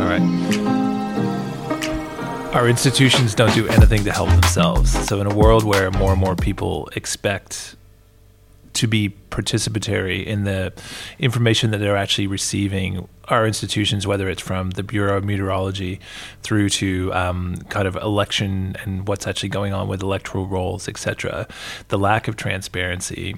All 0.00 0.06
right. 0.08 0.22
Our 2.54 2.68
institutions 2.68 3.34
don't 3.34 3.54
do 3.54 3.66
anything 3.68 4.04
to 4.04 4.12
help 4.12 4.28
themselves. 4.30 4.90
So, 5.08 5.20
in 5.20 5.26
a 5.26 5.34
world 5.34 5.64
where 5.64 5.90
more 5.90 6.12
and 6.12 6.20
more 6.20 6.36
people 6.36 6.88
expect 6.94 7.76
to 8.74 8.86
be 8.88 9.14
participatory 9.30 10.24
in 10.24 10.44
the 10.44 10.72
information 11.18 11.70
that 11.70 11.78
they're 11.78 11.96
actually 11.96 12.26
receiving, 12.26 13.08
our 13.28 13.46
institutions, 13.46 14.06
whether 14.06 14.28
it's 14.28 14.42
from 14.42 14.70
the 14.70 14.82
Bureau 14.82 15.16
of 15.16 15.24
Meteorology 15.24 16.00
through 16.42 16.68
to 16.70 17.12
um, 17.14 17.56
kind 17.68 17.88
of 17.88 17.96
election 17.96 18.76
and 18.84 19.08
what's 19.08 19.26
actually 19.26 19.48
going 19.48 19.72
on 19.72 19.88
with 19.88 20.02
electoral 20.02 20.46
rolls, 20.46 20.88
etc., 20.88 21.46
the 21.88 21.98
lack 21.98 22.28
of 22.28 22.36
transparency 22.36 23.36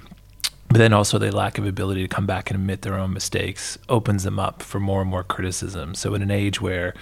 but 0.69 0.77
then 0.77 0.93
also 0.93 1.17
the 1.17 1.35
lack 1.35 1.57
of 1.57 1.65
ability 1.65 2.01
to 2.01 2.07
come 2.07 2.25
back 2.25 2.49
and 2.49 2.59
admit 2.59 2.81
their 2.81 2.95
own 2.95 3.13
mistakes 3.13 3.77
opens 3.87 4.23
them 4.23 4.37
up 4.37 4.61
for 4.61 4.79
more 4.79 5.01
and 5.01 5.09
more 5.09 5.23
criticism. 5.23 5.95
So, 5.95 6.13
in 6.13 6.21
an 6.21 6.31
age 6.31 6.61
where 6.61 6.93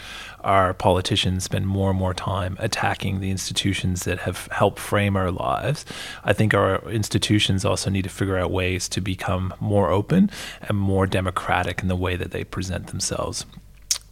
our 0.41 0.73
politicians 0.73 1.43
spend 1.43 1.67
more 1.67 1.89
and 1.89 1.99
more 1.99 2.13
time 2.13 2.57
attacking 2.59 3.19
the 3.19 3.31
institutions 3.31 4.03
that 4.03 4.19
have 4.19 4.47
helped 4.51 4.79
frame 4.79 5.17
our 5.17 5.31
lives, 5.31 5.83
I 6.23 6.33
think 6.33 6.53
our 6.53 6.87
institutions 6.89 7.65
also 7.65 7.89
need 7.89 8.03
to 8.03 8.09
figure 8.09 8.37
out 8.37 8.51
ways 8.51 8.87
to 8.89 9.01
become 9.01 9.53
more 9.59 9.89
open 9.89 10.29
and 10.61 10.77
more 10.77 11.07
democratic 11.07 11.81
in 11.81 11.87
the 11.87 11.95
way 11.95 12.15
that 12.15 12.31
they 12.31 12.43
present 12.43 12.87
themselves. 12.87 13.45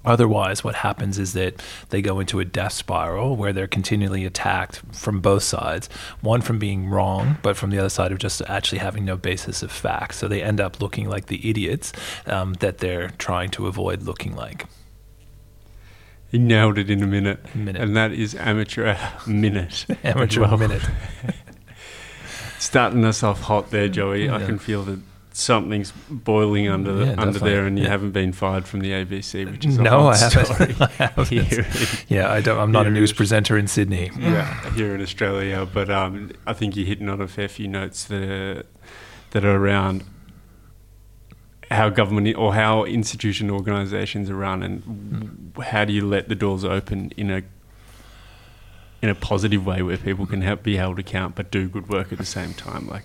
Otherwise, 0.05 0.63
what 0.63 0.75
happens 0.75 1.17
is 1.17 1.33
that 1.33 1.61
they 1.89 2.01
go 2.01 2.19
into 2.19 2.39
a 2.39 2.45
death 2.45 2.73
spiral 2.73 3.35
where 3.35 3.53
they're 3.53 3.67
continually 3.67 4.25
attacked 4.25 4.81
from 4.91 5.21
both 5.21 5.43
sides. 5.43 5.87
One 6.21 6.41
from 6.41 6.59
being 6.59 6.89
wrong, 6.89 7.37
but 7.41 7.55
from 7.55 7.69
the 7.69 7.79
other 7.79 7.89
side 7.89 8.11
of 8.11 8.17
just 8.17 8.41
actually 8.47 8.79
having 8.79 9.05
no 9.05 9.15
basis 9.15 9.63
of 9.63 9.71
fact. 9.71 10.15
So 10.15 10.27
they 10.27 10.43
end 10.43 10.59
up 10.59 10.81
looking 10.81 11.07
like 11.07 11.27
the 11.27 11.49
idiots 11.49 11.93
um, 12.25 12.53
that 12.55 12.79
they're 12.79 13.11
trying 13.17 13.49
to 13.51 13.67
avoid 13.67 14.03
looking 14.03 14.35
like. 14.35 14.65
He 16.29 16.39
nailed 16.39 16.79
it 16.79 16.89
in 16.89 17.03
a 17.03 17.07
minute. 17.07 17.55
Minute. 17.55 17.81
And 17.81 17.95
that 17.95 18.11
is 18.11 18.33
amateur 18.35 18.97
minute. 19.27 19.85
Amateur 20.03 20.41
Well, 20.41 20.57
minute. 20.57 20.81
Starting 22.59 23.05
us 23.05 23.21
off 23.23 23.41
hot 23.41 23.69
there, 23.69 23.87
Joey. 23.87 24.29
I 24.31 24.43
can 24.43 24.57
feel 24.57 24.83
that 24.83 24.99
something's 25.35 25.91
boiling 26.09 26.67
under 26.69 26.93
the, 26.93 27.05
Yeah, 27.07 27.15
under 27.17 27.39
there, 27.39 27.65
and 27.65 27.77
you 27.77 27.83
Yeah. 27.85 27.89
haven't 27.89 28.11
been 28.11 28.31
fired 28.33 28.65
from 28.67 28.79
the 28.81 28.91
ABC, 28.91 29.45
which 29.51 29.65
is 29.65 29.77
No, 29.79 30.07
I 30.09 30.15
haven't. 30.17 30.81
I 30.81 30.85
haven't. 31.03 31.27
here, 31.29 31.65
Yeah, 32.07 32.31
I 32.31 32.39
don't. 32.39 32.59
I'm 32.59 32.71
not 32.71 32.85
a 32.87 32.91
news 32.91 33.11
presenter 33.11 33.57
in 33.57 33.67
Sydney. 33.67 34.11
yeah, 34.17 34.71
here 34.75 34.93
in 34.95 35.01
Australia. 35.01 35.67
But 35.71 35.89
um, 35.89 36.31
I 36.45 36.53
think 36.53 36.75
you're 36.75 36.85
hitting 36.85 37.09
on 37.09 37.19
a 37.19 37.27
fair 37.27 37.47
few 37.47 37.67
notes 37.67 38.05
that 38.05 38.23
are, 38.23 38.63
that 39.31 39.43
are 39.43 39.55
around 39.57 40.03
how 41.71 41.89
government 41.89 42.37
or 42.37 42.53
how 42.53 42.83
institution 42.85 43.49
organisations 43.49 44.29
are 44.29 44.35
run, 44.35 44.61
and 44.61 45.51
how 45.63 45.85
do 45.85 45.93
you 45.93 46.05
let 46.05 46.29
the 46.29 46.35
doors 46.35 46.63
open 46.63 47.11
in 47.17 47.31
a 47.31 47.41
in 49.01 49.09
a 49.09 49.15
positive 49.15 49.65
way 49.65 49.81
where 49.81 49.97
people 49.97 50.25
can 50.25 50.41
help 50.41 50.63
be 50.63 50.77
held 50.77 50.97
account 50.97 51.35
but 51.35 51.51
do 51.51 51.67
good 51.67 51.89
work 51.89 52.11
at 52.13 52.17
the 52.17 52.25
same 52.25 52.53
time. 52.53 52.87
Like, 52.87 53.03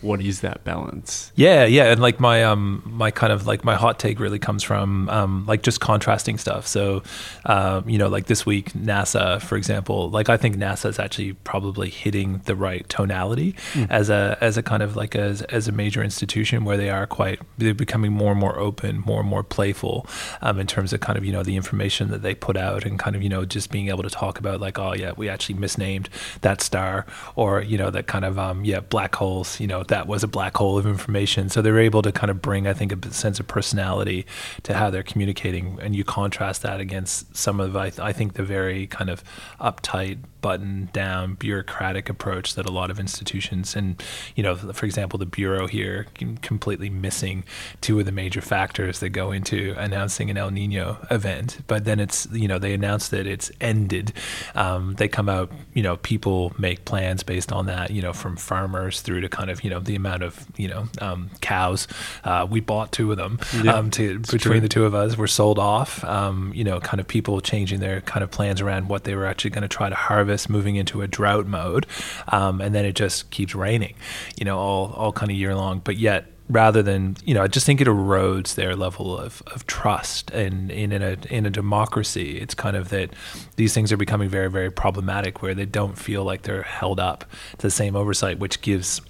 what 0.00 0.20
is 0.20 0.40
that 0.40 0.64
balance? 0.64 1.32
Yeah, 1.34 1.64
yeah, 1.64 1.90
and 1.90 2.00
like 2.00 2.20
my 2.20 2.44
um 2.44 2.82
my 2.84 3.10
kind 3.10 3.32
of 3.32 3.46
like 3.46 3.64
my 3.64 3.74
hot 3.74 3.98
take 3.98 4.20
really 4.20 4.38
comes 4.38 4.62
from 4.62 5.08
um 5.08 5.44
like 5.46 5.62
just 5.62 5.80
contrasting 5.80 6.38
stuff. 6.38 6.66
So, 6.66 7.02
um, 7.44 7.88
you 7.88 7.98
know, 7.98 8.08
like 8.08 8.26
this 8.26 8.44
week 8.44 8.72
NASA, 8.72 9.40
for 9.40 9.56
example, 9.56 10.10
like 10.10 10.28
I 10.28 10.36
think 10.36 10.56
NASA 10.56 10.88
is 10.88 10.98
actually 10.98 11.32
probably 11.32 11.90
hitting 11.90 12.40
the 12.44 12.54
right 12.54 12.88
tonality 12.88 13.54
as 13.90 14.10
a 14.10 14.38
as 14.40 14.56
a 14.56 14.62
kind 14.62 14.82
of 14.82 14.96
like 14.96 15.14
as 15.14 15.42
as 15.42 15.68
a 15.68 15.72
major 15.72 16.02
institution 16.02 16.64
where 16.64 16.76
they 16.76 16.90
are 16.90 17.06
quite 17.06 17.40
they're 17.58 17.74
becoming 17.74 18.12
more 18.12 18.32
and 18.32 18.40
more 18.40 18.58
open, 18.58 19.00
more 19.00 19.20
and 19.20 19.28
more 19.28 19.42
playful, 19.42 20.06
um, 20.42 20.58
in 20.58 20.66
terms 20.66 20.92
of 20.92 21.00
kind 21.00 21.18
of 21.18 21.24
you 21.24 21.32
know 21.32 21.42
the 21.42 21.56
information 21.56 22.10
that 22.10 22.22
they 22.22 22.34
put 22.34 22.56
out 22.56 22.84
and 22.84 22.98
kind 22.98 23.16
of 23.16 23.22
you 23.22 23.28
know 23.28 23.44
just 23.44 23.70
being 23.70 23.88
able 23.88 24.02
to 24.02 24.10
talk 24.10 24.38
about 24.38 24.60
like 24.60 24.78
oh 24.78 24.92
yeah 24.94 25.12
we 25.16 25.28
actually 25.28 25.54
misnamed 25.54 26.08
that 26.42 26.60
star 26.60 27.06
or 27.34 27.62
you 27.62 27.78
know 27.78 27.90
that 27.90 28.06
kind 28.06 28.24
of 28.24 28.38
um 28.38 28.64
yeah 28.64 28.80
black 28.80 29.14
holes 29.14 29.58
you 29.60 29.66
know 29.66 29.82
that 29.88 30.06
was 30.06 30.22
a 30.22 30.28
black 30.28 30.56
hole 30.56 30.78
of 30.78 30.86
information. 30.86 31.48
So 31.48 31.62
they're 31.62 31.78
able 31.78 32.02
to 32.02 32.12
kind 32.12 32.30
of 32.30 32.42
bring, 32.42 32.66
I 32.66 32.72
think, 32.72 32.92
a 32.92 33.12
sense 33.12 33.40
of 33.40 33.46
personality 33.46 34.26
to 34.64 34.74
how 34.74 34.90
they're 34.90 35.02
communicating. 35.02 35.78
And 35.80 35.94
you 35.94 36.04
contrast 36.04 36.62
that 36.62 36.80
against 36.80 37.36
some 37.36 37.60
of, 37.60 37.76
I, 37.76 37.92
I 37.98 38.12
think, 38.12 38.34
the 38.34 38.42
very 38.42 38.86
kind 38.86 39.10
of 39.10 39.22
uptight, 39.60 40.18
button 40.46 40.88
down, 40.92 41.34
bureaucratic 41.34 42.08
approach 42.08 42.54
that 42.54 42.66
a 42.66 42.70
lot 42.80 42.88
of 42.92 43.00
institutions, 43.00 43.74
and, 43.74 44.00
you 44.36 44.42
know, 44.44 44.54
for 44.54 44.86
example, 44.86 45.18
the 45.18 45.26
Bureau 45.26 45.66
here, 45.66 46.06
completely 46.42 46.88
missing 46.88 47.42
two 47.80 47.98
of 47.98 48.06
the 48.06 48.12
major 48.12 48.40
factors 48.40 49.00
that 49.00 49.10
go 49.10 49.32
into 49.32 49.74
announcing 49.76 50.30
an 50.30 50.36
El 50.36 50.50
Nino 50.50 50.98
event. 51.10 51.58
But 51.66 51.84
then 51.84 51.98
it's, 51.98 52.28
you 52.30 52.48
know, 52.50 52.58
they 52.60 52.74
announce 52.74 53.08
that 53.08 53.26
it's 53.26 53.50
ended. 53.60 54.12
Um, 54.54 54.94
they 54.98 55.08
come 55.08 55.28
out, 55.28 55.50
you 55.74 55.82
know, 55.82 55.96
people 55.96 56.52
make 56.58 56.84
plans 56.84 57.24
based 57.24 57.50
on 57.50 57.66
that, 57.66 57.90
you 57.90 58.02
know, 58.02 58.12
from 58.12 58.36
farmers 58.36 59.00
through 59.00 59.22
to 59.22 59.28
kind 59.28 59.50
of, 59.50 59.64
you 59.64 59.70
know, 59.70 59.80
the 59.80 59.96
amount 59.96 60.22
of, 60.22 60.46
you 60.56 60.68
know, 60.68 60.82
um, 61.00 61.30
cows. 61.40 61.88
Uh, 62.22 62.46
we 62.48 62.60
bought 62.60 62.92
two 62.92 63.10
of 63.10 63.16
them 63.16 63.38
Yeah, 63.64 63.74
um, 63.74 63.90
to 63.92 64.20
between 64.20 64.38
true. 64.38 64.60
the 64.60 64.68
two 64.68 64.84
of 64.84 64.94
us. 64.94 65.16
Were 65.16 65.26
sold 65.42 65.58
off. 65.58 66.04
Um, 66.04 66.52
you 66.54 66.64
know, 66.68 66.78
kind 66.78 67.00
of 67.00 67.06
people 67.08 67.40
changing 67.40 67.80
their 67.80 68.00
kind 68.12 68.22
of 68.22 68.30
plans 68.30 68.60
around 68.60 68.88
what 68.88 69.04
they 69.04 69.14
were 69.14 69.24
actually 69.24 69.50
going 69.56 69.62
to 69.68 69.76
try 69.78 69.88
to 69.88 69.94
harvest, 69.94 70.35
moving 70.48 70.76
into 70.76 71.02
a 71.02 71.08
drought 71.08 71.46
mode, 71.46 71.86
um, 72.28 72.60
and 72.60 72.74
then 72.74 72.84
it 72.84 72.94
just 72.94 73.30
keeps 73.30 73.54
raining. 73.54 73.94
You 74.36 74.44
know, 74.44 74.58
all 74.58 74.92
all 74.92 75.12
kind 75.12 75.30
of 75.30 75.36
year 75.36 75.54
long. 75.54 75.80
But 75.84 75.96
yet 75.96 76.26
rather 76.48 76.82
than 76.82 77.16
you 77.24 77.34
know 77.34 77.42
i 77.42 77.46
just 77.48 77.66
think 77.66 77.80
it 77.80 77.88
erodes 77.88 78.54
their 78.54 78.76
level 78.76 79.18
of, 79.18 79.42
of 79.48 79.66
trust 79.66 80.30
and 80.30 80.70
in, 80.70 80.92
in 80.92 81.02
a 81.02 81.16
in 81.28 81.44
a 81.44 81.50
democracy 81.50 82.38
it's 82.38 82.54
kind 82.54 82.76
of 82.76 82.88
that 82.90 83.10
these 83.56 83.74
things 83.74 83.90
are 83.92 83.96
becoming 83.96 84.28
very 84.28 84.48
very 84.48 84.70
problematic 84.70 85.42
where 85.42 85.54
they 85.54 85.66
don't 85.66 85.98
feel 85.98 86.22
like 86.22 86.42
they're 86.42 86.62
held 86.62 87.00
up 87.00 87.24
to 87.58 87.66
the 87.66 87.70
same 87.70 87.96
oversight 87.96 88.38
which 88.38 88.60
gives 88.60 89.00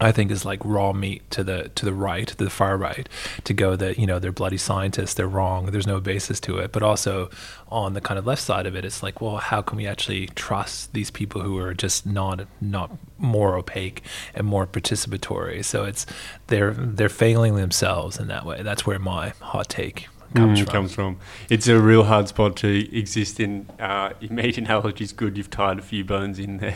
I 0.00 0.12
think 0.12 0.30
is 0.30 0.44
like 0.44 0.60
raw 0.64 0.92
meat 0.92 1.28
to 1.32 1.42
the 1.42 1.70
to 1.74 1.84
the 1.84 1.92
right, 1.92 2.26
to 2.28 2.36
the 2.36 2.50
far 2.50 2.76
right, 2.76 3.08
to 3.44 3.54
go 3.54 3.76
that 3.76 3.98
you 3.98 4.06
know 4.06 4.18
they're 4.18 4.32
bloody 4.32 4.56
scientists, 4.56 5.14
they're 5.14 5.26
wrong, 5.26 5.66
there's 5.66 5.86
no 5.86 6.00
basis 6.00 6.38
to 6.40 6.58
it. 6.58 6.72
But 6.72 6.82
also 6.82 7.30
on 7.68 7.94
the 7.94 8.00
kind 8.00 8.18
of 8.18 8.26
left 8.26 8.42
side 8.42 8.66
of 8.66 8.76
it, 8.76 8.84
it's 8.84 9.02
like, 9.02 9.20
well, 9.20 9.38
how 9.38 9.62
can 9.62 9.76
we 9.76 9.86
actually 9.86 10.26
trust 10.28 10.92
these 10.92 11.10
people 11.10 11.42
who 11.42 11.58
are 11.58 11.74
just 11.74 12.06
not 12.06 12.46
not 12.60 12.90
more 13.18 13.56
opaque 13.56 14.02
and 14.34 14.46
more 14.46 14.66
participatory? 14.66 15.64
So 15.64 15.84
it's 15.84 16.06
they're 16.46 16.72
they're 16.72 17.08
failing 17.08 17.56
themselves 17.56 18.18
in 18.18 18.28
that 18.28 18.46
way. 18.46 18.62
That's 18.62 18.86
where 18.86 18.98
my 18.98 19.32
hot 19.40 19.68
take 19.68 20.08
comes 20.34 20.60
Mm, 20.60 20.64
from. 20.64 20.72
comes 20.72 20.94
from. 20.94 21.16
It's 21.50 21.68
a 21.68 21.78
real 21.80 22.04
hard 22.04 22.28
spot 22.28 22.56
to 22.56 22.96
exist 22.96 23.40
in. 23.40 23.68
Uh, 23.80 24.10
your 24.20 24.32
meat 24.32 24.58
analogy 24.58 25.04
is 25.04 25.12
good. 25.12 25.36
You've 25.36 25.50
tied 25.50 25.78
a 25.78 25.82
few 25.82 26.04
bones 26.04 26.38
in 26.38 26.58
there 26.58 26.74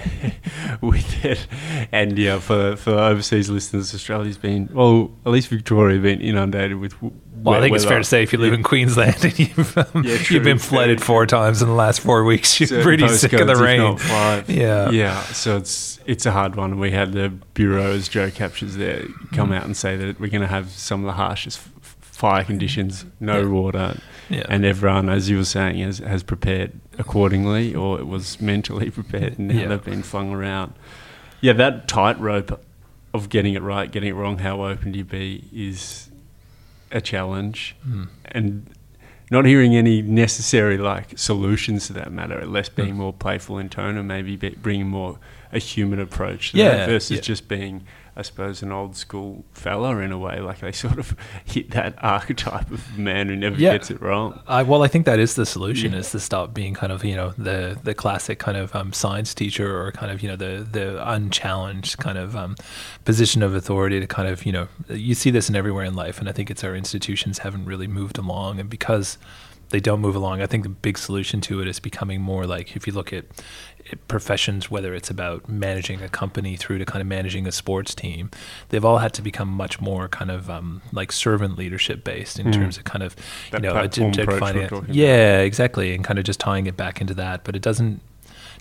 with 0.80 1.24
it. 1.24 1.46
And 1.92 2.18
yeah, 2.18 2.38
for, 2.38 2.76
for 2.76 2.92
overseas 2.92 3.48
listeners, 3.50 3.94
Australia's 3.94 4.38
been, 4.38 4.68
well, 4.72 5.10
at 5.26 5.32
least 5.32 5.48
Victoria, 5.48 5.98
been 6.00 6.20
inundated 6.20 6.78
with. 6.78 6.92
w- 6.94 7.12
Well, 7.42 7.54
I 7.54 7.58
wet 7.58 7.62
think 7.64 7.76
it's 7.76 7.84
fair 7.84 7.98
to 7.98 8.04
say 8.04 8.22
if 8.22 8.32
you 8.32 8.38
live 8.38 8.52
in 8.52 8.62
Queensland 8.62 9.24
and 9.24 9.38
you've 9.38 9.76
um, 9.76 10.04
Yeah, 10.04 10.18
you've 10.30 10.44
been 10.44 10.58
flooded 10.58 10.98
true. 10.98 11.06
four 11.06 11.26
times 11.26 11.60
in 11.62 11.68
the 11.68 11.74
last 11.74 12.00
four 12.00 12.24
weeks, 12.24 12.58
you're 12.60 12.68
Certain 12.68 12.84
pretty 12.84 13.08
sick 13.08 13.32
of 13.32 13.46
the 13.46 13.56
rain. 13.56 13.96
Yeah. 14.48 14.90
yeah. 14.90 15.20
So 15.24 15.56
it's 15.56 15.98
it's 16.06 16.26
a 16.26 16.32
hard 16.32 16.56
one. 16.56 16.78
We 16.78 16.90
had 16.90 17.12
the 17.12 17.28
bureau, 17.54 17.92
as 17.92 18.08
Joe 18.08 18.30
captures 18.30 18.76
there, 18.76 19.04
come 19.32 19.50
Mm. 19.50 19.56
out 19.56 19.64
and 19.64 19.76
say 19.76 19.96
that 19.96 20.18
we're 20.20 20.30
going 20.30 20.40
to 20.42 20.46
have 20.48 20.70
some 20.70 21.00
of 21.00 21.06
the 21.06 21.12
harshest 21.12 21.58
f- 21.58 21.66
f- 21.66 21.71
fire 22.22 22.44
conditions, 22.44 23.04
no 23.18 23.40
Yeah. 23.40 23.46
water, 23.48 23.96
Yeah. 24.30 24.44
and 24.48 24.64
everyone, 24.64 25.08
as 25.08 25.28
you 25.28 25.38
were 25.38 25.44
saying, 25.44 25.80
has, 25.80 25.98
has 25.98 26.22
prepared 26.22 26.70
accordingly, 26.96 27.74
or 27.74 27.98
it 27.98 28.06
was 28.06 28.40
mentally 28.40 28.90
prepared, 29.00 29.38
and 29.40 29.48
now 29.48 29.54
Yeah. 29.62 29.66
they've 29.70 29.84
been 29.84 30.04
flung 30.04 30.30
around. 30.32 30.72
Yeah, 31.40 31.54
that 31.54 31.88
tightrope 31.88 32.64
of 33.12 33.28
getting 33.28 33.54
it 33.54 33.62
right, 33.62 33.90
getting 33.90 34.08
it 34.10 34.14
wrong, 34.14 34.38
how 34.38 34.64
open 34.64 34.92
do 34.92 34.98
you 34.98 35.04
be, 35.04 35.42
is 35.52 36.10
a 36.92 37.00
challenge, 37.00 37.74
Mm. 37.84 38.06
and 38.26 38.66
not 39.28 39.44
hearing 39.44 39.74
any 39.74 40.00
necessary 40.00 40.78
like 40.78 41.18
solutions 41.18 41.88
to 41.88 41.92
that 41.94 42.12
matter, 42.12 42.46
less 42.46 42.68
Hmm. 42.68 42.82
being 42.82 42.96
more 42.96 43.12
playful 43.12 43.58
in 43.58 43.68
tone, 43.68 43.96
and 43.98 44.06
maybe 44.06 44.36
be, 44.36 44.50
bringing 44.50 44.86
more 44.86 45.18
a 45.52 45.58
human 45.58 45.98
approach 45.98 46.54
Yeah, 46.54 46.86
versus 46.86 47.18
just 47.20 47.48
being. 47.48 47.82
I 48.14 48.20
suppose 48.22 48.62
an 48.62 48.72
old 48.72 48.94
school 48.94 49.42
fella 49.54 49.96
in 49.98 50.12
a 50.12 50.18
way, 50.18 50.38
like 50.40 50.60
they 50.60 50.72
sort 50.72 50.98
of 50.98 51.16
hit 51.46 51.70
that 51.70 51.94
archetype 52.04 52.70
of 52.70 52.98
man 52.98 53.28
who 53.28 53.36
never 53.36 53.56
Yeah. 53.56 53.72
gets 53.72 53.90
it 53.90 54.02
wrong. 54.02 54.38
I, 54.46 54.62
well, 54.64 54.82
I 54.82 54.88
think 54.88 55.06
that 55.06 55.18
is 55.18 55.34
the 55.34 55.46
solution: 55.46 55.92
Yeah. 55.92 56.00
is 56.00 56.10
to 56.10 56.20
stop 56.20 56.52
being 56.52 56.74
kind 56.74 56.92
of 56.92 57.04
you 57.04 57.16
know 57.16 57.30
the 57.38 57.78
the 57.82 57.94
classic 57.94 58.38
kind 58.38 58.58
of 58.58 58.76
um, 58.76 58.92
science 58.92 59.32
teacher 59.34 59.80
or 59.80 59.92
kind 59.92 60.12
of 60.12 60.22
you 60.22 60.28
know 60.28 60.36
the 60.36 60.66
the 60.70 61.08
unchallenged 61.10 61.96
kind 61.98 62.18
of 62.18 62.36
um, 62.36 62.56
position 63.06 63.42
of 63.42 63.54
authority 63.54 63.98
to 64.00 64.06
kind 64.06 64.28
of 64.28 64.44
you 64.44 64.52
know 64.52 64.68
you 64.90 65.14
see 65.14 65.30
this 65.30 65.48
in 65.48 65.56
everywhere 65.56 65.84
in 65.84 65.94
life, 65.94 66.18
and 66.20 66.28
I 66.28 66.32
think 66.32 66.50
it's 66.50 66.62
our 66.64 66.76
institutions 66.76 67.38
haven't 67.38 67.64
really 67.64 67.86
moved 67.86 68.18
along, 68.18 68.60
and 68.60 68.68
because 68.68 69.16
they 69.72 69.80
don't 69.80 70.00
move 70.00 70.14
along. 70.14 70.42
I 70.42 70.46
think 70.46 70.62
the 70.62 70.68
big 70.68 70.98
solution 70.98 71.40
to 71.42 71.60
it 71.60 71.66
is 71.66 71.80
becoming 71.80 72.20
more 72.20 72.46
like 72.46 72.76
if 72.76 72.86
you 72.86 72.92
look 72.92 73.12
at 73.12 73.24
professions, 74.06 74.70
whether 74.70 74.94
it's 74.94 75.10
about 75.10 75.48
managing 75.48 76.02
a 76.02 76.08
company 76.08 76.56
through 76.56 76.78
to 76.78 76.84
kind 76.84 77.00
of 77.00 77.08
managing 77.08 77.46
a 77.46 77.52
sports 77.52 77.94
team, 77.94 78.30
they've 78.68 78.84
all 78.84 78.98
had 78.98 79.14
to 79.14 79.22
become 79.22 79.48
much 79.48 79.80
more 79.80 80.08
kind 80.08 80.30
of 80.30 80.50
um, 80.50 80.82
like 80.92 81.10
servant 81.10 81.56
leadership 81.56 82.04
based 82.04 82.38
in 82.38 82.48
mm. 82.48 82.52
terms 82.52 82.76
of 82.76 82.84
kind 82.84 83.02
of 83.02 83.16
that 83.50 83.64
you 83.64 84.04
know 84.04 84.10
defining 84.12 84.62
it. 84.62 84.88
Yeah, 84.88 85.40
exactly, 85.40 85.94
and 85.94 86.04
kind 86.04 86.18
of 86.18 86.26
just 86.26 86.38
tying 86.38 86.66
it 86.66 86.76
back 86.76 87.00
into 87.00 87.14
that. 87.14 87.42
But 87.42 87.56
it 87.56 87.62
doesn't 87.62 88.02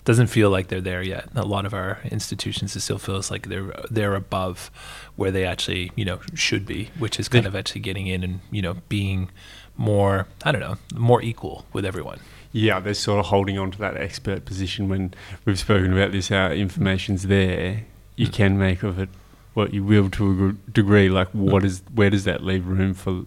doesn't 0.04 0.26
feel 0.28 0.50
like 0.50 0.68
they're 0.68 0.80
there 0.80 1.02
yet. 1.02 1.28
A 1.36 1.44
lot 1.44 1.64
of 1.64 1.74
our 1.74 2.00
institutions, 2.10 2.74
it 2.74 2.80
still 2.80 2.98
feels 2.98 3.30
like 3.30 3.48
they're 3.48 3.72
they're 3.90 4.14
above 4.14 4.70
where 5.16 5.30
they 5.30 5.44
actually 5.44 5.92
you 5.94 6.06
know 6.06 6.20
should 6.34 6.66
be, 6.66 6.90
which 6.98 7.20
is 7.20 7.28
kind 7.28 7.46
of 7.46 7.54
actually 7.54 7.82
getting 7.82 8.06
in 8.06 8.24
and 8.24 8.40
you 8.50 8.62
know 8.62 8.76
being 8.88 9.30
more 9.76 10.26
I 10.44 10.52
don't 10.52 10.60
know 10.60 10.76
more 10.94 11.22
equal 11.22 11.64
with 11.72 11.84
everyone. 11.84 12.20
Yeah, 12.52 12.80
they're 12.80 12.94
sort 12.94 13.20
of 13.20 13.26
holding 13.26 13.58
on 13.58 13.70
to 13.70 13.78
that 13.78 13.96
expert 13.96 14.44
position 14.44 14.88
when 14.88 15.14
we've 15.44 15.58
spoken 15.58 15.92
about 15.92 16.12
this. 16.12 16.28
How 16.28 16.50
information's 16.50 17.24
there, 17.24 17.84
you 18.16 18.26
mm. 18.26 18.32
can 18.32 18.58
make 18.58 18.82
of 18.82 18.98
it 18.98 19.08
what 19.54 19.72
you 19.72 19.82
will 19.84 20.10
to 20.10 20.48
a 20.48 20.70
degree. 20.70 21.08
Like, 21.08 21.28
what 21.28 21.62
mm. 21.62 21.66
is 21.66 21.82
where 21.94 22.10
does 22.10 22.24
that 22.24 22.44
leave 22.44 22.66
room 22.66 22.94
for 22.94 23.24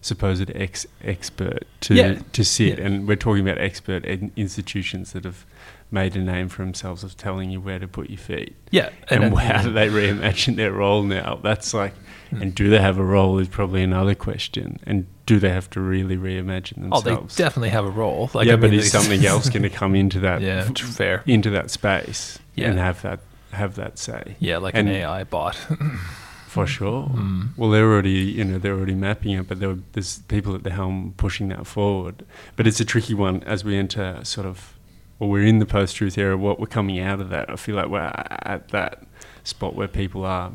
supposed 0.00 0.50
ex 0.54 0.86
expert 1.02 1.64
to 1.80 1.94
yeah. 1.94 2.18
to 2.32 2.44
sit? 2.44 2.78
Yeah. 2.78 2.84
And 2.84 3.08
we're 3.08 3.16
talking 3.16 3.46
about 3.46 3.58
expert 3.58 4.04
institutions 4.04 5.12
that 5.12 5.24
have 5.24 5.44
made 5.90 6.14
a 6.14 6.20
name 6.20 6.48
for 6.48 6.62
themselves 6.62 7.02
of 7.02 7.16
telling 7.16 7.50
you 7.50 7.60
where 7.60 7.78
to 7.78 7.88
put 7.88 8.10
your 8.10 8.18
feet. 8.18 8.54
Yeah, 8.70 8.90
and, 9.08 9.24
and 9.24 9.38
how 9.38 9.62
do 9.62 9.72
they 9.72 9.88
reimagine 9.88 10.56
their 10.56 10.72
role 10.72 11.02
now? 11.02 11.40
That's 11.42 11.72
like, 11.74 11.94
mm. 12.30 12.42
and 12.42 12.54
do 12.54 12.70
they 12.70 12.80
have 12.80 12.98
a 12.98 13.04
role 13.04 13.38
is 13.38 13.48
probably 13.48 13.82
another 13.82 14.14
question. 14.14 14.78
And 14.84 15.06
do 15.28 15.38
they 15.38 15.50
have 15.50 15.68
to 15.68 15.80
really 15.80 16.16
reimagine 16.16 16.76
themselves? 16.76 17.06
Oh, 17.06 17.10
they 17.10 17.44
definitely 17.44 17.68
have 17.68 17.84
a 17.84 17.90
role. 17.90 18.30
Like, 18.32 18.46
yeah, 18.46 18.54
I 18.54 18.56
mean, 18.56 18.70
but 18.70 18.72
is 18.72 18.90
something 18.90 19.26
else 19.26 19.48
going 19.50 19.62
to 19.62 19.68
come 19.68 19.94
into 19.94 20.20
that? 20.20 20.40
Yeah, 20.40 20.62
fair 20.72 21.22
into 21.26 21.50
that 21.50 21.70
space 21.70 22.38
yeah. 22.54 22.70
and 22.70 22.78
have 22.78 23.02
that 23.02 23.20
have 23.52 23.74
that 23.74 23.98
say. 23.98 24.36
Yeah, 24.40 24.56
like 24.56 24.74
and 24.74 24.88
an 24.88 24.94
AI 24.94 25.24
bot. 25.24 25.54
for 26.46 26.66
sure. 26.66 27.08
Mm. 27.08 27.50
Well, 27.58 27.68
they're 27.68 27.84
already 27.84 28.10
you 28.10 28.42
know 28.42 28.58
they're 28.58 28.72
already 28.72 28.94
mapping 28.94 29.32
it, 29.32 29.46
but 29.46 29.60
there's 29.92 30.20
people 30.28 30.54
at 30.54 30.64
the 30.64 30.70
helm 30.70 31.12
pushing 31.18 31.48
that 31.48 31.66
forward. 31.66 32.24
But 32.56 32.66
it's 32.66 32.80
a 32.80 32.86
tricky 32.86 33.12
one 33.12 33.42
as 33.42 33.64
we 33.64 33.76
enter 33.76 34.20
sort 34.24 34.46
of 34.46 34.78
well, 35.18 35.28
we're 35.28 35.44
in 35.44 35.58
the 35.58 35.66
post 35.66 35.96
truth 35.96 36.16
era, 36.16 36.38
what 36.38 36.58
we're 36.58 36.66
coming 36.66 37.00
out 37.00 37.20
of 37.20 37.28
that, 37.28 37.50
I 37.50 37.56
feel 37.56 37.76
like 37.76 37.88
we're 37.88 38.00
at 38.00 38.68
that 38.68 39.04
spot 39.42 39.74
where 39.74 39.88
people 39.88 40.24
are 40.24 40.52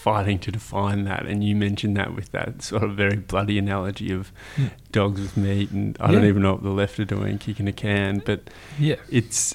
fighting 0.00 0.38
to 0.38 0.50
define 0.50 1.04
that. 1.04 1.26
And 1.26 1.44
you 1.44 1.54
mentioned 1.54 1.96
that 1.96 2.14
with 2.14 2.32
that 2.32 2.62
sort 2.62 2.82
of 2.82 2.92
very 2.96 3.16
bloody 3.16 3.58
analogy 3.58 4.10
of 4.10 4.32
mm. 4.56 4.70
dogs 4.90 5.20
with 5.20 5.36
meat, 5.36 5.70
and 5.70 5.96
I 6.00 6.06
yeah. 6.06 6.12
don't 6.12 6.24
even 6.24 6.42
know 6.42 6.54
what 6.54 6.62
the 6.62 6.70
left 6.70 6.98
are 6.98 7.04
doing, 7.04 7.38
kicking 7.38 7.68
a 7.68 7.72
can, 7.72 8.22
but 8.24 8.48
yeah, 8.78 8.96
it's 9.10 9.54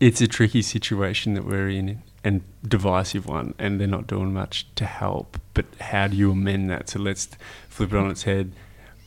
it's 0.00 0.20
a 0.20 0.26
tricky 0.26 0.62
situation 0.62 1.34
that 1.34 1.44
we're 1.44 1.68
in 1.68 2.02
and 2.24 2.42
divisive 2.66 3.26
one, 3.26 3.54
and 3.58 3.80
they're 3.80 3.86
not 3.86 4.06
doing 4.06 4.32
much 4.32 4.66
to 4.74 4.84
help. 4.84 5.40
But 5.54 5.66
how 5.80 6.08
do 6.08 6.16
you 6.16 6.32
amend 6.32 6.70
that? 6.70 6.88
So 6.88 6.98
let's 6.98 7.28
flip 7.68 7.92
it 7.92 7.96
on 7.96 8.10
its 8.10 8.24
head. 8.24 8.52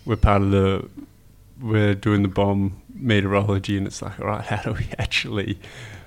We're 0.06 0.16
part 0.16 0.42
of 0.42 0.52
the 0.52 0.90
we're 1.62 1.94
doing 1.94 2.22
the 2.22 2.30
BoM 2.30 2.82
meteorology, 2.94 3.78
and 3.78 3.86
it's 3.86 4.02
like, 4.02 4.20
all 4.20 4.28
right, 4.28 4.44
how 4.44 4.62
do 4.64 4.72
we 4.72 4.88
actually 4.98 5.60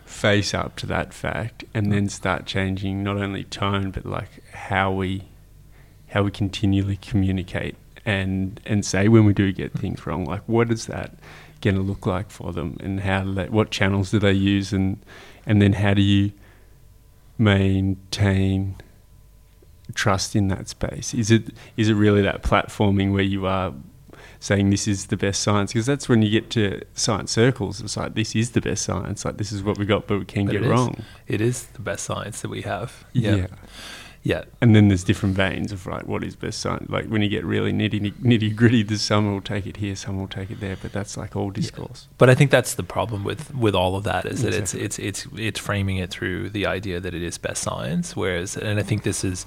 face 0.04 0.54
up 0.54 0.76
to 0.76 0.86
that 0.86 1.12
fact, 1.12 1.64
and 1.74 1.90
then 1.92 2.08
start 2.08 2.46
changing 2.46 3.02
not 3.02 3.16
only 3.16 3.44
tone 3.44 3.90
but 3.90 4.06
like 4.06 4.42
how 4.52 4.92
we 4.92 5.24
how 6.08 6.22
we 6.22 6.30
continually 6.30 6.96
communicate 6.96 7.74
and 8.06 8.60
and 8.66 8.84
say 8.84 9.08
when 9.08 9.24
we 9.24 9.32
do 9.32 9.52
get 9.52 9.72
things 9.72 10.06
wrong, 10.06 10.24
like 10.24 10.42
what 10.46 10.70
is 10.70 10.86
that 10.86 11.14
going 11.60 11.76
to 11.76 11.82
look 11.82 12.06
like 12.06 12.30
for 12.30 12.52
them, 12.52 12.76
and 12.80 13.00
how 13.00 13.24
they, 13.24 13.48
what 13.48 13.70
channels 13.70 14.10
do 14.10 14.18
they 14.18 14.32
use, 14.32 14.72
and 14.72 15.00
and 15.46 15.62
then 15.62 15.72
how 15.74 15.94
do 15.94 16.02
you 16.02 16.32
maintain 17.38 18.76
trust 19.94 20.36
in 20.36 20.48
that 20.48 20.68
space? 20.68 21.14
Is 21.14 21.30
it 21.30 21.50
is 21.76 21.88
it 21.88 21.94
really 21.94 22.22
that 22.22 22.42
platforming 22.42 23.12
where 23.12 23.22
you 23.22 23.46
are 23.46 23.72
saying 24.44 24.69
this 24.69 24.87
is 24.87 25.06
the 25.06 25.17
best 25.17 25.41
science 25.41 25.73
because 25.73 25.87
that's 25.87 26.06
when 26.06 26.20
you 26.20 26.29
get 26.29 26.50
to 26.50 26.82
science 26.93 27.32
circles. 27.32 27.81
It's 27.81 27.96
like 27.96 28.14
this 28.14 28.37
is 28.37 28.50
the 28.50 28.61
best 28.61 28.85
science. 28.85 29.25
Like 29.25 29.38
this 29.38 29.50
is 29.52 29.62
what 29.62 29.79
we 29.79 29.87
got, 29.87 30.06
but 30.06 30.19
we 30.19 30.26
can 30.26 30.44
but 30.44 30.52
get 30.52 30.62
it 30.64 30.69
wrong. 30.69 31.02
It 31.26 31.41
is 31.41 31.64
the 31.69 31.81
best 31.81 32.05
science 32.05 32.43
that 32.43 32.50
we 32.50 32.61
have. 32.61 33.06
Yeah. 33.14 33.37
yeah. 33.37 33.46
Yeah. 34.25 34.44
And 34.62 34.75
then 34.75 34.88
there's 34.88 35.05
different 35.05 35.37
veins 35.37 35.71
of 35.71 35.87
right, 35.87 36.06
what 36.06 36.25
is 36.25 36.35
best 36.35 36.59
science? 36.59 36.88
Like 36.88 37.06
when 37.09 37.21
you 37.21 37.29
get 37.29 37.44
really 37.44 37.75
nitty 37.75 38.15
nitty 38.15 38.56
gritty, 38.56 38.82
there's 38.82 39.03
some 39.03 39.31
will 39.31 39.43
take 39.43 39.67
it 39.67 39.76
here, 39.76 39.94
some 39.94 40.19
will 40.19 40.29
take 40.29 40.50
it 40.50 40.61
there, 40.61 40.79
but 40.81 40.93
that's 40.93 41.19
like 41.19 41.37
all 41.37 41.50
discourse. 41.50 42.09
Yeah. 42.09 42.15
But 42.17 42.31
I 42.31 42.35
think 42.35 42.50
that's 42.50 42.73
the 42.75 42.82
problem 42.82 43.23
with 43.23 43.55
with 43.55 43.75
all 43.75 43.97
of 43.97 44.05
that 44.05 44.25
is 44.25 44.41
that 44.41 44.55
exactly. 44.55 44.81
it's 44.81 44.99
it's 44.99 45.26
it's 45.26 45.38
it's 45.38 45.61
framing 45.61 45.99
it 45.99 46.09
through 46.09 46.49
the 46.50 46.65
idea 46.65 47.00
that 47.00 47.15
it 47.15 47.23
is 47.23 47.37
best 47.37 47.62
science, 47.62 48.17
whereas 48.17 48.56
and 48.56 48.81
I 48.81 48.82
think 48.82 49.03
this 49.03 49.25
is 49.25 49.44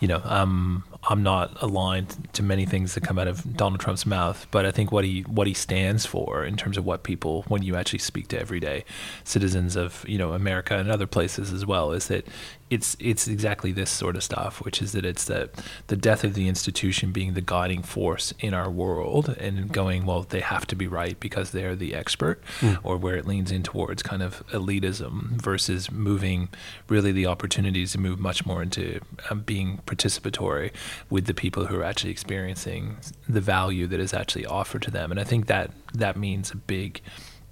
you 0.00 0.08
know, 0.08 0.20
um, 0.24 0.84
I'm 1.04 1.22
not 1.22 1.62
aligned 1.62 2.28
to 2.34 2.42
many 2.42 2.66
things 2.66 2.94
that 2.94 3.02
come 3.04 3.18
out 3.18 3.28
of 3.28 3.56
Donald 3.56 3.80
Trump's 3.80 4.04
mouth, 4.04 4.46
but 4.50 4.66
I 4.66 4.70
think 4.70 4.90
what 4.90 5.04
he 5.04 5.22
what 5.22 5.46
he 5.46 5.54
stands 5.54 6.04
for 6.04 6.44
in 6.44 6.56
terms 6.56 6.76
of 6.76 6.84
what 6.84 7.04
people, 7.04 7.44
when 7.48 7.62
you 7.62 7.76
actually 7.76 8.00
speak 8.00 8.28
to 8.28 8.38
everyday 8.38 8.84
citizens 9.24 9.76
of 9.76 10.04
you 10.08 10.18
know 10.18 10.32
America 10.32 10.76
and 10.76 10.90
other 10.90 11.06
places 11.06 11.52
as 11.52 11.64
well, 11.64 11.92
is 11.92 12.08
that 12.08 12.26
it's 12.70 12.96
it's 12.98 13.28
exactly 13.28 13.72
this 13.72 13.90
sort 13.90 14.13
of 14.16 14.22
stuff, 14.22 14.62
which 14.64 14.80
is 14.82 14.92
that 14.92 15.04
it's 15.04 15.24
the 15.24 15.50
the 15.86 15.96
death 15.96 16.24
of 16.24 16.34
the 16.34 16.48
institution 16.48 17.12
being 17.12 17.34
the 17.34 17.40
guiding 17.40 17.82
force 17.82 18.32
in 18.38 18.54
our 18.54 18.70
world, 18.70 19.28
and 19.38 19.72
going 19.72 20.06
well, 20.06 20.22
they 20.22 20.40
have 20.40 20.66
to 20.66 20.76
be 20.76 20.86
right 20.86 21.18
because 21.20 21.50
they're 21.50 21.76
the 21.76 21.94
expert, 21.94 22.42
mm. 22.60 22.78
or 22.82 22.96
where 22.96 23.16
it 23.16 23.26
leans 23.26 23.50
in 23.50 23.62
towards 23.62 24.02
kind 24.02 24.22
of 24.22 24.46
elitism 24.48 25.40
versus 25.40 25.90
moving 25.90 26.48
really 26.88 27.12
the 27.12 27.26
opportunities 27.26 27.92
to 27.92 27.98
move 27.98 28.18
much 28.18 28.46
more 28.46 28.62
into 28.62 29.00
um, 29.30 29.40
being 29.40 29.80
participatory 29.86 30.70
with 31.10 31.26
the 31.26 31.34
people 31.34 31.66
who 31.66 31.76
are 31.76 31.84
actually 31.84 32.10
experiencing 32.10 32.96
the 33.28 33.40
value 33.40 33.86
that 33.86 34.00
is 34.00 34.14
actually 34.14 34.46
offered 34.46 34.82
to 34.82 34.90
them, 34.90 35.10
and 35.10 35.20
I 35.20 35.24
think 35.24 35.46
that 35.46 35.70
that 35.92 36.16
means 36.16 36.50
a 36.50 36.56
big 36.56 37.00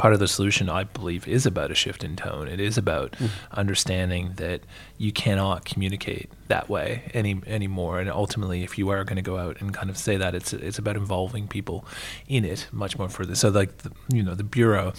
part 0.03 0.15
of 0.15 0.19
the 0.19 0.27
solution, 0.27 0.69
I 0.69 0.83
believe, 0.83 1.29
is 1.29 1.47
about 1.47 1.71
a 1.71 1.77
shift 1.77 2.03
in 2.03 2.17
tone. 2.17 2.49
It 2.49 2.59
is 2.59 2.77
about 2.77 3.13
mm. 3.13 3.31
understanding 3.53 4.33
that 4.35 4.63
you 4.99 5.13
cannot 5.13 5.65
communicate 5.65 6.29
that 6.49 6.69
way 6.69 7.09
any 7.15 7.41
anymore. 7.47 8.01
And 8.01 8.11
ultimately, 8.11 8.65
if 8.65 8.77
you 8.77 8.89
are 8.89 9.05
going 9.05 9.15
to 9.15 9.23
go 9.23 9.39
out 9.39 9.61
and 9.61 9.73
kind 9.73 9.89
of 9.89 9.97
say 9.97 10.17
that, 10.17 10.35
it's 10.35 10.53
it's 10.53 10.77
about 10.77 10.97
involving 10.97 11.47
people 11.47 11.85
in 12.27 12.45
it 12.45 12.67
much 12.73 12.99
more 12.99 13.09
further. 13.09 13.37
So, 13.37 13.49
like 13.51 13.79
the, 13.79 13.93
you 14.13 14.25
know, 14.25 14.35
the 14.35 14.43
bureau 14.43 14.93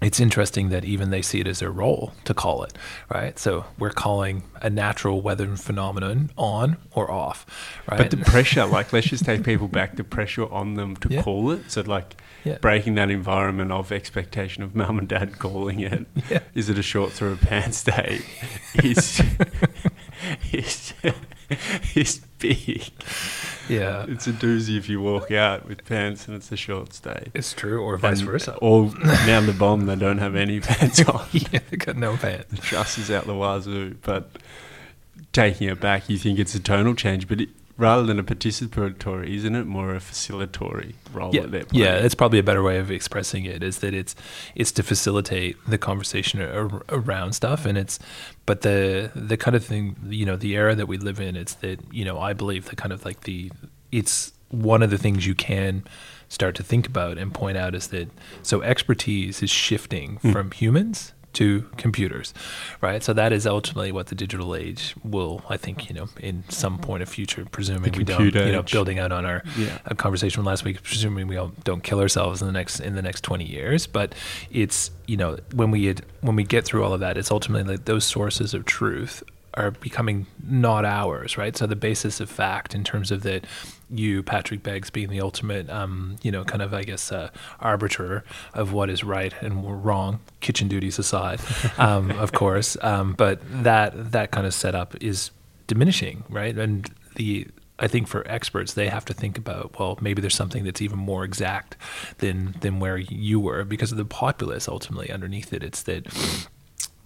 it's 0.00 0.18
interesting 0.18 0.70
that 0.70 0.84
even 0.84 1.10
they 1.10 1.22
see 1.22 1.40
it 1.40 1.46
as 1.46 1.58
their 1.58 1.70
role 1.70 2.12
to 2.24 2.32
call 2.32 2.62
it, 2.62 2.72
right? 3.12 3.38
So 3.38 3.66
we're 3.78 3.90
calling 3.90 4.44
a 4.62 4.70
natural 4.70 5.20
weather 5.20 5.54
phenomenon 5.56 6.30
on 6.38 6.78
or 6.92 7.10
off, 7.10 7.46
right? 7.88 7.98
But 7.98 8.10
the 8.10 8.16
pressure, 8.18 8.64
like, 8.64 8.92
let's 8.92 9.08
just 9.08 9.24
take 9.24 9.44
people 9.44 9.68
back, 9.68 9.96
the 9.96 10.04
pressure 10.04 10.50
on 10.50 10.74
them 10.74 10.96
to 10.96 11.08
yeah. 11.10 11.22
call 11.22 11.50
it. 11.50 11.70
So, 11.70 11.82
like, 11.82 12.16
yeah. 12.44 12.58
breaking 12.58 12.94
that 12.94 13.10
environment 13.10 13.72
of 13.72 13.92
expectation 13.92 14.62
of 14.62 14.74
mum 14.74 14.98
and 14.98 15.08
dad 15.08 15.38
calling 15.38 15.80
it. 15.80 16.06
Yeah. 16.30 16.40
Is 16.54 16.70
it 16.70 16.78
a 16.78 16.82
short 16.82 17.12
through 17.12 17.36
pants 17.36 17.84
day? 17.84 18.20
is, 18.82 19.20
is, 20.52 20.94
is 21.94 22.20
big. 22.40 22.90
Yeah. 23.68 24.04
It's 24.08 24.26
a 24.26 24.32
doozy 24.32 24.76
if 24.76 24.88
you 24.88 25.00
walk 25.00 25.30
out 25.30 25.68
with 25.68 25.84
pants 25.84 26.26
and 26.26 26.36
it's 26.36 26.50
a 26.50 26.56
short 26.56 26.92
stay. 26.92 27.28
It's 27.34 27.52
true, 27.52 27.80
or 27.80 27.96
vice 27.96 28.20
and 28.20 28.28
versa. 28.28 28.56
Or 28.56 28.90
down 29.26 29.46
the 29.46 29.52
BoM, 29.52 29.86
they 29.86 29.96
don't 29.96 30.18
have 30.18 30.34
any 30.34 30.60
pants 30.60 31.06
on. 31.06 31.26
yeah, 31.32 31.60
they 31.70 31.76
got 31.76 31.96
no 31.96 32.16
pants. 32.16 32.46
The 32.50 32.56
truss 32.56 32.98
is 32.98 33.10
out 33.10 33.26
the 33.26 33.34
wazoo. 33.34 33.96
But 34.02 34.30
taking 35.32 35.68
it 35.68 35.80
back, 35.80 36.08
you 36.08 36.18
think 36.18 36.38
it's 36.38 36.54
a 36.54 36.60
tonal 36.60 36.94
change, 36.94 37.28
but 37.28 37.42
it, 37.42 37.48
rather 37.80 38.04
than 38.04 38.18
a 38.18 38.22
participatory, 38.22 39.30
isn't 39.30 39.54
it 39.54 39.66
more 39.66 39.94
a 39.94 39.98
facilitatory 39.98 40.94
role 41.12 41.34
yeah? 41.34 41.46
Yeah, 41.72 42.00
that's 42.00 42.14
probably 42.14 42.38
a 42.38 42.42
better 42.42 42.62
way 42.62 42.78
of 42.78 42.90
expressing 42.90 43.46
it. 43.46 43.62
Is 43.62 43.78
that 43.78 43.94
it's 43.94 44.14
it's 44.54 44.70
to 44.72 44.82
facilitate 44.82 45.56
the 45.66 45.78
conversation 45.78 46.40
ar- 46.42 46.82
around 46.90 47.32
stuff, 47.32 47.64
and 47.64 47.78
it's 47.78 47.98
but 48.46 48.60
the 48.60 49.10
the 49.14 49.36
kind 49.36 49.56
of 49.56 49.64
thing 49.64 49.96
you 50.08 50.26
know 50.26 50.36
the 50.36 50.54
era 50.54 50.74
that 50.74 50.86
we 50.86 50.98
live 50.98 51.18
in. 51.18 51.36
It's 51.36 51.54
that 51.54 51.80
you 51.92 52.04
know 52.04 52.20
I 52.20 52.34
believe 52.34 52.68
the 52.68 52.76
kind 52.76 52.92
of 52.92 53.04
like 53.04 53.22
the 53.22 53.50
it's 53.90 54.32
one 54.50 54.82
of 54.82 54.90
the 54.90 54.98
things 54.98 55.26
you 55.26 55.34
can 55.34 55.84
start 56.28 56.54
to 56.56 56.62
think 56.62 56.86
about 56.86 57.18
and 57.18 57.32
point 57.32 57.56
out 57.56 57.74
is 57.74 57.88
that 57.88 58.08
so 58.42 58.62
expertise 58.62 59.42
is 59.42 59.50
shifting 59.50 60.18
mm. 60.22 60.32
from 60.32 60.50
humans 60.52 61.12
to 61.32 61.62
computers, 61.76 62.34
right? 62.80 63.02
So 63.02 63.12
that 63.12 63.32
is 63.32 63.46
ultimately 63.46 63.92
what 63.92 64.08
the 64.08 64.14
digital 64.14 64.54
age 64.54 64.94
will, 65.04 65.44
I 65.48 65.56
think, 65.56 65.88
you 65.88 65.94
know, 65.94 66.08
in 66.18 66.44
some 66.48 66.78
point 66.78 67.02
of 67.02 67.08
future, 67.08 67.46
presuming 67.50 67.92
we 67.92 68.04
don't, 68.04 68.34
you 68.34 68.52
know, 68.52 68.62
building 68.62 68.98
out 68.98 69.12
on 69.12 69.24
our 69.24 69.42
yeah. 69.56 69.78
conversation 69.96 70.38
from 70.38 70.46
last 70.46 70.64
week, 70.64 70.82
presuming 70.82 71.28
we 71.28 71.36
all 71.36 71.52
don't 71.64 71.82
kill 71.82 72.00
ourselves 72.00 72.40
in 72.40 72.46
the 72.46 72.52
next 72.52 72.80
in 72.80 72.94
the 72.94 73.02
next 73.02 73.22
twenty 73.22 73.44
years. 73.44 73.86
But 73.86 74.14
it's 74.50 74.90
you 75.06 75.16
know 75.16 75.38
when 75.54 75.70
we 75.70 75.86
had, 75.86 76.02
when 76.20 76.36
we 76.36 76.44
get 76.44 76.64
through 76.64 76.84
all 76.84 76.92
of 76.92 77.00
that, 77.00 77.16
it's 77.16 77.30
ultimately 77.30 77.76
like 77.76 77.84
those 77.84 78.04
sources 78.04 78.54
of 78.54 78.64
truth 78.64 79.22
are 79.54 79.70
becoming 79.70 80.26
not 80.44 80.84
ours, 80.84 81.36
right? 81.36 81.56
So 81.56 81.66
the 81.66 81.76
basis 81.76 82.20
of 82.20 82.30
fact, 82.30 82.74
in 82.74 82.84
terms 82.84 83.10
of 83.10 83.22
that, 83.22 83.46
you 83.90 84.22
Patrick 84.22 84.62
Beggs 84.62 84.90
being 84.90 85.08
the 85.10 85.20
ultimate, 85.20 85.68
um, 85.68 86.16
you 86.22 86.30
know, 86.30 86.44
kind 86.44 86.62
of 86.62 86.72
I 86.72 86.84
guess 86.84 87.10
uh, 87.10 87.30
arbiter 87.60 88.24
of 88.54 88.72
what 88.72 88.90
is 88.90 89.02
right 89.02 89.32
and 89.40 89.84
wrong, 89.84 90.20
kitchen 90.40 90.68
duties 90.68 90.98
aside, 90.98 91.40
um, 91.78 92.10
of 92.12 92.32
course. 92.32 92.76
Um, 92.82 93.14
but 93.14 93.40
that 93.64 94.12
that 94.12 94.30
kind 94.30 94.46
of 94.46 94.54
setup 94.54 94.96
is 95.02 95.30
diminishing, 95.66 96.24
right? 96.28 96.56
And 96.56 96.88
the 97.16 97.48
I 97.80 97.88
think 97.88 98.08
for 98.08 98.26
experts, 98.30 98.74
they 98.74 98.88
have 98.88 99.06
to 99.06 99.14
think 99.14 99.38
about 99.38 99.78
well, 99.78 99.98
maybe 100.00 100.20
there's 100.20 100.34
something 100.34 100.64
that's 100.64 100.82
even 100.82 100.98
more 100.98 101.24
exact 101.24 101.76
than 102.18 102.54
than 102.60 102.78
where 102.78 102.98
you 102.98 103.40
were 103.40 103.64
because 103.64 103.90
of 103.90 103.98
the 103.98 104.04
populace 104.04 104.68
ultimately 104.68 105.10
underneath 105.10 105.52
it. 105.52 105.62
It's 105.64 105.82
that 105.84 106.06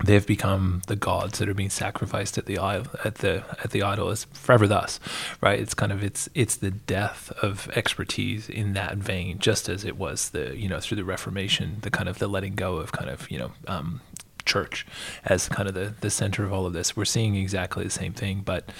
they've 0.02 0.26
become 0.26 0.82
the 0.86 0.96
gods 0.96 1.38
that 1.38 1.48
are 1.48 1.54
being 1.54 1.70
sacrificed 1.70 2.36
at 2.36 2.46
the 2.46 2.58
at 2.58 3.16
the 3.16 3.44
at 3.62 3.70
the 3.70 3.82
idol. 3.82 4.10
Is 4.10 4.24
forever 4.32 4.66
thus 4.66 4.98
right? 5.40 5.58
It's 5.58 5.74
kind 5.74 5.92
of 5.92 6.02
it's 6.02 6.28
it's 6.34 6.56
the 6.56 6.70
death 6.70 7.32
of 7.42 7.68
expertise 7.74 8.48
in 8.48 8.72
that 8.74 8.96
vein 8.96 9.38
just 9.38 9.68
as 9.68 9.84
it 9.84 9.96
was 9.96 10.30
the 10.30 10.56
you 10.56 10.68
know 10.68 10.80
through 10.80 10.96
the 10.96 11.04
reformation 11.04 11.78
the 11.82 11.90
kind 11.90 12.08
of 12.08 12.18
the 12.18 12.28
letting 12.28 12.54
go 12.54 12.76
of 12.76 12.92
kind 12.92 13.10
of 13.10 13.30
you 13.30 13.38
know 13.38 13.52
um, 13.66 14.00
church 14.44 14.86
as 15.24 15.48
kind 15.48 15.68
of 15.68 15.74
the 15.74 15.94
the 16.00 16.10
center 16.10 16.44
of 16.44 16.52
all 16.52 16.66
of 16.66 16.72
this. 16.72 16.96
We're 16.96 17.04
seeing 17.04 17.36
exactly 17.36 17.84
the 17.84 17.90
same 17.90 18.12
thing 18.12 18.42
but 18.44 18.70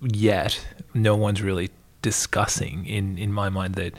yet 0.00 0.66
no 0.94 1.16
one's 1.16 1.42
really 1.42 1.70
discussing 2.02 2.86
in 2.86 3.18
in 3.18 3.32
my 3.32 3.48
mind 3.48 3.74
that 3.74 3.94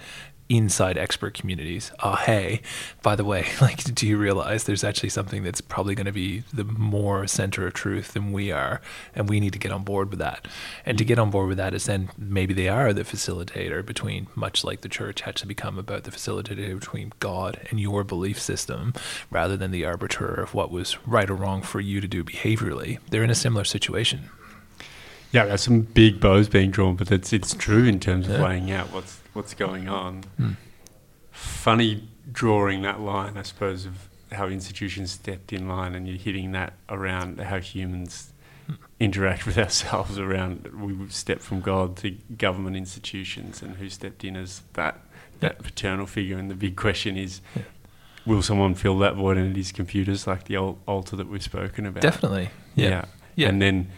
inside 0.56 0.98
expert 0.98 1.34
communities. 1.34 1.92
Oh 2.04 2.16
hey 2.16 2.62
by 3.02 3.16
the 3.16 3.24
way 3.24 3.46
like 3.62 3.84
do 3.96 4.08
you 4.08 4.18
realize 4.18 4.64
there's 4.64 4.84
actually 4.84 5.10
something 5.10 5.44
that's 5.44 5.62
probably 5.62 5.96
going 5.96 6.06
to 6.06 6.12
be 6.12 6.44
the 6.54 6.64
more 6.64 7.26
center 7.28 7.66
of 7.66 7.74
truth 7.74 8.14
than 8.14 8.32
we 8.32 8.52
are 8.52 8.82
and 9.16 9.30
we 9.30 9.40
need 9.40 9.54
to 9.54 9.60
get 9.60 9.72
on 9.72 9.84
board 9.84 10.10
with 10.10 10.20
that. 10.20 10.48
And 10.86 10.98
to 10.98 11.06
get 11.06 11.20
on 11.20 11.30
board 11.30 11.48
with 11.48 11.58
that 11.58 11.74
is 11.74 11.86
then 11.86 12.10
maybe 12.18 12.54
they 12.54 12.68
are 12.68 12.92
the 12.94 13.04
facilitator 13.04 13.86
between 13.86 14.28
much 14.36 14.64
like 14.64 14.82
the 14.82 14.90
church 14.90 15.22
had 15.22 15.36
to 15.38 15.48
become 15.48 15.78
about 15.78 16.04
the 16.04 16.12
facilitator 16.12 16.80
between 16.80 17.14
god 17.20 17.66
and 17.70 17.80
your 17.80 18.04
belief 18.04 18.40
system 18.40 18.94
rather 19.30 19.56
than 19.56 19.72
the 19.72 19.86
arbiter 19.86 20.34
of 20.34 20.54
what 20.54 20.72
was 20.72 20.98
right 21.08 21.30
or 21.30 21.36
wrong 21.36 21.62
for 21.62 21.80
you 21.80 22.02
to 22.02 22.08
do 22.08 22.24
behaviorally 22.24 23.00
they're 23.10 23.24
in 23.24 23.30
a 23.30 23.36
similar 23.36 23.64
situation. 23.64 24.30
Yeah, 25.32 25.46
there's 25.46 25.62
some 25.62 25.82
big 25.82 26.20
bows 26.20 26.50
being 26.50 26.72
drawn, 26.72 26.96
but 26.96 27.12
it's 27.12 27.32
it's 27.32 27.54
true 27.54 27.86
in 27.86 28.00
terms 28.00 28.28
of 28.28 28.34
yeah. 28.34 28.46
laying 28.46 28.72
out 28.72 28.92
what's 28.92 29.21
what's 29.34 29.54
going 29.54 29.88
on. 29.88 30.24
Hmm. 30.38 30.52
Funny 31.32 32.10
drawing 32.32 32.82
that 32.82 33.00
line, 33.00 33.38
I 33.38 33.44
suppose, 33.44 33.86
of 33.86 34.10
how 34.32 34.48
institutions 34.48 35.12
stepped 35.12 35.52
in 35.52 35.68
line, 35.68 35.96
and 35.96 36.08
you're 36.08 36.18
hitting 36.18 36.52
that 36.54 36.74
around 36.90 37.40
how 37.40 37.60
humans 37.60 38.32
hmm. 38.68 38.76
interact 39.00 39.46
with 39.46 39.58
ourselves. 39.58 40.18
Around 40.20 40.68
we 40.80 41.10
step 41.10 41.40
from 41.40 41.62
God 41.62 41.98
to 41.98 42.12
government 42.38 42.76
institutions, 42.76 43.62
and 43.62 43.78
who 43.78 43.90
stepped 43.90 44.24
in 44.24 44.36
as 44.36 44.62
that 44.74 45.00
that 45.40 45.60
paternal 45.60 46.06
figure. 46.06 46.38
And 46.38 46.50
the 46.50 46.56
big 46.56 46.76
question 46.76 47.18
is. 47.18 47.42
Yeah. 47.56 47.64
Will 48.24 48.44
someone 48.44 48.76
fill 48.76 49.00
that 49.00 49.16
void? 49.16 49.38
And 49.38 49.58
it 49.58 49.60
is 49.60 49.72
computers, 49.72 50.28
like 50.28 50.44
the 50.44 50.56
old 50.56 50.80
altar 50.88 51.16
that 51.16 51.28
we've 51.28 51.42
spoken 51.42 51.88
about. 51.88 52.04
Definitely, 52.04 52.52
yeah. 52.76 52.88
yeah. 52.88 53.06
yeah. 53.36 53.48
And 53.48 53.60
then 53.60 53.90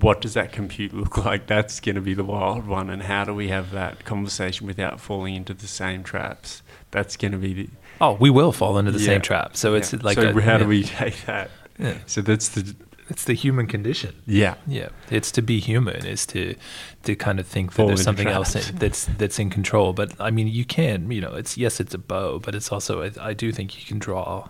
what 0.00 0.20
does 0.20 0.34
that 0.34 0.52
compute 0.52 0.92
look 0.92 1.16
like? 1.24 1.46
That's 1.46 1.80
going 1.80 1.96
to 1.96 2.00
be 2.00 2.14
the 2.14 2.24
wild 2.24 2.66
one. 2.66 2.90
And 2.90 3.02
how 3.02 3.24
do 3.24 3.34
we 3.34 3.48
have 3.48 3.72
that 3.72 4.04
conversation 4.04 4.66
without 4.66 5.00
falling 5.00 5.34
into 5.34 5.54
the 5.54 5.66
same 5.66 6.02
traps? 6.02 6.62
That's 6.90 7.16
going 7.16 7.32
to 7.32 7.38
be 7.38 7.52
the. 7.52 7.68
Oh, 8.00 8.14
we 8.14 8.30
will 8.30 8.52
fall 8.52 8.78
into 8.78 8.92
the 8.92 8.98
yeah. 8.98 9.06
same 9.06 9.20
trap. 9.22 9.56
So 9.56 9.74
it's 9.74 9.92
yeah. 9.92 10.00
like. 10.02 10.16
So 10.16 10.28
a, 10.28 10.40
how 10.40 10.52
yeah. 10.52 10.58
do 10.58 10.66
we 10.66 10.84
take 10.84 11.24
that? 11.26 11.50
Yeah. 11.78 11.98
So 12.06 12.20
that's 12.22 12.50
the. 12.50 12.74
It's 13.08 13.24
the 13.24 13.34
human 13.34 13.68
condition. 13.68 14.20
Yeah, 14.26 14.56
yeah. 14.66 14.88
It's 15.10 15.30
to 15.32 15.42
be 15.42 15.60
human. 15.60 16.04
Is 16.04 16.26
to 16.26 16.56
to 17.04 17.14
kind 17.14 17.38
of 17.38 17.46
think 17.46 17.70
that 17.70 17.76
Fall 17.76 17.86
there's 17.86 18.02
something 18.02 18.26
traps. 18.26 18.56
else 18.56 18.68
in, 18.68 18.76
that's 18.76 19.04
that's 19.04 19.38
in 19.38 19.48
control. 19.48 19.92
But 19.92 20.12
I 20.18 20.32
mean, 20.32 20.48
you 20.48 20.64
can. 20.64 21.08
You 21.12 21.20
know, 21.20 21.34
it's 21.34 21.56
yes, 21.56 21.78
it's 21.78 21.94
a 21.94 21.98
bow, 21.98 22.40
but 22.40 22.56
it's 22.56 22.72
also 22.72 23.02
I, 23.02 23.12
I 23.20 23.32
do 23.32 23.52
think 23.52 23.78
you 23.78 23.86
can 23.86 24.00
draw 24.00 24.48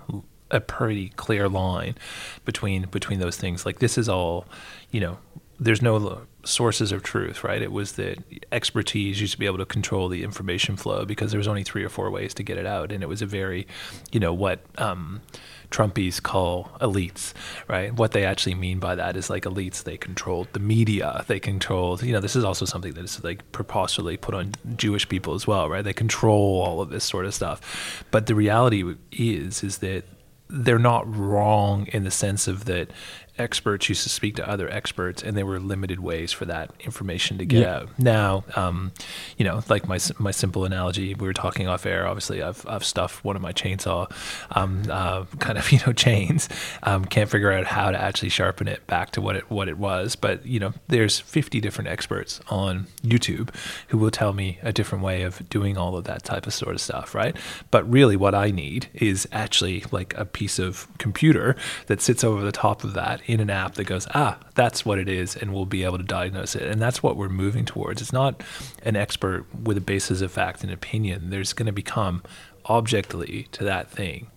a 0.50 0.61
pretty 0.61 1.11
clear 1.11 1.49
line 1.49 1.97
between 2.45 2.87
between 2.87 3.21
those 3.21 3.37
things. 3.37 3.67
Like 3.67 3.79
this 3.79 3.99
is 3.99 4.09
all 4.09 4.47
you 4.91 5.00
know, 5.00 5.19
there's 5.59 5.83
no 5.83 6.23
sources 6.45 6.93
of 6.93 7.03
truth, 7.03 7.43
right? 7.43 7.61
It 7.61 7.73
was 7.73 7.93
that 7.93 8.19
expertise 8.53 9.21
used 9.21 9.33
to 9.33 9.38
be 9.38 9.47
able 9.47 9.59
to 9.59 9.67
control 9.67 10.09
the 10.09 10.23
information 10.23 10.76
flow 10.76 11.05
because 11.05 11.33
there 11.33 11.38
was 11.38 11.49
only 11.49 11.65
three 11.65 11.85
or 11.85 11.88
four 11.88 12.11
ways 12.11 12.35
to 12.35 12.43
get 12.43 12.57
it 12.57 12.67
out, 12.67 12.93
and 12.93 13.03
it 13.03 13.07
was 13.07 13.23
a 13.23 13.26
very, 13.26 13.67
you 14.12 14.21
know, 14.21 14.33
what 14.33 14.61
um, 14.79 15.23
Trumpies 15.71 16.23
call 16.23 16.71
elites, 16.81 17.33
right? 17.69 17.93
What 17.93 18.12
they 18.12 18.25
actually 18.25 18.55
mean 18.55 18.79
by 18.79 18.95
that 18.95 19.17
is 19.17 19.29
like 19.29 19.45
elites. 19.45 19.83
They 19.83 19.97
controlled 19.97 20.49
the 20.53 20.61
media. 20.61 21.25
They 21.26 21.41
controlled, 21.41 22.03
you 22.03 22.12
know, 22.12 22.21
this 22.21 22.37
is 22.37 22.45
also 22.45 22.65
something 22.65 22.93
that 22.95 23.05
is 23.05 23.23
like 23.25 23.50
preposterously 23.53 24.17
put 24.17 24.35
on 24.35 24.53
Jewish 24.76 25.09
people 25.09 25.35
as 25.35 25.47
well, 25.47 25.69
right? 25.69 25.83
They 25.83 25.93
control 25.93 26.62
all 26.62 26.81
of 26.81 26.91
this 26.91 27.05
sort 27.05 27.26
of 27.26 27.35
stuff. 27.35 28.05
But 28.11 28.26
the 28.26 28.35
reality 28.35 28.95
is, 29.12 29.65
is 29.65 29.79
that 29.79 30.05
they're 30.49 30.79
not 30.79 31.12
wrong 31.15 31.87
in 31.88 32.05
the 32.05 32.11
sense 32.11 32.47
of 32.47 32.65
that 32.67 32.91
experts 33.38 33.88
used 33.88 34.02
to 34.02 34.09
speak 34.09 34.37
to 34.37 34.49
other 34.49 34.69
experts, 34.69 35.23
and 35.23 35.37
there 35.37 35.47
were 35.47 35.61
limited 35.61 36.00
ways 36.00 36.33
for 36.33 36.45
that 36.47 36.71
information 36.81 37.38
to 37.38 37.45
get 37.45 37.62
yeah. 37.62 37.76
out. 37.76 37.99
Now, 37.99 38.45
um, 38.55 38.93
you 39.37 39.45
know, 39.45 39.62
like 39.69 39.87
my 39.88 39.99
my 40.19 40.31
simple 40.31 40.64
analogy, 40.64 41.14
we 41.14 41.26
were 41.26 41.33
talking 41.33 41.69
off 41.69 41.87
air. 41.87 42.07
Obviously, 42.07 42.43
I've 42.43 42.64
I've 42.69 42.85
stuffed 42.85 43.25
one 43.25 43.37
of 43.37 43.43
my 43.43 43.52
chainsaw, 43.52 44.11
um, 44.52 44.83
uh, 44.90 45.25
kind 45.38 45.59
of 45.59 45.71
you 45.73 45.81
know 45.87 45.93
chains. 45.93 46.49
Um, 46.83 47.05
can't 47.05 47.31
figure 47.31 47.52
out 47.52 47.66
how 47.66 47.90
to 47.90 48.00
actually 48.00 48.31
sharpen 48.31 48.69
it 48.69 48.87
back 48.87 49.11
to 49.12 49.21
what 49.21 49.37
it 49.37 49.50
what 49.50 49.69
it 49.69 49.78
was. 49.78 50.16
But 50.16 50.45
you 50.47 50.61
know, 50.61 50.73
there's 50.88 51.21
50 51.21 51.61
different 51.61 51.88
experts 51.88 52.40
on 52.49 52.87
YouTube 53.02 53.55
who 53.88 53.99
will 53.99 54.11
tell 54.11 54.33
me 54.33 54.59
a 54.62 54.73
different 54.73 55.05
way 55.05 55.23
of 55.23 55.49
doing 55.49 55.76
all 55.76 55.97
of 55.97 56.05
that 56.05 56.25
type 56.25 56.47
of 56.47 56.55
sort 56.55 56.75
of 56.75 56.81
stuff, 56.81 57.14
right? 57.14 57.37
But 57.71 57.90
really, 57.90 58.16
what 58.16 58.35
I 58.35 58.50
need 58.50 58.88
is 58.95 59.28
actually 59.33 59.85
like 59.90 60.14
a 60.16 60.25
piece 60.25 60.59
of 60.59 60.87
computer 60.99 61.57
that 61.87 62.00
sits 62.00 62.25
over 62.25 62.45
the 62.45 62.52
top 62.52 62.85
of 62.85 62.95
that 62.95 63.21
in 63.26 63.40
an 63.40 63.50
app 63.50 63.75
that 63.75 63.85
goes, 63.85 64.06
ah, 64.14 64.38
that's 64.54 64.85
what 64.87 64.99
it 64.99 65.09
is, 65.09 65.37
and 65.37 65.52
we'll 65.52 65.66
be 65.66 65.85
able 65.85 65.99
to 65.99 66.04
diagnose 66.04 66.54
it. 66.54 66.62
And 66.62 66.80
that's 66.80 67.02
what 67.02 67.16
we're 67.16 67.28
moving 67.28 67.64
towards. 67.64 68.00
It's 68.00 68.12
not 68.12 68.42
an 68.83 68.97
expert 68.97 69.45
with 69.54 69.76
a 69.76 69.80
basis 69.80 70.21
of 70.21 70.30
fact 70.30 70.62
and 70.62 70.73
opinion. 70.73 71.30
There's 71.30 71.52
going 71.52 71.66
to 71.66 71.73
become 71.73 72.23
objectively 72.71 73.49
to 73.52 73.64
that 73.64 73.90
thing. 73.90 74.28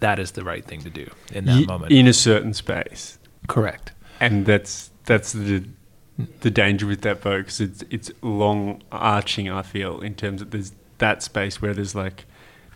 That 0.00 0.18
is 0.18 0.32
the 0.32 0.44
right 0.44 0.64
thing 0.64 0.82
to 0.82 0.90
do 0.90 1.10
in 1.32 1.44
that 1.46 1.60
y- 1.60 1.64
moment. 1.64 1.92
In 1.92 2.06
a 2.08 2.12
certain 2.12 2.52
space. 2.52 3.18
Correct. 3.46 3.92
And 4.20 4.44
that's 4.46 4.90
that's 5.04 5.32
the 5.32 5.64
the 6.40 6.50
danger 6.50 6.86
with 6.86 7.02
that 7.02 7.20
boat 7.20 7.38
because 7.38 7.60
it's 7.60 7.84
it's 7.90 8.10
long 8.20 8.82
arching. 8.90 9.48
I 9.48 9.62
feel 9.62 10.00
in 10.00 10.14
terms 10.14 10.42
of 10.42 10.50
there's 10.50 10.72
that 10.98 11.22
space 11.22 11.62
where 11.62 11.72
there's 11.72 11.94
like 11.94 12.24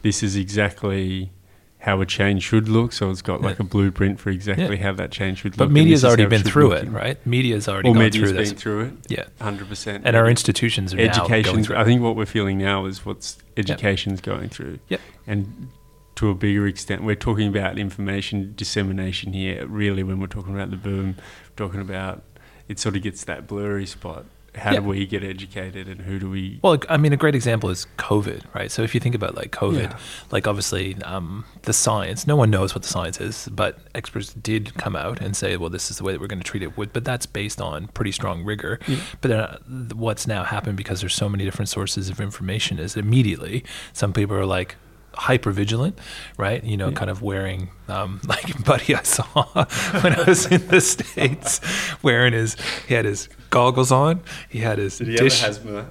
this 0.03 0.23
is 0.23 0.37
exactly 0.37 1.33
how 1.79 2.01
a 2.01 2.07
change 2.07 2.43
should 2.43 2.69
look. 2.69 2.93
So 2.93 3.11
it's 3.11 3.23
got 3.23 3.41
like 3.41 3.61
a 3.61 3.65
blueprint 3.65 4.19
for 4.19 4.31
exactly 4.31 4.77
yeah. 4.77 4.83
how 4.83 4.93
that 4.95 5.11
change 5.11 5.39
should 5.39 5.53
but 5.53 5.65
look. 5.65 5.69
But 5.69 5.75
media's 5.75 6.05
already 6.05 6.27
been 6.27 6.43
through 6.43 6.73
it, 6.73 6.89
right? 6.89 7.25
Media's 7.27 7.69
already 7.69 7.91
well, 7.91 8.01
gone 8.01 8.11
through 8.11 8.33
this. 8.33 8.51
been 8.51 8.59
through 8.59 8.81
it. 8.81 8.93
Yeah, 9.09 9.25
hundred 9.41 9.69
percent. 9.69 10.05
And 10.07 10.17
our 10.17 10.29
institutions 10.29 10.93
are 10.93 11.01
education. 11.01 11.73
I 11.75 11.85
think 11.85 12.03
what 12.03 12.17
we're 12.17 12.27
feeling 12.27 12.59
now 12.59 12.87
is 12.87 13.07
what's 13.07 13.39
education's 13.57 14.19
yep. 14.19 14.25
going 14.25 14.49
through. 14.49 14.81
Yep. 14.89 15.01
And 15.27 15.69
to 16.17 16.31
a 16.31 16.35
bigger 16.35 16.67
extent, 16.67 17.05
we're 17.05 17.15
talking 17.15 17.47
about 17.47 17.79
information 17.79 18.55
dissemination 18.57 19.33
here. 19.33 19.65
Really, 19.67 20.03
when 20.03 20.19
we're 20.19 20.27
talking 20.27 20.55
about 20.55 20.71
the 20.71 20.77
boom, 20.77 21.17
we're 21.17 21.67
talking 21.67 21.81
about 21.81 22.23
it 22.67 22.81
sort 22.81 22.97
of 22.97 23.03
gets 23.03 23.25
that 23.25 23.47
blurry 23.47 23.87
spot 23.87 24.25
how 24.59 24.73
yeah. 24.73 24.81
do 24.81 24.87
we 24.87 25.07
get 25.07 25.25
educated 25.25 25.89
and 25.89 26.01
who 26.03 26.19
do 26.19 26.29
we 26.29 26.59
well 26.63 26.79
i 26.89 26.97
mean 26.97 27.13
a 27.13 27.17
great 27.17 27.35
example 27.35 27.71
is 27.71 27.87
covid 27.97 28.43
right 28.55 28.71
so 28.71 28.83
if 28.83 28.95
you 28.95 29.01
think 29.01 29.15
about 29.15 29.35
like 29.35 29.51
covid 29.51 29.91
yeah. 29.91 29.99
like 30.31 30.47
obviously 30.47 30.97
um, 31.03 31.45
the 31.63 31.73
science 31.73 32.27
no 32.27 32.37
one 32.37 32.51
knows 32.51 32.75
what 32.75 32.83
the 32.83 32.89
science 32.89 33.21
is 33.21 33.49
but 33.53 33.79
experts 33.95 34.33
did 34.35 34.75
come 34.75 34.97
out 34.97 35.21
and 35.21 35.37
say 35.37 35.57
well 35.57 35.71
this 35.71 35.91
is 35.91 35.99
the 35.99 36.05
way 36.05 36.13
that 36.13 36.21
we're 36.21 36.27
going 36.27 36.41
to 36.41 36.45
treat 36.45 36.63
it 36.63 36.75
but 36.93 37.05
that's 37.05 37.27
based 37.27 37.61
on 37.61 37.89
pretty 37.89 38.13
strong 38.13 38.45
rigor 38.45 38.79
yeah. 38.87 38.99
but 39.21 39.29
then 39.29 39.41
uh, 39.41 39.59
what's 39.95 40.27
now 40.27 40.45
happened 40.45 40.77
because 40.77 41.01
there's 41.01 41.15
so 41.15 41.29
many 41.29 41.45
different 41.45 41.69
sources 41.69 42.09
of 42.09 42.21
information 42.21 42.79
is 42.79 42.97
immediately 42.97 43.65
some 43.93 44.13
people 44.13 44.37
are 44.37 44.47
like 44.47 44.77
hyper 45.19 45.51
vigilant, 45.51 45.99
right? 46.37 46.63
You 46.63 46.77
know, 46.77 46.89
yeah. 46.89 46.95
kind 46.95 47.11
of 47.11 47.23
wearing 47.23 47.71
um, 47.89 48.21
like 48.27 48.65
buddy 48.65 48.95
I 48.95 49.03
saw 49.03 49.25
when 50.03 50.15
I 50.15 50.25
was 50.27 50.47
in 50.47 50.67
the 50.69 50.81
states, 50.81 51.61
wearing 52.03 52.33
his 52.33 52.57
he 52.87 52.95
had 52.95 53.05
his 53.05 53.29
goggles 53.51 53.93
on, 53.93 54.21
he 54.49 54.61
had 54.61 54.79
his 54.79 54.99
Did 54.99 55.09
he 55.09 55.17
dish. 55.17 55.41
Have 55.41 55.51
asthma? 55.51 55.91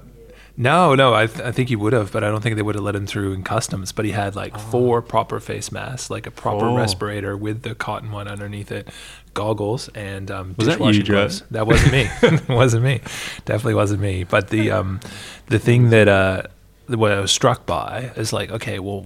No, 0.59 0.95
no, 0.95 1.13
I, 1.13 1.27
th- 1.27 1.41
I 1.41 1.51
think 1.51 1.69
he 1.69 1.75
would 1.75 1.93
have, 1.93 2.11
but 2.11 2.23
I 2.23 2.31
don't 2.31 2.41
think 2.41 2.55
they 2.55 2.63
would 2.63 2.73
have 2.73 2.83
let 2.83 2.95
him 2.95 3.05
through 3.05 3.33
in 3.33 3.43
customs. 3.43 3.91
But 3.91 4.05
he 4.05 4.11
had 4.11 4.35
like 4.35 4.55
oh. 4.55 4.57
four 4.57 5.01
proper 5.03 5.39
face 5.39 5.71
masks, 5.71 6.09
like 6.09 6.25
a 6.25 6.31
proper 6.31 6.65
oh. 6.65 6.75
respirator 6.75 7.37
with 7.37 7.61
the 7.61 7.75
cotton 7.75 8.11
one 8.11 8.27
underneath 8.27 8.71
it, 8.71 8.89
goggles, 9.35 9.87
and 9.89 10.31
um, 10.31 10.55
was 10.57 10.65
that 10.65 10.79
you, 10.79 11.03
gloves. 11.03 11.43
That 11.51 11.67
wasn't 11.67 11.91
me. 11.91 12.09
it 12.23 12.49
wasn't 12.49 12.83
me. 12.83 13.01
Definitely 13.45 13.75
wasn't 13.75 14.01
me. 14.01 14.23
But 14.23 14.49
the 14.49 14.71
um, 14.71 14.99
the 15.45 15.59
thing 15.59 15.91
that 15.91 16.07
uh, 16.07 16.43
what 16.87 17.11
I 17.11 17.19
was 17.19 17.31
struck 17.31 17.65
by 17.65 18.11
is 18.15 18.31
like, 18.33 18.51
okay, 18.51 18.79
well, 18.79 19.05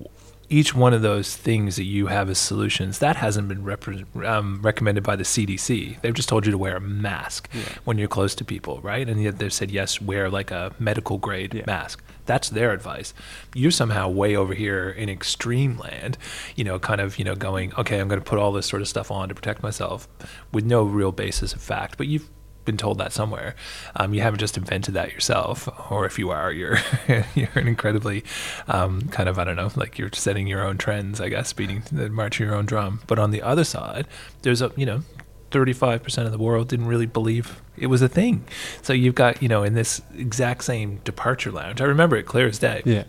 each 0.49 0.75
one 0.75 0.93
of 0.93 1.01
those 1.01 1.33
things 1.37 1.77
that 1.77 1.85
you 1.85 2.07
have 2.07 2.29
as 2.29 2.37
solutions 2.37 2.99
that 2.99 3.15
hasn't 3.15 3.47
been 3.47 3.63
repre- 3.63 4.25
um, 4.27 4.59
recommended 4.61 5.01
by 5.01 5.15
the 5.15 5.23
CDC. 5.23 6.01
They've 6.01 6.13
just 6.13 6.27
told 6.27 6.45
you 6.45 6.51
to 6.51 6.57
wear 6.57 6.75
a 6.75 6.81
mask 6.81 7.47
Yeah. 7.53 7.61
when 7.85 7.97
you're 7.97 8.09
close 8.09 8.35
to 8.35 8.43
people, 8.43 8.81
right? 8.81 9.07
And 9.07 9.23
yet 9.23 9.39
they've 9.39 9.53
said 9.53 9.71
yes, 9.71 10.01
wear 10.01 10.29
like 10.29 10.51
a 10.51 10.73
medical 10.77 11.17
grade 11.17 11.53
Yeah. 11.53 11.63
mask. 11.67 12.03
That's 12.25 12.49
their 12.49 12.73
advice. 12.73 13.13
You're 13.55 13.71
somehow 13.71 14.09
way 14.09 14.35
over 14.35 14.53
here 14.53 14.89
in 14.89 15.07
extreme 15.09 15.77
land, 15.77 16.17
you 16.57 16.65
know, 16.65 16.79
kind 16.79 16.99
of, 16.99 17.17
you 17.17 17.23
know, 17.23 17.35
going, 17.35 17.73
okay, 17.77 17.99
I'm 17.99 18.09
going 18.09 18.19
to 18.21 18.29
put 18.29 18.37
all 18.37 18.51
this 18.51 18.65
sort 18.65 18.81
of 18.81 18.89
stuff 18.89 19.09
on 19.09 19.29
to 19.29 19.35
protect 19.35 19.63
myself 19.63 20.09
with 20.51 20.65
no 20.65 20.83
real 20.83 21.13
basis 21.13 21.53
of 21.53 21.61
fact. 21.61 21.97
But 21.97 22.07
you've 22.07 22.29
been 22.65 22.77
told 22.77 22.97
that 22.99 23.11
somewhere. 23.13 23.55
Um, 23.95 24.13
you 24.13 24.21
haven't 24.21 24.39
just 24.39 24.57
invented 24.57 24.93
that 24.93 25.11
yourself, 25.11 25.67
or 25.89 26.05
if 26.05 26.17
you 26.19 26.29
are, 26.31 26.51
you're 26.51 26.77
you're 27.35 27.49
an 27.55 27.67
incredibly 27.67 28.23
um, 28.67 29.01
kind 29.09 29.29
of 29.29 29.39
I 29.39 29.43
don't 29.43 29.55
know, 29.55 29.71
like 29.75 29.97
you're 29.97 30.09
setting 30.13 30.47
your 30.47 30.65
own 30.65 30.77
trends, 30.77 31.19
I 31.19 31.29
guess, 31.29 31.53
beating 31.53 31.83
the 31.91 32.09
marching 32.09 32.45
your 32.45 32.55
own 32.55 32.65
drum. 32.65 33.01
But 33.07 33.19
on 33.19 33.31
the 33.31 33.41
other 33.41 33.63
side, 33.63 34.07
there's 34.41 34.61
a 34.61 34.71
you 34.75 34.85
know. 34.85 35.03
35% 35.51 36.25
of 36.25 36.31
the 36.31 36.37
world 36.37 36.69
didn't 36.69 36.85
really 36.85 37.05
believe 37.05 37.61
it 37.75 37.87
was 37.87 38.01
a 38.01 38.07
thing. 38.07 38.45
So 38.81 38.93
you've 38.93 39.15
got, 39.15 39.41
you 39.41 39.49
know, 39.49 39.63
in 39.63 39.73
this 39.73 40.01
exact 40.17 40.63
same 40.63 41.01
departure 41.03 41.51
lounge, 41.51 41.81
I 41.81 41.83
remember 41.83 42.15
it 42.15 42.23
clear 42.23 42.47
as 42.47 42.57
day. 42.57 42.81
Yeah. 42.85 43.03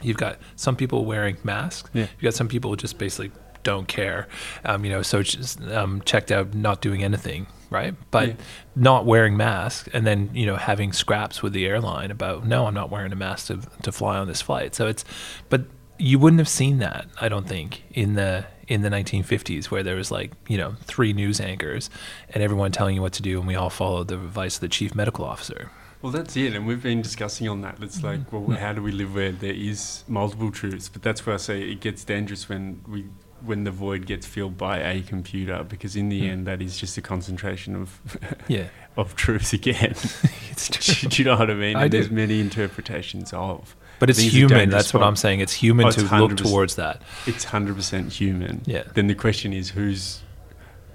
You've 0.00 0.16
got 0.16 0.38
some 0.54 0.76
people 0.76 1.04
wearing 1.04 1.38
masks. 1.42 1.90
Yeah. 1.92 2.02
You've 2.02 2.22
got 2.22 2.34
some 2.34 2.46
people 2.46 2.76
just 2.76 2.98
basically 2.98 3.32
don't 3.62 3.88
care. 3.88 4.28
Um, 4.64 4.84
you 4.84 4.90
know, 4.90 5.02
so 5.02 5.22
just 5.22 5.60
um, 5.62 6.02
checked 6.04 6.30
out, 6.30 6.54
not 6.54 6.80
doing 6.80 7.02
anything, 7.02 7.46
right? 7.72 7.94
But 8.10 8.28
Yeah. 8.28 8.34
not 8.76 9.06
wearing 9.06 9.36
masks, 9.36 9.88
and 9.92 10.06
then 10.06 10.30
you 10.32 10.46
know 10.46 10.56
having 10.56 10.92
scraps 10.92 11.42
with 11.42 11.52
the 11.52 11.66
airline 11.66 12.10
about 12.10 12.46
no, 12.46 12.66
I'm 12.66 12.74
not 12.74 12.90
wearing 12.90 13.12
a 13.12 13.16
mask 13.16 13.48
to 13.48 13.60
to 13.82 13.92
fly 13.92 14.18
on 14.18 14.28
this 14.28 14.40
flight. 14.42 14.74
So 14.74 14.86
it's, 14.86 15.04
but 15.48 15.62
you 15.98 16.18
wouldn't 16.18 16.40
have 16.40 16.48
seen 16.48 16.78
that, 16.78 17.06
I 17.20 17.28
don't 17.28 17.46
think, 17.48 17.82
in 17.92 18.14
the 18.14 18.44
in 18.68 18.82
the 18.82 18.88
1950s 18.88 19.66
where 19.66 19.82
there 19.82 19.96
was 19.96 20.10
like 20.10 20.32
you 20.48 20.56
know 20.56 20.76
three 20.84 21.12
news 21.12 21.40
anchors 21.40 21.90
and 22.30 22.42
everyone 22.42 22.72
telling 22.72 22.94
you 22.94 23.02
what 23.02 23.12
to 23.14 23.22
do, 23.22 23.38
and 23.38 23.46
we 23.46 23.54
all 23.54 23.70
followed 23.70 24.08
the 24.08 24.14
advice 24.14 24.56
of 24.56 24.60
the 24.60 24.68
chief 24.68 24.94
medical 24.94 25.24
officer. 25.24 25.70
Well, 26.02 26.10
that's 26.10 26.36
it, 26.36 26.54
and 26.56 26.66
we've 26.66 26.82
been 26.82 27.00
discussing 27.00 27.48
on 27.48 27.60
that. 27.60 27.76
It's 27.80 28.02
like, 28.02 28.32
well, 28.32 28.42
mm-hmm. 28.42 28.54
how 28.54 28.72
do 28.72 28.82
we 28.82 28.90
live 28.90 29.14
where 29.14 29.30
there 29.30 29.52
is 29.54 30.02
multiple 30.08 30.50
truths? 30.50 30.88
But 30.88 31.02
that's 31.02 31.24
where 31.24 31.34
I 31.34 31.38
say 31.38 31.62
it 31.62 31.78
gets 31.80 32.02
dangerous 32.02 32.48
when 32.48 32.82
we 32.88 33.04
when 33.44 33.64
the 33.64 33.70
void 33.70 34.06
gets 34.06 34.26
filled 34.26 34.56
by 34.58 34.78
a 34.78 35.00
computer, 35.02 35.64
because 35.64 35.96
in 35.96 36.08
the 36.08 36.22
Mm. 36.22 36.30
end, 36.30 36.46
that 36.46 36.62
is 36.62 36.76
just 36.78 36.96
a 36.98 37.02
concentration 37.02 37.74
of 37.76 38.00
Yeah, 38.48 38.66
of 38.96 39.14
truth 39.16 39.52
again. 39.52 39.92
it's 40.50 40.68
do 41.02 41.22
you 41.22 41.24
know 41.28 41.36
what 41.36 41.50
I 41.50 41.54
mean? 41.54 41.76
I. 41.76 41.88
There's 41.88 42.10
many 42.10 42.40
interpretations 42.40 43.32
of. 43.32 43.76
But 43.98 44.10
it's 44.10 44.18
human. 44.18 44.68
That's 44.70 44.92
what 44.92 45.02
I'm 45.04 45.14
saying. 45.16 45.40
It's 45.40 45.52
human 45.52 45.86
Oh, 45.86 45.90
to 45.92 46.16
look 46.18 46.36
towards 46.36 46.74
that. 46.76 47.02
It's 47.26 47.44
hundred 47.44 47.76
percent 47.76 48.12
human. 48.12 48.62
Yeah. 48.66 48.82
Then 48.94 49.06
the 49.06 49.14
question 49.14 49.52
is, 49.52 49.70
who's 49.70 50.22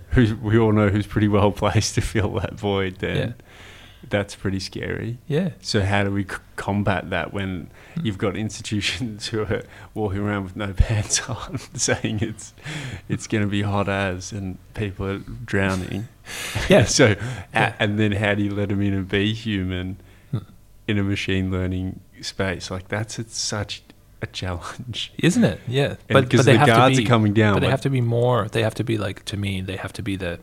who's 0.10 0.34
we 0.34 0.58
all 0.58 0.74
know 0.74 0.90
who's 0.90 1.08
pretty 1.08 1.28
well 1.30 1.52
placed 1.52 1.96
to 1.96 2.02
fill 2.02 2.34
that 2.40 2.54
void. 2.56 2.98
Then 3.00 3.18
Yeah. 3.18 3.32
That's 4.10 4.36
pretty 4.36 4.60
scary. 4.60 5.18
Yeah. 5.28 5.50
So 5.62 5.82
how 5.82 6.04
do 6.04 6.12
we 6.12 6.24
c- 6.24 6.36
combat 6.56 7.10
that 7.10 7.34
when 7.34 7.70
Hmm. 7.96 8.06
you've 8.06 8.18
got 8.18 8.36
institutions 8.38 9.28
who 9.32 9.42
are 9.44 9.64
walking 9.94 10.20
around 10.20 10.44
with 10.44 10.56
no 10.56 10.74
pants 10.78 11.28
on, 11.30 11.58
saying 11.74 12.20
it's 12.22 12.54
it's 13.10 13.28
going 13.28 13.44
to 13.44 13.50
be 13.50 13.64
hot 13.64 13.90
as 13.90 14.32
and 14.32 14.58
people 14.74 15.06
are 15.08 15.20
drowning? 15.20 16.08
Yeah. 16.70 16.86
so 16.86 17.08
Yeah. 17.54 17.74
a- 17.78 17.82
and 17.82 17.98
then 18.00 18.12
how 18.14 18.36
do 18.36 18.44
you 18.44 18.52
let 18.54 18.70
them 18.70 18.82
in 18.82 18.94
and 18.94 19.08
be 19.08 19.34
human 19.34 19.98
Hmm. 20.32 20.38
in 20.88 20.98
a 21.00 21.04
machine 21.04 21.52
learning 21.52 22.00
space? 22.22 22.70
Like 22.72 22.88
that's 22.90 23.20
it's 23.20 23.38
such 23.38 23.82
a 24.22 24.28
challenge. 24.28 25.12
Isn't 25.20 25.44
it? 25.44 25.60
Yeah. 25.68 25.96
But 26.08 26.30
because 26.30 26.46
the 26.46 26.54
guards 26.58 26.98
be, 26.98 27.04
are 27.04 27.08
coming 27.08 27.34
down. 27.34 27.54
But 27.56 27.60
they 27.60 27.68
like- 27.68 27.72
have 27.72 27.82
to 27.82 27.90
be 27.90 28.02
more. 28.02 28.48
They 28.48 28.64
have 28.64 28.74
to 28.76 28.84
be 28.84 28.98
like 28.98 29.26
to 29.26 29.38
me. 29.38 29.62
They 29.62 29.76
have 29.76 29.94
to 29.94 30.02
be 30.02 30.16
the 30.16 30.40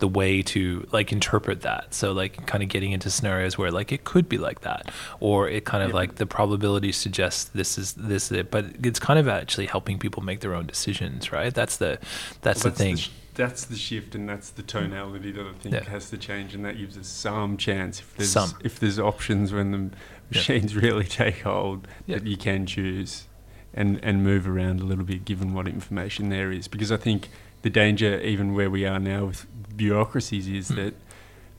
the 0.00 0.08
way 0.08 0.42
to 0.42 0.86
like 0.92 1.12
interpret 1.12 1.60
that. 1.62 1.94
So 1.94 2.12
like 2.12 2.44
kind 2.46 2.62
of 2.62 2.68
getting 2.68 2.92
into 2.92 3.08
scenarios 3.10 3.56
where 3.56 3.70
like 3.70 3.92
it 3.92 4.04
could 4.04 4.28
be 4.28 4.36
like 4.38 4.62
that, 4.62 4.90
or 5.20 5.48
it 5.48 5.64
kind 5.64 5.82
of 5.84 5.90
Yeah. 5.90 5.96
like 5.96 6.16
the 6.16 6.26
probability 6.26 6.92
suggests 6.92 7.44
this 7.44 7.78
is 7.78 7.92
this 7.94 8.32
is 8.32 8.38
it. 8.38 8.50
But 8.50 8.64
it's 8.84 8.98
kind 8.98 9.18
of 9.18 9.28
actually 9.28 9.66
helping 9.66 9.98
people 9.98 10.22
make 10.22 10.40
their 10.40 10.54
own 10.54 10.66
decisions, 10.66 11.30
right? 11.32 11.54
That's 11.54 11.76
the 11.76 11.98
that's 12.42 12.64
Well, 12.64 12.72
the 12.72 12.78
thing. 12.78 12.96
sh- 12.96 13.10
that's 13.34 13.64
the 13.64 13.76
shift, 13.76 14.14
and 14.14 14.28
that's 14.28 14.50
the 14.50 14.62
tonality 14.62 15.30
that 15.32 15.46
I 15.46 15.52
think 15.52 15.74
Yeah. 15.74 15.84
has 15.84 16.10
to 16.10 16.18
change, 16.18 16.54
and 16.54 16.64
that 16.64 16.76
gives 16.76 16.98
us 16.98 17.06
some 17.06 17.56
chance 17.56 18.00
if 18.00 18.16
there's 18.16 18.30
Some. 18.32 18.50
if 18.64 18.80
there's 18.80 18.98
options 18.98 19.52
when 19.52 19.70
the 19.70 19.90
machines 20.34 20.74
really 20.84 21.04
take 21.04 21.42
hold 21.42 21.86
Yeah. 22.06 22.18
that 22.18 22.26
you 22.26 22.36
can 22.36 22.66
choose 22.66 23.28
and 23.72 24.00
and 24.02 24.24
move 24.24 24.48
around 24.48 24.80
a 24.80 24.84
little 24.84 25.04
bit 25.04 25.24
given 25.24 25.54
what 25.54 25.68
information 25.68 26.28
there 26.28 26.50
is. 26.50 26.66
Because 26.68 26.90
I 26.90 26.96
think 26.96 27.28
the 27.62 27.70
danger, 27.70 28.20
even 28.20 28.54
where 28.54 28.70
we 28.70 28.84
are 28.86 28.98
now 28.98 29.26
with 29.26 29.46
bureaucracies, 29.76 30.48
is 30.48 30.70
Mm. 30.70 30.76
that 30.76 30.94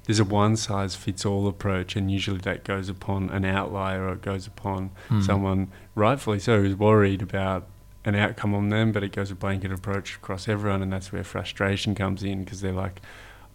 there's 0.05 0.19
a 0.19 0.23
one 0.25 0.55
size 0.57 0.95
fits 0.95 1.25
all 1.25 1.47
approach, 1.47 1.95
and 1.95 2.11
usually 2.11 2.39
that 2.39 2.63
goes 2.63 2.89
upon 2.89 3.29
an 3.29 3.45
outlier 3.45 4.07
or 4.07 4.13
it 4.13 4.21
goes 4.21 4.47
upon 4.47 4.89
Mm. 5.09 5.23
someone 5.23 5.67
rightfully 5.95 6.39
so 6.39 6.61
who's 6.61 6.75
worried 6.75 7.21
about 7.21 7.67
an 8.03 8.15
outcome 8.15 8.55
on 8.55 8.69
them, 8.69 8.91
but 8.91 9.03
it 9.03 9.11
goes 9.11 9.29
a 9.29 9.35
blanket 9.35 9.71
approach 9.71 10.15
across 10.15 10.47
everyone, 10.47 10.81
and 10.81 10.91
that's 10.91 11.11
where 11.13 11.23
frustration 11.23 11.93
comes 11.93 12.23
in 12.23 12.43
because 12.43 12.61
they're 12.61 12.71
like, 12.73 12.99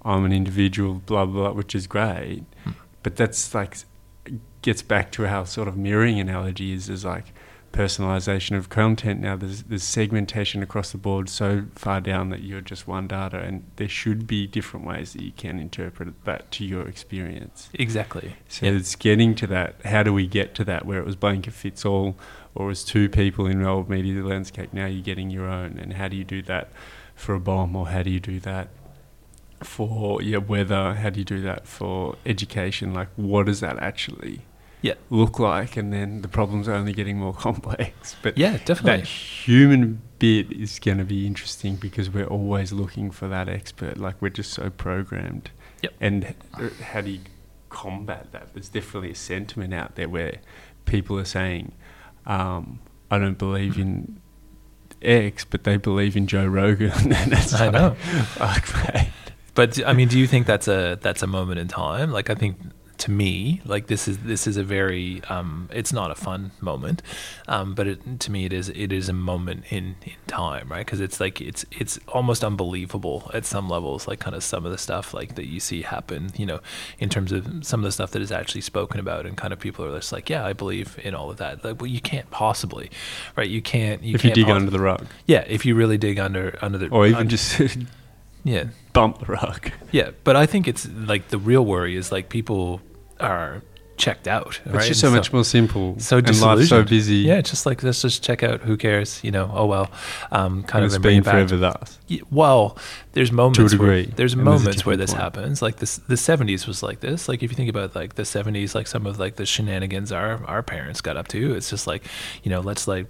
I'm 0.05 0.25
an 0.25 0.33
individual, 0.33 1.03
blah, 1.05 1.27
blah, 1.27 1.43
blah, 1.43 1.53
which 1.53 1.75
is 1.75 1.89
great. 1.89 2.45
Hmm. 2.63 2.71
But 3.03 3.17
that's 3.17 3.53
like, 3.55 3.79
gets 4.63 4.83
back 4.83 5.11
to 5.13 5.25
how 5.27 5.43
sort 5.45 5.67
of 5.67 5.77
mirroring 5.77 6.21
analogy 6.21 6.73
is, 6.73 6.89
is 6.89 7.05
like 7.05 7.27
personalization 7.77 8.57
of 8.57 8.69
content. 8.69 9.21
Now 9.21 9.37
there's, 9.37 9.65
there's 9.65 9.83
segmentation 9.83 10.63
across 10.63 10.93
the 10.93 10.99
board 10.99 11.29
so 11.29 11.65
far 11.75 12.01
down 12.01 12.31
that 12.31 12.43
you're 12.43 12.61
just 12.63 12.89
one 12.89 13.07
data, 13.07 13.39
and 13.39 13.65
there 13.77 13.89
should 13.89 14.27
be 14.27 14.47
different 14.47 14.87
ways 14.87 15.13
that 15.13 15.23
you 15.23 15.33
can 15.33 15.59
interpret 15.59 16.25
that 16.25 16.51
to 16.53 16.65
your 16.65 16.89
experience. 16.89 17.69
Exactly. 17.75 18.35
So 18.49 18.67
Yeah. 18.67 18.73
it's 18.73 18.95
getting 18.97 19.35
to 19.37 19.47
that. 19.49 19.77
How 19.85 20.03
do 20.03 20.13
we 20.13 20.27
get 20.27 20.55
to 20.57 20.65
that 20.65 20.87
where 20.87 20.99
it 20.99 21.05
was 21.07 21.17
blanket 21.17 21.53
fits 21.53 21.85
all, 21.85 22.17
or 22.55 22.67
was 22.67 22.83
two 22.85 23.09
people 23.09 23.47
in 23.47 23.63
old 23.63 23.91
media 23.91 24.25
landscape? 24.25 24.73
Now 24.73 24.87
you're 24.87 25.03
getting 25.05 25.31
your 25.31 25.47
own, 25.47 25.79
and 25.79 25.93
how 25.95 26.09
do 26.09 26.17
you 26.17 26.25
do 26.25 26.43
that 26.43 26.71
for 27.15 27.35
a 27.35 27.41
BoM, 27.41 27.77
or 27.77 27.89
how 27.89 28.03
do 28.03 28.11
you 28.11 28.21
do 28.21 28.41
that 28.41 28.69
for 29.63 30.21
yeah 30.23 30.39
weather? 30.39 30.95
How 30.95 31.11
do 31.11 31.19
you 31.19 31.25
do 31.25 31.41
that 31.43 31.67
for 31.67 32.17
education? 32.25 32.95
Like, 32.95 33.09
what 33.17 33.47
does 33.47 33.61
that 33.61 33.79
actually 33.79 34.41
Yeah. 34.87 34.95
look 35.11 35.39
like? 35.39 35.77
And 35.77 35.93
then 35.93 36.23
the 36.23 36.29
problems 36.29 36.69
are 36.69 36.75
only 36.75 36.93
getting 36.93 37.19
more 37.19 37.35
complex. 37.47 38.17
But 38.23 38.37
Yeah, 38.39 38.59
definitely. 38.65 39.01
that 39.03 39.07
human 39.07 40.03
bit 40.19 40.51
is 40.53 40.79
going 40.79 40.99
to 40.99 41.05
be 41.05 41.27
interesting 41.27 41.77
because 41.77 42.09
we're 42.11 42.27
always 42.27 42.73
looking 42.73 43.11
for 43.11 43.29
that 43.29 43.49
expert. 43.49 43.99
Like 43.99 44.21
we're 44.21 44.31
just 44.31 44.53
so 44.53 44.71
programmed. 44.71 45.51
Yep. 45.83 45.93
And 46.01 46.35
how 46.83 47.01
do 47.03 47.11
you 47.11 47.21
combat 47.69 48.33
that? 48.33 48.55
There's 48.55 48.69
definitely 48.69 49.11
a 49.11 49.15
sentiment 49.15 49.75
out 49.75 49.97
there 49.97 50.09
where 50.09 50.37
people 50.87 51.19
are 51.19 51.25
saying, 51.27 51.73
um, 52.27 52.79
"I 53.11 53.19
don't 53.19 53.37
believe 53.39 53.79
in 53.79 54.21
X, 55.03 55.45
but 55.45 55.65
they 55.65 55.77
believe 55.77 56.17
in 56.17 56.27
Joe 56.27 56.47
Rogan." 56.47 56.93
and 57.13 57.31
that's 57.33 57.53
I 57.53 57.69
know. 57.71 57.97
Mate. 58.95 59.09
But 59.55 59.87
I 59.87 59.93
mean, 59.93 60.09
do 60.09 60.19
you 60.19 60.27
think 60.27 60.47
that's 60.47 60.69
a 60.69 60.99
that's 61.03 61.23
a 61.23 61.27
moment 61.27 61.59
in 61.61 61.69
time? 61.69 62.11
Like 62.11 62.31
I 62.31 62.35
think 62.35 62.57
to 62.99 63.11
me, 63.11 63.61
like 63.65 63.87
this 63.87 64.09
is 64.09 64.19
this 64.19 64.47
is 64.47 64.57
a 64.57 64.63
very 64.63 65.23
um, 65.29 65.69
it's 65.73 65.93
not 65.93 66.11
a 66.11 66.15
fun 66.15 66.53
moment, 66.61 67.03
um, 67.49 67.75
but 67.75 67.87
it, 67.87 68.21
to 68.21 68.31
me 68.31 68.45
it 68.45 68.53
is 68.53 68.69
it 68.71 68.93
is 68.93 69.09
a 69.09 69.13
moment 69.13 69.65
in, 69.71 69.97
in 70.05 70.13
time, 70.27 70.69
right? 70.69 70.85
Because 70.85 71.01
it's 71.01 71.21
like 71.21 71.41
it's 71.41 71.65
it's 71.71 71.99
almost 72.09 72.45
unbelievable 72.45 73.31
at 73.35 73.45
some 73.45 73.69
levels, 73.69 74.09
like 74.09 74.21
kind 74.21 74.35
of 74.35 74.43
some 74.43 74.65
of 74.65 74.73
the 74.73 74.79
stuff 74.79 75.13
like 75.13 75.35
that 75.35 75.47
you 75.47 75.61
see 75.61 75.83
happen, 75.83 76.31
you 76.37 76.47
know, 76.47 76.61
in 76.99 77.09
terms 77.09 77.33
of 77.33 77.65
some 77.65 77.81
of 77.81 77.85
the 77.85 77.93
stuff 77.93 78.11
that 78.13 78.23
is 78.23 78.33
actually 78.33 78.63
spoken 78.63 79.01
about, 79.01 79.27
and 79.27 79.37
kind 79.37 79.53
of 79.53 79.59
people 79.59 79.85
are 79.85 79.97
just 79.97 80.13
like, 80.13 80.31
yeah, 80.31 80.45
I 80.45 80.53
believe 80.53 80.99
in 81.03 81.15
all 81.15 81.31
of 81.31 81.37
that. 81.39 81.65
Like, 81.65 81.81
well, 81.81 81.91
you 81.91 82.01
can't 82.01 82.31
possibly, 82.31 82.91
right? 83.37 83.49
You 83.49 83.63
can't. 83.63 84.03
You 84.03 84.15
if 84.15 84.25
you 84.25 84.31
can't 84.31 84.35
dig 84.35 84.47
poss- 84.47 84.57
under 84.57 84.71
the 84.71 84.81
rug, 84.81 85.07
yeah, 85.27 85.45
if 85.47 85.67
you 85.67 85.75
really 85.75 85.99
dig 85.99 86.19
under 86.19 86.59
under 86.63 86.79
the 86.79 86.89
or 86.89 87.07
even 87.07 87.21
un- 87.21 87.29
just 87.29 87.61
yeah 88.47 88.65
bump 88.93 89.19
the 89.19 89.27
rug. 89.27 89.71
yeah, 89.93 90.11
but 90.25 90.37
I 90.37 90.47
think 90.47 90.67
it's 90.69 90.89
like 90.89 91.29
the 91.29 91.39
real 91.39 91.65
worry 91.65 91.97
is 91.97 92.11
like 92.13 92.29
people 92.31 92.81
are 93.21 93.63
checked 93.99 94.29
out. 94.29 94.61
It's 94.67 94.89
just 94.89 95.01
so, 95.01 95.07
And 95.09 95.17
much 95.17 95.33
more 95.33 95.43
simple. 95.45 95.99
so 95.99 96.19
and 96.19 96.41
life's 96.41 96.69
so 96.69 96.83
busy. 96.85 97.17
Yeah, 97.31 97.41
just 97.41 97.65
like 97.67 97.83
let's 97.83 98.03
just 98.03 98.23
check 98.23 98.43
out. 98.43 98.61
Who 98.61 98.77
cares? 98.77 99.21
You 99.25 99.31
know. 99.31 99.51
Oh 99.53 99.65
well. 99.67 99.91
Um, 100.31 100.63
kind 100.65 100.85
and 100.85 100.85
of 100.85 100.87
it's 100.89 100.95
and 100.97 101.03
bring 101.03 101.21
been 101.23 101.29
it 101.29 101.33
forever 101.33 101.57
thus. 101.57 101.99
Y- 102.11 102.21
Well, 102.31 102.77
there's 103.13 103.33
moments 103.33 103.59
where 103.59 103.69
degree, 103.69 104.13
there's 104.17 104.35
and 104.35 104.47
there's 104.47 104.61
a 104.61 104.65
moments 104.65 104.85
where 104.87 104.97
this 104.99 105.13
point. 105.13 105.23
happens. 105.23 105.63
Like 105.63 105.77
this, 105.77 105.97
the 105.97 106.17
'70s 106.17 106.67
was 106.67 106.83
like 106.83 107.01
this. 107.01 107.27
Like 107.29 107.43
if 107.43 107.51
you 107.51 107.57
think 107.57 107.71
about 107.71 107.95
like 107.95 108.17
the 108.17 108.25
'70s, 108.25 108.75
like 108.75 108.87
some 108.87 109.07
of 109.07 109.19
like 109.19 109.37
the 109.37 109.47
shenanigans 109.47 110.13
our 110.13 110.45
our 110.45 110.63
parents 110.63 111.01
got 111.01 111.17
up 111.17 111.29
to. 111.29 111.55
It's 111.55 111.71
just 111.71 111.87
like, 111.87 112.03
you 112.43 112.51
know, 112.51 112.61
let's 112.61 112.87
like 112.87 113.07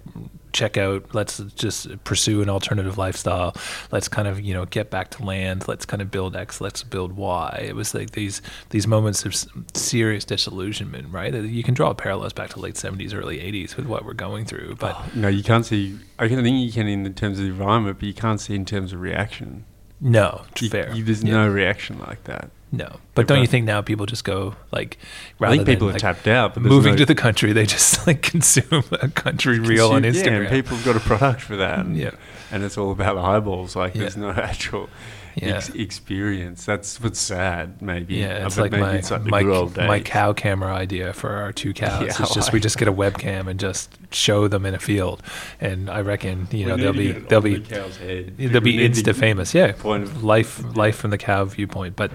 check 0.57 0.75
out. 0.75 1.13
Let's 1.13 1.37
just 1.55 2.03
pursue 2.03 2.41
an 2.41 2.49
alternative 2.49 2.97
lifestyle. 2.97 3.55
Let's 3.91 4.07
kind 4.07 4.27
of 4.27 4.41
you 4.41 4.53
know 4.53 4.65
get 4.65 4.89
back 4.89 5.11
to 5.11 5.23
land. 5.23 5.67
Let's 5.67 5.85
kind 5.85 6.01
of 6.01 6.09
build 6.09 6.35
X. 6.35 6.59
Let's 6.59 6.83
build 6.83 7.13
Y. 7.13 7.65
It 7.69 7.75
was 7.75 7.93
like 7.93 8.11
these 8.11 8.41
these 8.71 8.87
moments 8.87 9.25
of 9.25 9.35
serious 9.73 10.25
disillusionment, 10.25 11.13
right? 11.13 11.33
You 11.33 11.63
can 11.63 11.73
draw 11.73 11.93
parallels 11.93 12.33
back 12.33 12.49
to 12.51 12.59
late 12.59 12.75
'70s, 12.75 13.13
early 13.13 13.37
'80s 13.37 13.77
with 13.77 13.85
what 13.85 14.03
we're 14.03 14.13
going 14.13 14.45
through. 14.45 14.75
But 14.79 14.95
oh, 14.97 15.05
no, 15.15 15.27
you 15.27 15.43
can't 15.43 15.65
see. 15.65 15.99
I 16.19 16.27
think 16.27 16.57
you 16.65 16.71
can 16.71 16.87
in 16.87 17.13
terms 17.13 17.37
of 17.37 17.45
the 17.45 17.51
environment, 17.51 17.99
but 17.99 18.07
you 18.07 18.13
can't 18.13 18.41
see 18.41 18.55
in 18.55 18.65
terms 18.65 18.91
of 18.91 18.99
reaction. 18.99 19.65
No, 20.01 20.43
you, 20.59 20.69
fair. 20.69 20.93
You, 20.93 21.03
there's 21.03 21.23
yeah. 21.23 21.33
no 21.33 21.49
reaction 21.49 21.99
like 21.99 22.23
that. 22.25 22.49
No, 22.71 22.99
but 23.15 23.27
don't 23.27 23.39
you 23.39 23.47
think 23.47 23.65
now 23.65 23.81
people 23.81 24.05
just 24.05 24.25
go 24.25 24.55
like? 24.71 24.97
I 25.39 25.51
think 25.51 25.65
people 25.65 25.87
than, 25.87 25.95
are 25.95 25.99
tapped 25.99 26.27
out. 26.27 26.53
But 26.53 26.63
moving 26.63 26.93
no 26.93 26.97
to 26.97 27.05
the 27.05 27.15
country, 27.15 27.53
they 27.53 27.65
just 27.65 28.05
like 28.07 28.21
consume 28.21 28.83
a 28.91 29.07
country 29.07 29.59
reel 29.59 29.91
on 29.91 30.03
Instagram. 30.03 30.25
Yeah, 30.25 30.39
and 30.39 30.49
people 30.49 30.75
have 30.75 30.85
got 30.85 30.97
a 30.97 30.99
product 30.99 31.41
for 31.41 31.55
that. 31.55 31.87
yeah, 31.91 32.11
and 32.51 32.63
it's 32.63 32.77
all 32.77 32.91
about 32.91 33.17
eyeballs. 33.17 33.75
Like 33.75 33.95
yeah. 33.95 34.01
there's 34.01 34.17
no 34.17 34.29
actual 34.31 34.89
yeah. 35.35 35.55
ex- 35.55 35.69
experience. 35.69 36.65
That's 36.65 36.99
what's 36.99 37.21
sad, 37.21 37.81
maybe. 37.81 38.15
Yeah, 38.15 38.45
it's 38.45 38.57
uh, 38.57 38.63
like 38.63 38.71
my 38.73 38.95
it's 38.95 39.11
like 39.11 39.23
my, 39.23 39.43
my 39.43 40.01
cow 40.01 40.33
camera 40.33 40.73
idea 40.73 41.13
for 41.13 41.29
our 41.29 41.53
two 41.53 41.73
cows. 41.73 42.01
Yeah, 42.01 42.07
it's 42.19 42.33
just 42.33 42.51
we 42.51 42.59
just 42.59 42.77
get 42.77 42.89
a 42.89 42.93
webcam 42.93 43.47
and 43.47 43.61
just 43.61 43.97
show 44.11 44.49
them 44.49 44.65
in 44.65 44.73
a 44.73 44.79
field, 44.79 45.23
and 45.61 45.89
I 45.89 46.01
reckon 46.01 46.49
you 46.51 46.65
know 46.65 46.75
they'll 46.75 46.91
be 46.91 47.13
they'll 47.13 47.39
be 47.39 47.59
the 47.59 48.31
they'll 48.35 48.59
be 48.59 48.77
insta 48.77 49.15
famous. 49.15 49.53
Yeah, 49.53 49.73
life 50.21 50.61
life 50.75 50.97
from 50.97 51.11
the 51.11 51.17
cow 51.17 51.45
viewpoint. 51.45 51.95
But 51.95 52.11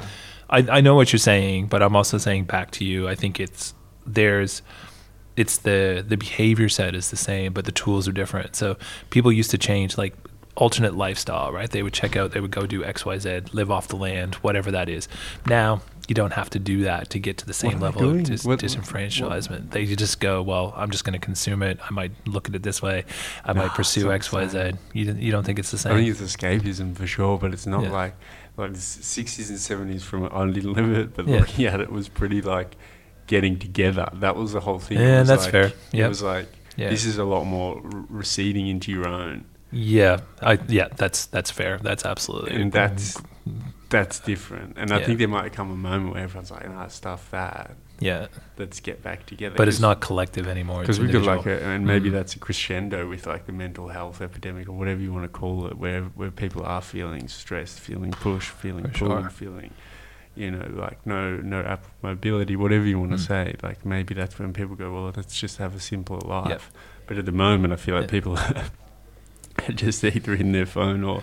I 0.53 0.79
I 0.79 0.81
know 0.81 0.95
what 0.95 1.13
you're 1.13 1.19
saying, 1.19 1.67
but 1.67 1.83
I'm 1.83 1.97
also 1.97 2.19
saying 2.19 2.45
back 2.45 2.71
to 2.73 2.85
you. 2.85 3.09
I 3.09 3.15
think 3.17 3.41
it's 3.41 3.75
there's 4.07 4.63
it's 5.37 5.59
the 5.59 6.05
the 6.07 6.17
behavior 6.17 6.69
set 6.69 6.95
is 6.95 7.11
the 7.11 7.17
same, 7.17 7.53
but 7.53 7.65
the 7.65 7.73
tools 7.73 8.07
are 8.07 8.13
different. 8.13 8.55
So 8.55 8.77
people 9.11 9.33
used 9.33 9.51
to 9.51 9.59
change 9.59 9.99
like 9.99 10.15
alternate 10.57 10.95
lifestyle, 10.95 11.53
right? 11.53 11.71
They 11.71 11.83
would 11.83 11.95
check 11.95 12.15
out, 12.15 12.33
they 12.33 12.41
would 12.41 12.51
go 12.51 12.67
do 12.67 12.85
X, 12.85 13.07
Y, 13.07 13.19
Z, 13.19 13.43
live 13.53 13.71
off 13.71 13.89
the 13.89 13.97
land, 13.97 14.35
whatever 14.37 14.71
that 14.71 14.89
is. 14.89 15.09
Now 15.47 15.81
you 16.09 16.15
don't 16.15 16.33
have 16.33 16.51
to 16.51 16.59
do 16.59 16.83
that 16.83 17.11
to 17.11 17.19
get 17.19 17.39
to 17.39 17.47
the 17.47 17.55
same 17.55 17.81
level 17.81 18.11
of 18.11 18.25
dis- 18.25 18.45
what, 18.45 18.59
disenfranchisement. 18.59 19.51
What? 19.51 19.71
They 19.71 19.87
just 19.87 20.21
go, 20.21 20.43
well, 20.43 20.75
I'm 20.77 20.91
just 20.91 21.05
going 21.05 21.19
to 21.19 21.25
consume 21.25 21.63
it. 21.63 21.79
I 21.83 21.93
might 21.93 22.13
look 22.27 22.49
at 22.49 22.55
it 22.55 22.63
this 22.63 22.83
way. 22.83 23.05
I 23.45 23.53
no, 23.53 23.61
might 23.63 23.71
ah, 23.71 23.77
pursue 23.77 24.13
X, 24.13 24.33
Y, 24.33 24.47
Z. 24.49 24.73
You 24.93 25.13
you 25.15 25.33
don't 25.33 25.45
think 25.45 25.59
it's 25.59 25.71
the 25.71 25.79
same? 25.79 25.93
I 25.93 25.97
think 25.97 26.09
it's 26.11 26.21
escapism 26.21 26.95
for 26.97 27.07
sure, 27.07 27.39
but 27.39 27.53
it's 27.53 27.67
not 27.67 27.85
yeah. 27.85 27.93
like 27.93 28.17
like 28.57 28.73
the 28.73 28.79
60s 28.79 29.49
and 29.49 29.91
70s 29.91 30.03
from 30.03 30.25
I 30.25 30.51
didn't 30.51 30.73
live 30.75 30.93
it, 30.93 31.15
but 31.15 31.27
yeah. 31.27 31.41
looking 31.41 31.65
at 31.67 31.81
it 31.81 31.91
was 31.91 32.09
pretty 32.09 32.43
like 32.43 32.77
getting 33.27 33.59
together. 33.59 34.09
That 34.15 34.37
was 34.37 34.53
the 34.53 34.61
whole 34.61 34.79
thing. 34.79 34.99
Yeah, 34.99 35.23
that's 35.23 35.45
like, 35.45 35.53
fair. 35.53 35.73
Yep. 35.93 36.05
It 36.05 36.09
was 36.09 36.23
like 36.23 36.49
yeah. 36.77 36.91
this 36.91 37.05
is 37.05 37.19
a 37.19 37.25
lot 37.25 37.45
more 37.45 37.81
receding 37.83 38.67
into 38.67 38.93
your 38.93 39.09
own. 39.09 39.45
Yeah, 39.71 40.21
I 40.41 40.59
yeah, 40.69 40.89
that's 40.95 41.27
that's 41.27 41.51
fair. 41.51 41.79
That's 41.79 42.05
absolutely 42.05 42.61
and 42.61 42.71
that's 42.71 43.21
that's 43.89 44.21
different. 44.21 44.77
And 44.77 44.93
I 44.93 44.99
yeah. 44.99 45.07
think 45.07 45.19
there 45.19 45.29
might 45.29 45.53
come 45.53 45.71
a 45.71 45.77
moment 45.77 46.15
where 46.15 46.23
everyone's 46.23 46.51
like, 46.51 46.69
"No, 46.69 46.87
stuff 46.89 47.31
that." 47.31 47.77
Yeah, 48.03 48.27
let's 48.59 48.81
get 48.81 49.03
back 49.03 49.27
together. 49.27 49.55
But 49.57 49.69
it's 49.69 49.81
not 49.81 50.01
collective 50.01 50.47
anymore. 50.47 50.81
Because 50.81 51.01
we 51.01 51.09
could 51.09 51.25
like, 51.25 51.47
a, 51.47 51.63
and 51.63 51.87
maybe 51.87 52.11
mm. 52.11 52.13
that's 52.13 52.35
a 52.35 52.39
crescendo 52.39 53.09
with 53.09 53.27
like 53.27 53.47
the 53.47 53.53
mental 53.53 53.89
health 53.89 54.21
epidemic 54.21 54.69
or 54.69 54.73
whatever 54.73 55.01
you 55.01 55.13
want 55.13 55.25
to 55.25 55.29
call 55.29 55.67
it, 55.67 55.79
where 55.79 56.03
where 56.03 56.31
people 56.31 56.63
are 56.65 56.83
feeling 56.83 57.29
stressed, 57.29 57.79
feeling 57.79 58.13
pushed, 58.13 58.51
feeling 58.51 58.85
For 58.89 59.07
pulled, 59.07 59.23
sure. 59.23 59.31
feeling 59.31 59.73
you 60.35 60.51
know, 60.51 60.67
like 60.75 61.05
no 61.07 61.37
no 61.37 61.79
mobility, 62.01 62.57
whatever 62.57 62.85
you 62.85 62.99
want 62.99 63.13
to 63.13 63.19
mm. 63.19 63.27
say. 63.27 63.55
Like 63.63 63.85
maybe 63.85 64.15
that's 64.15 64.39
when 64.39 64.53
people 64.53 64.77
go, 64.77 64.93
well, 64.93 65.13
let's 65.15 65.39
just 65.39 65.59
have 65.59 65.75
a 65.75 65.81
simpler 65.81 66.19
life. 66.19 66.49
Yep. 66.49 66.63
But 67.07 67.19
at 67.19 67.27
the 67.27 67.33
moment, 67.33 67.73
I 67.73 67.77
feel 67.77 67.95
like 67.95 68.05
yep. 68.05 68.11
people 68.11 68.39
are 68.39 69.73
just 69.75 70.03
either 70.05 70.35
in 70.35 70.53
their 70.53 70.67
phone 70.67 71.05
or 71.05 71.23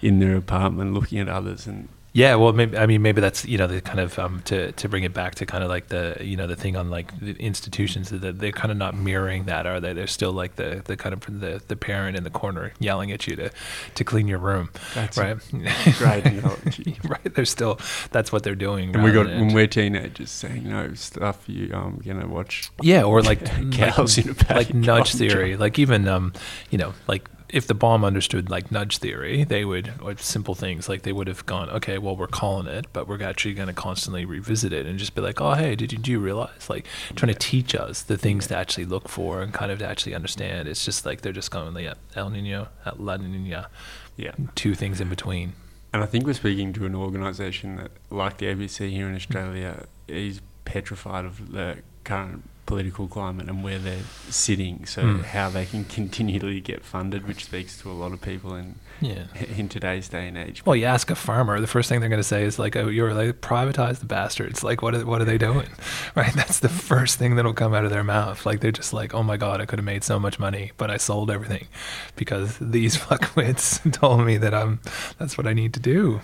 in 0.00 0.18
their 0.20 0.36
apartment 0.36 0.94
looking 0.94 1.18
at 1.18 1.28
others 1.28 1.66
and 1.66 1.88
yeah, 2.16 2.34
well, 2.36 2.54
maybe 2.54 2.78
I 2.78 2.86
mean 2.86 3.02
maybe 3.02 3.20
that's 3.20 3.44
you 3.44 3.58
know 3.58 3.66
the 3.66 3.82
kind 3.82 4.00
of 4.00 4.18
um, 4.18 4.40
to 4.46 4.72
to 4.72 4.88
bring 4.88 5.04
it 5.04 5.12
back 5.12 5.34
to 5.34 5.44
kind 5.44 5.62
of 5.62 5.68
like 5.68 5.88
the 5.88 6.16
you 6.22 6.34
know 6.34 6.46
the 6.46 6.56
thing 6.56 6.74
on 6.74 6.88
like 6.88 7.18
the 7.20 7.32
institutions 7.32 8.08
that 8.08 8.38
they're 8.38 8.52
kind 8.52 8.72
of 8.72 8.78
not 8.78 8.96
mirroring 8.96 9.44
that, 9.44 9.66
are 9.66 9.80
they? 9.80 9.92
They're 9.92 10.06
still 10.06 10.32
like 10.32 10.56
the 10.56 10.80
the 10.82 10.96
kind 10.96 11.12
of 11.12 11.20
the, 11.40 11.60
the 11.68 11.76
parent 11.76 12.16
in 12.16 12.24
the 12.24 12.30
corner 12.30 12.72
yelling 12.78 13.12
at 13.12 13.26
you 13.26 13.36
to 13.36 13.50
to 13.96 14.02
clean 14.02 14.28
your 14.28 14.38
room, 14.38 14.70
that's 14.94 15.18
right? 15.18 15.36
Right, 16.00 16.24
right. 17.04 17.34
They're 17.34 17.44
still 17.44 17.78
that's 18.12 18.32
what 18.32 18.44
they're 18.44 18.54
doing. 18.54 18.94
And 18.94 19.04
we 19.04 19.12
got 19.12 19.26
when 19.26 19.52
we're 19.52 19.66
teenagers 19.66 20.30
saying 20.30 20.66
no 20.66 20.94
stuff 20.94 21.46
you 21.46 21.70
um 21.74 22.00
gonna 22.02 22.26
watch. 22.26 22.70
Yeah, 22.80 23.02
or 23.02 23.20
like 23.20 23.44
cows 23.72 24.16
like, 24.16 24.26
in 24.26 24.36
a 24.48 24.54
like 24.54 24.72
nudge 24.72 25.12
theory, 25.12 25.58
like 25.58 25.78
even 25.78 26.08
um 26.08 26.32
you 26.70 26.78
know 26.78 26.94
like 27.08 27.28
if 27.48 27.66
the 27.66 27.74
BoM 27.74 28.04
understood 28.04 28.50
like 28.50 28.72
nudge 28.72 28.98
theory, 28.98 29.44
they 29.44 29.64
would, 29.64 29.92
or 30.02 30.16
simple 30.16 30.54
things 30.54 30.88
like 30.88 31.02
they 31.02 31.12
would 31.12 31.28
have 31.28 31.46
gone, 31.46 31.70
okay, 31.70 31.98
well, 31.98 32.16
we're 32.16 32.26
calling 32.26 32.66
it, 32.66 32.86
but 32.92 33.06
we're 33.06 33.22
actually 33.22 33.54
going 33.54 33.68
to 33.68 33.74
constantly 33.74 34.24
revisit 34.24 34.72
it 34.72 34.86
and 34.86 34.98
just 34.98 35.14
be 35.14 35.22
like, 35.22 35.40
oh, 35.40 35.54
hey, 35.54 35.76
did 35.76 35.92
you, 35.92 35.98
do 35.98 36.10
you 36.10 36.18
realize? 36.18 36.68
Like 36.68 36.86
trying 37.14 37.32
to 37.32 37.38
teach 37.38 37.74
us 37.74 38.02
the 38.02 38.16
things 38.16 38.48
to 38.48 38.56
actually 38.56 38.86
look 38.86 39.08
for 39.08 39.42
and 39.42 39.52
kind 39.52 39.70
of 39.70 39.78
to 39.78 39.86
actually 39.86 40.14
understand. 40.14 40.68
It's 40.68 40.84
just 40.84 41.06
like 41.06 41.20
they're 41.20 41.32
just 41.32 41.50
going, 41.50 41.76
yeah, 41.76 41.94
El 42.14 42.30
Nino, 42.30 42.68
uh, 42.84 42.92
La 42.96 43.16
Nina, 43.16 43.68
yeah, 44.16 44.32
two 44.54 44.74
things 44.74 45.00
in 45.00 45.08
between. 45.08 45.52
And 45.92 46.02
I 46.02 46.06
think 46.06 46.26
we're 46.26 46.34
speaking 46.34 46.72
to 46.74 46.86
an 46.86 46.94
organisation 46.94 47.76
that, 47.76 47.90
like 48.10 48.38
the 48.38 48.46
ABC 48.46 48.90
here 48.90 49.08
in 49.08 49.14
Australia, 49.14 49.86
is 50.08 50.40
petrified 50.64 51.24
of 51.24 51.52
the 51.52 51.78
current 52.04 52.48
political 52.66 53.06
climate 53.06 53.48
and 53.48 53.62
where 53.62 53.78
they're 53.78 54.04
sitting, 54.28 54.84
so 54.84 55.02
mm. 55.02 55.24
how 55.24 55.48
they 55.48 55.64
can 55.64 55.84
continually 55.98 56.60
get 56.60 56.84
funded, 56.84 57.26
which 57.26 57.44
speaks 57.44 57.80
to 57.80 57.90
a 57.90 57.94
lot 57.94 58.12
of 58.12 58.20
people 58.20 58.54
in 58.54 58.74
yeah. 59.00 59.24
in 59.56 59.68
today's 59.68 60.08
day 60.08 60.28
and 60.28 60.36
age. 60.36 60.64
Well, 60.66 60.76
you 60.76 60.84
ask 60.86 61.10
a 61.10 61.14
farmer, 61.14 61.60
the 61.60 61.66
first 61.66 61.88
thing 61.88 62.00
they're 62.00 62.08
going 62.08 62.20
to 62.20 62.24
say 62.24 62.44
is 62.44 62.58
like, 62.58 62.76
"Oh, 62.76 62.88
you're 62.88 63.14
like 63.14 63.40
privatize 63.40 64.00
the 64.00 64.06
bastards." 64.06 64.62
Like, 64.62 64.82
what 64.82 64.94
are, 64.94 65.06
what 65.06 65.20
are 65.20 65.24
they 65.24 65.38
doing? 65.38 65.68
Right? 66.14 66.32
That's 66.32 66.60
the 66.60 66.70
first 66.70 67.18
thing 67.18 67.36
that'll 67.36 67.52
come 67.52 67.74
out 67.74 67.84
of 67.84 67.90
their 67.90 68.04
mouth. 68.04 68.46
Like 68.46 68.60
they're 68.60 68.72
just 68.72 68.94
like, 68.94 69.12
"Oh 69.12 69.22
my 69.22 69.36
god, 69.36 69.60
I 69.60 69.66
could 69.66 69.78
have 69.78 69.84
made 69.84 70.02
so 70.02 70.18
much 70.18 70.38
money, 70.38 70.72
but 70.78 70.90
I 70.90 70.96
sold 70.96 71.30
everything 71.30 71.68
because 72.16 72.56
these 72.58 72.96
fuckwits 72.96 73.92
told 73.92 74.24
me 74.24 74.38
that 74.38 74.54
I'm 74.54 74.80
that's 75.18 75.36
what 75.36 75.46
I 75.46 75.52
need 75.52 75.74
to 75.74 75.80
do." 75.80 76.20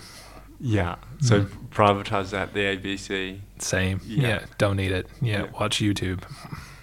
Yeah. 0.63 0.95
So 1.19 1.41
mm. 1.41 1.69
privatize 1.69 2.29
that 2.31 2.53
the 2.53 2.61
ABC. 2.61 3.39
Same. 3.59 3.99
Yeah. 4.05 4.27
yeah. 4.27 4.45
Don't 4.57 4.77
need 4.77 4.93
it. 4.93 5.07
Yeah, 5.21 5.43
yeah. 5.43 5.51
Watch 5.59 5.79
YouTube. 5.79 6.23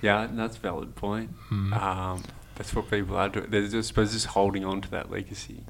Yeah, 0.03 0.29
that's 0.31 0.57
a 0.57 0.61
valid 0.61 0.95
point. 0.95 1.31
Mm. 1.51 1.81
Um, 1.81 2.23
that's 2.55 2.75
what 2.75 2.91
people 2.91 3.17
are 3.17 3.31
doing. 3.31 3.47
They're, 3.49 3.65
I 3.65 3.81
suppose, 3.81 4.13
just 4.13 4.27
holding 4.27 4.67
on 4.67 4.83
to 4.83 4.91
that 4.91 5.11
legacy. 5.11 5.65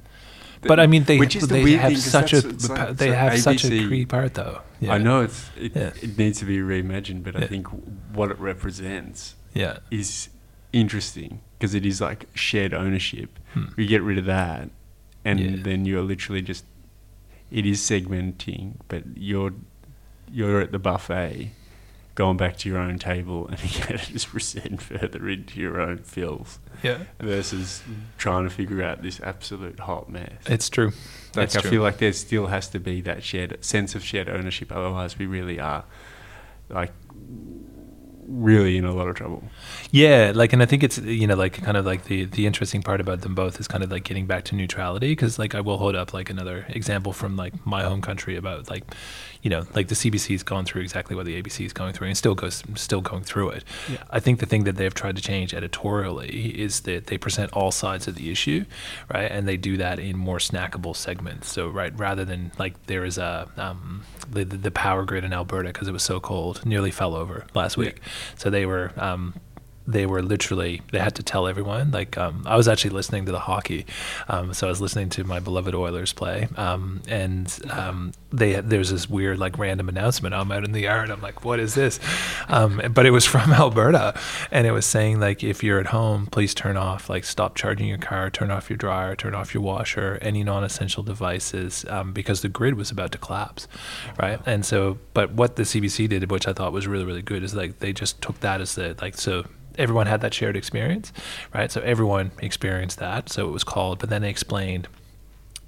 but 0.61 0.79
I 0.79 0.87
mean, 0.87 1.05
they 1.05 1.17
they 1.19 1.63
the 1.63 1.77
have 1.77 1.97
such 1.97 2.33
a 2.33 2.41
like, 2.41 2.97
they 2.97 3.13
have 3.13 3.33
ABC, 3.33 3.39
such 3.39 3.65
a 3.65 3.69
key 3.69 4.05
part 4.05 4.33
though. 4.33 4.61
Yeah. 4.81 4.93
I 4.93 4.97
know 4.97 5.21
it's 5.21 5.49
it, 5.57 5.73
yeah. 5.73 5.91
it 6.01 6.17
needs 6.17 6.39
to 6.39 6.45
be 6.45 6.57
reimagined, 6.57 7.23
but 7.23 7.41
I 7.41 7.47
think 7.47 7.67
what 8.13 8.29
it 8.29 8.39
represents 8.39 9.35
yeah. 9.53 9.77
is 9.89 10.29
interesting 10.73 11.41
because 11.57 11.73
it 11.73 11.85
is 11.85 12.01
like 12.01 12.27
shared 12.33 12.73
ownership. 12.73 13.39
Hmm. 13.53 13.67
You 13.77 13.87
get 13.87 14.01
rid 14.01 14.17
of 14.17 14.25
that, 14.25 14.69
and 15.23 15.63
then 15.63 15.85
you're 15.85 16.03
literally 16.03 16.41
just 16.41 16.65
it 17.51 17.65
is 17.65 17.79
segmenting, 17.81 18.75
but 18.87 19.03
you're 19.15 19.53
you're 20.31 20.61
at 20.61 20.71
the 20.71 20.79
buffet, 20.79 21.51
going 22.15 22.37
back 22.37 22.57
to 22.57 22.69
your 22.69 22.77
own 22.77 22.97
table, 22.97 23.47
and 23.51 23.61
you 23.61 23.97
just 23.97 24.29
present 24.29 24.81
further 24.81 25.27
into 25.27 25.59
your 25.59 25.79
own 25.79 25.99
fills. 25.99 26.59
Yeah. 26.81 27.03
Versus 27.19 27.83
trying 28.17 28.45
to 28.45 28.49
figure 28.49 28.81
out 28.81 29.03
this 29.03 29.19
absolute 29.19 29.81
hot 29.81 30.09
mess. 30.09 30.31
It's 30.47 30.69
true. 30.69 30.91
That's 31.33 31.55
Like 31.55 31.63
it's 31.63 31.65
I 31.65 31.69
feel 31.69 31.81
like 31.83 31.97
there 31.97 32.13
still 32.13 32.47
has 32.47 32.69
to 32.69 32.79
be 32.79 33.01
that 33.01 33.23
shared 33.23 33.63
sense 33.63 33.93
of 33.93 34.03
shared 34.03 34.29
ownership. 34.29 34.71
Otherwise, 34.71 35.19
we 35.19 35.25
really 35.25 35.59
are 35.59 35.83
like 36.69 36.93
really 38.31 38.77
in 38.77 38.85
a 38.85 38.93
lot 38.93 39.07
of 39.07 39.15
trouble. 39.15 39.43
Yeah, 39.91 40.31
like, 40.33 40.53
and 40.53 40.61
I 40.61 40.65
think 40.65 40.83
it's 40.83 40.97
you 40.97 41.27
know 41.27 41.35
like 41.35 41.61
kind 41.61 41.77
of 41.77 41.85
like 41.85 42.05
the 42.05 42.25
the 42.25 42.45
interesting 42.45 42.81
part 42.81 43.01
about 43.01 43.21
them 43.21 43.35
both 43.35 43.59
is 43.59 43.67
kind 43.67 43.83
of 43.83 43.91
like 43.91 44.03
getting 44.03 44.25
back 44.25 44.45
to 44.45 44.55
neutrality 44.55 45.11
because 45.11 45.37
like 45.37 45.53
I 45.55 45.61
will 45.61 45.77
hold 45.77 45.95
up 45.95 46.13
like 46.13 46.29
another 46.29 46.65
example 46.69 47.13
from 47.13 47.35
like 47.35 47.65
my 47.65 47.83
home 47.83 48.01
country 48.01 48.35
about 48.35 48.69
like 48.69 48.83
you 49.41 49.49
know, 49.49 49.65
like 49.73 49.87
the 49.87 49.95
CBC's 49.95 50.43
gone 50.43 50.65
through 50.65 50.83
exactly 50.83 51.15
what 51.15 51.25
the 51.25 51.41
ABC 51.41 51.65
is 51.65 51.73
going 51.73 51.93
through 51.93 52.07
and 52.07 52.17
still 52.17 52.35
goes 52.35 52.63
still 52.75 53.01
going 53.01 53.23
through 53.23 53.49
it. 53.49 53.63
Yeah. 53.89 54.03
I 54.11 54.19
think 54.19 54.39
the 54.39 54.45
thing 54.45 54.65
that 54.65 54.75
they've 54.75 54.93
tried 54.93 55.15
to 55.15 55.21
change 55.21 55.53
editorially 55.53 56.59
is 56.59 56.81
that 56.81 57.07
they 57.07 57.17
present 57.17 57.51
all 57.53 57.71
sides 57.71 58.07
of 58.07 58.15
the 58.15 58.31
issue, 58.31 58.65
right? 59.11 59.31
And 59.31 59.47
they 59.47 59.57
do 59.57 59.77
that 59.77 59.97
in 59.99 60.15
more 60.15 60.37
snackable 60.37 60.95
segments. 60.95 61.51
So 61.51 61.69
right, 61.69 61.97
rather 61.97 62.23
than 62.23 62.51
like 62.59 62.85
there 62.85 63.03
is 63.03 63.17
a 63.17 63.49
um, 63.57 64.03
the, 64.29 64.45
the 64.45 64.71
power 64.71 65.05
grid 65.05 65.23
in 65.23 65.33
Alberta 65.33 65.69
because 65.69 65.87
it 65.87 65.91
was 65.91 66.03
so 66.03 66.19
cold 66.19 66.63
nearly 66.65 66.91
fell 66.91 67.15
over 67.15 67.45
last 67.55 67.77
week. 67.77 67.97
Yeah. 67.97 68.09
So 68.35 68.49
they 68.49 68.65
were 68.65 68.91
um, 68.97 69.35
they 69.91 70.05
were 70.05 70.21
literally 70.21 70.81
they 70.91 70.99
had 70.99 71.15
to 71.15 71.23
tell 71.23 71.47
everyone. 71.47 71.91
Like 71.91 72.17
um, 72.17 72.43
I 72.45 72.55
was 72.55 72.67
actually 72.67 72.91
listening 72.91 73.25
to 73.25 73.31
the 73.31 73.39
hockey, 73.39 73.85
um, 74.27 74.53
so 74.53 74.67
I 74.67 74.69
was 74.69 74.81
listening 74.81 75.09
to 75.11 75.23
my 75.23 75.39
beloved 75.39 75.75
Oilers 75.75 76.13
play, 76.13 76.47
um, 76.57 77.01
and 77.07 77.57
um, 77.69 78.13
they 78.31 78.59
there's 78.61 78.91
this 78.91 79.09
weird 79.09 79.37
like 79.39 79.57
random 79.57 79.89
announcement. 79.89 80.33
I'm 80.33 80.51
out 80.51 80.63
in 80.63 80.71
the 80.71 80.81
yard. 80.81 81.09
I'm 81.09 81.21
like, 81.21 81.43
what 81.43 81.59
is 81.59 81.75
this? 81.75 81.99
Um, 82.47 82.81
but 82.93 83.05
it 83.05 83.11
was 83.11 83.25
from 83.31 83.51
Alberta, 83.51 84.19
and 84.51 84.65
it 84.65 84.71
was 84.71 84.85
saying 84.85 85.19
like 85.19 85.43
if 85.43 85.63
you're 85.63 85.79
at 85.79 85.87
home, 85.87 86.27
please 86.27 86.53
turn 86.53 86.77
off 86.77 87.09
like 87.09 87.23
stop 87.23 87.55
charging 87.55 87.87
your 87.87 87.97
car, 87.97 88.29
turn 88.29 88.51
off 88.51 88.69
your 88.69 88.77
dryer, 88.77 89.15
turn 89.15 89.35
off 89.35 89.53
your 89.53 89.63
washer, 89.63 90.17
any 90.21 90.43
non-essential 90.43 91.03
devices, 91.03 91.85
um, 91.89 92.13
because 92.13 92.41
the 92.41 92.49
grid 92.49 92.75
was 92.75 92.91
about 92.91 93.11
to 93.11 93.17
collapse, 93.17 93.67
right? 94.19 94.39
And 94.45 94.65
so, 94.65 94.97
but 95.13 95.31
what 95.33 95.55
the 95.55 95.63
CBC 95.63 96.09
did, 96.09 96.29
which 96.31 96.47
I 96.47 96.53
thought 96.53 96.73
was 96.73 96.87
really 96.87 97.05
really 97.05 97.21
good, 97.21 97.43
is 97.43 97.53
like 97.53 97.79
they 97.79 97.93
just 97.93 98.21
took 98.21 98.39
that 98.41 98.61
as 98.61 98.75
the 98.75 98.95
like 99.01 99.17
so 99.17 99.45
everyone 99.77 100.07
had 100.07 100.21
that 100.21 100.33
shared 100.33 100.55
experience, 100.55 101.11
right? 101.53 101.71
So 101.71 101.81
everyone 101.81 102.31
experienced 102.39 102.99
that. 102.99 103.29
So 103.29 103.47
it 103.47 103.51
was 103.51 103.63
called, 103.63 103.99
but 103.99 104.09
then 104.09 104.21
they 104.21 104.29
explained 104.29 104.87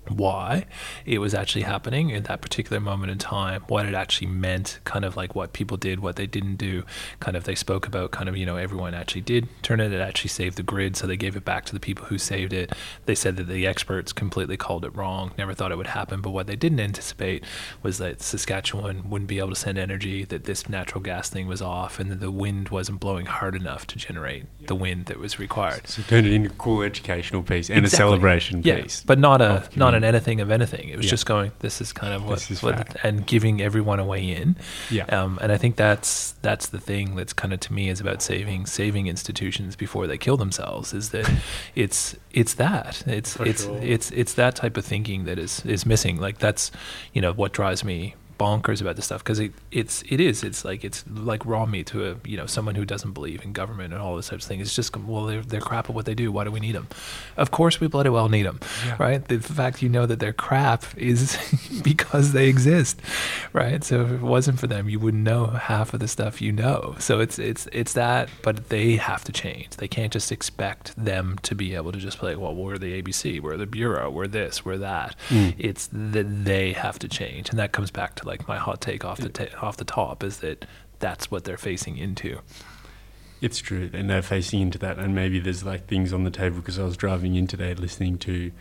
why 0.08 0.66
it 1.06 1.20
was 1.20 1.34
actually 1.34 1.64
happening 1.64 2.10
in 2.10 2.24
that 2.24 2.42
particular 2.42 2.80
moment 2.80 3.12
in 3.12 3.18
time, 3.18 3.62
what 3.68 3.86
it 3.86 3.94
actually 3.94 4.28
meant, 4.28 4.80
kind 4.84 5.06
of 5.06 5.16
like 5.16 5.36
what 5.36 5.54
people 5.54 5.78
did, 5.78 6.00
what 6.00 6.16
they 6.16 6.28
didn't 6.28 6.56
do. 6.56 6.84
Kind 7.20 7.38
of 7.38 7.44
they 7.46 7.56
spoke 7.56 7.88
about 7.88 8.12
kind 8.12 8.30
of, 8.30 8.36
you 8.38 8.46
know, 8.46 8.58
everyone 8.58 8.94
actually 8.94 9.22
did 9.22 9.48
turn 9.62 9.80
it, 9.80 9.92
it 9.94 10.00
actually 10.02 10.30
saved 10.30 10.58
the 10.58 10.64
grid, 10.64 10.96
so 10.96 11.08
they 11.08 11.18
gave 11.18 11.36
it 11.36 11.46
back 11.46 11.66
to 11.66 11.74
the 11.74 11.80
people 11.80 12.06
who 12.06 12.18
saved 12.18 12.54
it. 12.54 12.72
They 13.06 13.16
said 13.16 13.38
that 13.38 13.48
the 13.48 13.66
experts 13.68 14.14
completely 14.14 14.58
called 14.58 14.86
it 14.86 14.96
wrong, 14.96 15.32
never 15.38 15.54
thought 15.54 15.72
it 15.72 15.78
would 15.78 15.88
happen, 15.88 16.22
but 16.22 16.32
what 16.32 16.48
they 16.48 16.56
didn't 16.56 16.80
anticipate 16.80 17.44
was 17.82 17.98
that 17.98 18.22
Saskatchewan 18.22 19.10
wouldn't 19.10 19.30
be 19.30 19.40
able 19.40 19.50
to 19.50 19.56
send 19.56 19.78
energy, 19.78 20.24
that 20.26 20.44
this 20.46 20.68
natural 20.70 21.02
gas 21.02 21.30
thing 21.30 21.48
was 21.48 21.62
off, 21.62 22.00
and 22.00 22.12
that 22.12 22.20
the 22.20 22.32
wind 22.32 22.70
wasn't 22.70 23.00
blowing 23.00 23.26
hard 23.26 23.56
enough 23.56 23.88
to 23.88 23.98
generate 23.98 24.46
the 24.68 24.76
wind 24.76 25.06
that 25.06 25.20
was 25.20 25.40
required. 25.40 25.88
So 25.88 26.02
turn 26.04 26.26
it 26.26 26.34
into 26.34 26.50
a 26.50 26.54
cool 26.54 26.82
educational 26.82 27.44
piece 27.44 27.70
and 27.70 27.80
Exactly. 27.86 27.96
a 27.96 28.10
celebration 28.10 28.62
yeah, 28.64 28.82
piece. 28.82 29.04
but 29.06 29.20
not 29.20 29.42
a 29.42 29.46
of 29.54 29.78
not 29.94 29.98
an 29.98 30.04
anything 30.04 30.42
of 30.42 30.52
anything. 30.52 30.90
It 30.90 30.98
was 30.98 31.06
Yeah. 31.06 31.12
just 31.12 31.26
going. 31.26 31.52
This 31.60 31.82
is 31.82 31.94
kind 31.94 32.14
of 32.14 32.26
what, 32.26 32.42
what 32.62 32.96
and 33.04 33.26
giving 33.26 33.62
everyone 33.62 34.00
a 34.00 34.06
way 34.06 34.24
in. 34.32 34.56
Yeah. 34.90 35.06
Um, 35.06 35.40
and 35.42 35.52
I 35.52 35.58
think 35.58 35.76
that's 35.76 36.34
that's 36.42 36.68
the 36.68 36.80
thing 36.80 37.16
that's 37.16 37.34
kind 37.34 37.54
of 37.54 37.60
to 37.62 37.74
me 37.74 37.90
is 37.90 38.00
about 38.02 38.22
saving 38.22 38.66
saving 38.66 39.08
institutions 39.08 39.76
before 39.76 40.08
they 40.08 40.18
kill 40.18 40.38
themselves. 40.38 40.94
Is 40.94 41.10
that 41.10 41.30
it's 41.76 42.16
it's 42.32 42.54
that 42.56 43.04
it's 43.08 43.38
For 43.38 43.46
it's 43.48 43.64
sure. 43.66 43.80
it's 43.82 44.12
it's 44.12 44.34
that 44.34 44.56
type 44.56 44.78
of 44.78 44.86
thinking 44.86 45.26
that 45.26 45.38
is 45.40 45.64
is 45.66 45.86
missing. 45.86 46.20
Like 46.20 46.40
that's 46.40 46.72
you 47.14 47.22
know 47.22 47.34
what 47.34 47.54
drives 47.54 47.84
me 47.84 48.16
bonkers 48.38 48.82
about 48.82 48.96
this 48.96 49.06
stuff 49.06 49.24
because 49.24 49.40
it, 49.40 49.52
it's 49.72 50.04
it 50.10 50.20
is 50.20 50.44
it's 50.44 50.64
like 50.66 50.84
it's 50.84 51.04
like 51.14 51.46
raw 51.46 51.66
meat 51.66 51.88
to 51.88 52.10
a 52.12 52.16
you 52.26 52.36
know 52.38 52.46
someone 52.46 52.76
who 52.76 52.86
doesn't 52.86 53.12
believe 53.12 53.44
in 53.44 53.54
government 53.54 53.94
and 53.94 54.02
all 54.02 54.16
this 54.16 54.30
types 54.30 54.44
of 54.46 54.48
thing 54.48 54.60
it's 54.60 54.76
just 54.76 54.96
well 54.98 55.26
they're, 55.26 55.42
they're 55.42 55.62
crap 55.62 55.90
at 55.90 55.96
what 55.96 56.06
they 56.06 56.16
do. 56.16 56.32
Why 56.32 56.44
do 56.44 56.52
we 56.52 56.60
need 56.60 56.74
them 56.76 56.88
of 57.38 57.52
course 57.52 57.80
we 57.80 57.88
bloody 57.88 58.10
well 58.10 58.30
need 58.30 58.44
them 58.44 58.60
Yeah. 58.86 58.96
right? 59.00 59.26
The 59.28 59.40
fact 59.40 59.82
you 59.82 59.90
know 59.90 60.06
that 60.06 60.20
they're 60.20 60.34
crap 60.34 60.86
is 60.98 61.38
because 61.84 62.34
they 62.34 62.48
exist 62.50 63.02
right? 63.54 63.84
So 63.84 64.02
if 64.02 64.12
it 64.12 64.22
wasn't 64.22 64.60
for 64.60 64.68
them 64.68 64.90
you 64.90 65.00
wouldn't 65.00 65.24
know 65.24 65.48
half 65.48 65.94
of 65.94 66.00
the 66.00 66.08
stuff 66.08 66.42
you 66.42 66.52
know. 66.52 66.96
So 67.00 67.20
it's 67.20 67.40
it's 67.40 67.68
it's 67.72 67.94
that 67.94 68.30
but 68.42 68.70
they 68.70 68.96
have 68.98 69.24
to 69.26 69.32
change. 69.32 69.72
They 69.78 69.88
can't 69.88 70.12
just 70.12 70.32
expect 70.32 70.94
them 70.98 71.38
to 71.44 71.56
be 71.56 71.76
able 71.76 71.92
to 71.92 72.00
just 72.00 72.18
play 72.18 72.36
well 72.36 72.56
we're 72.56 72.78
the 72.78 73.02
abc 73.02 73.40
we're 73.42 73.58
the 73.58 73.66
bureau 73.66 74.10
we're 74.10 74.28
this 74.28 74.64
we're 74.66 74.78
that. 74.78 75.16
Mm. 75.30 75.54
it's 75.58 75.88
that 75.92 76.46
they 76.46 76.74
have 76.74 76.98
to 77.00 77.08
change 77.08 77.50
and 77.50 77.60
that 77.60 77.72
comes 77.72 77.92
back 77.92 78.16
to 78.16 78.23
like 78.26 78.48
my 78.48 78.58
hot 78.58 78.82
take 78.82 79.04
off 79.06 79.20
the 79.20 79.30
ta- 79.30 79.56
off 79.62 79.78
the 79.78 79.86
top 79.86 80.24
is 80.24 80.38
that 80.38 80.66
that's 81.00 81.30
what 81.32 81.44
they're 81.44 81.58
facing 81.58 81.98
into 81.98 82.40
It's 83.42 83.60
true, 83.60 83.90
and 83.94 84.10
they're 84.10 84.22
facing 84.22 84.62
into 84.62 84.78
that, 84.80 84.98
and 84.98 85.14
maybe 85.14 85.40
there's 85.40 85.64
like 85.66 85.88
things 85.88 86.14
on 86.14 86.24
the 86.24 86.32
table 86.32 86.58
because 86.58 86.80
I 86.80 86.84
was 86.84 86.96
driving 86.98 87.36
in 87.36 87.46
today 87.48 87.74
listening 87.74 88.18
to 88.20 88.52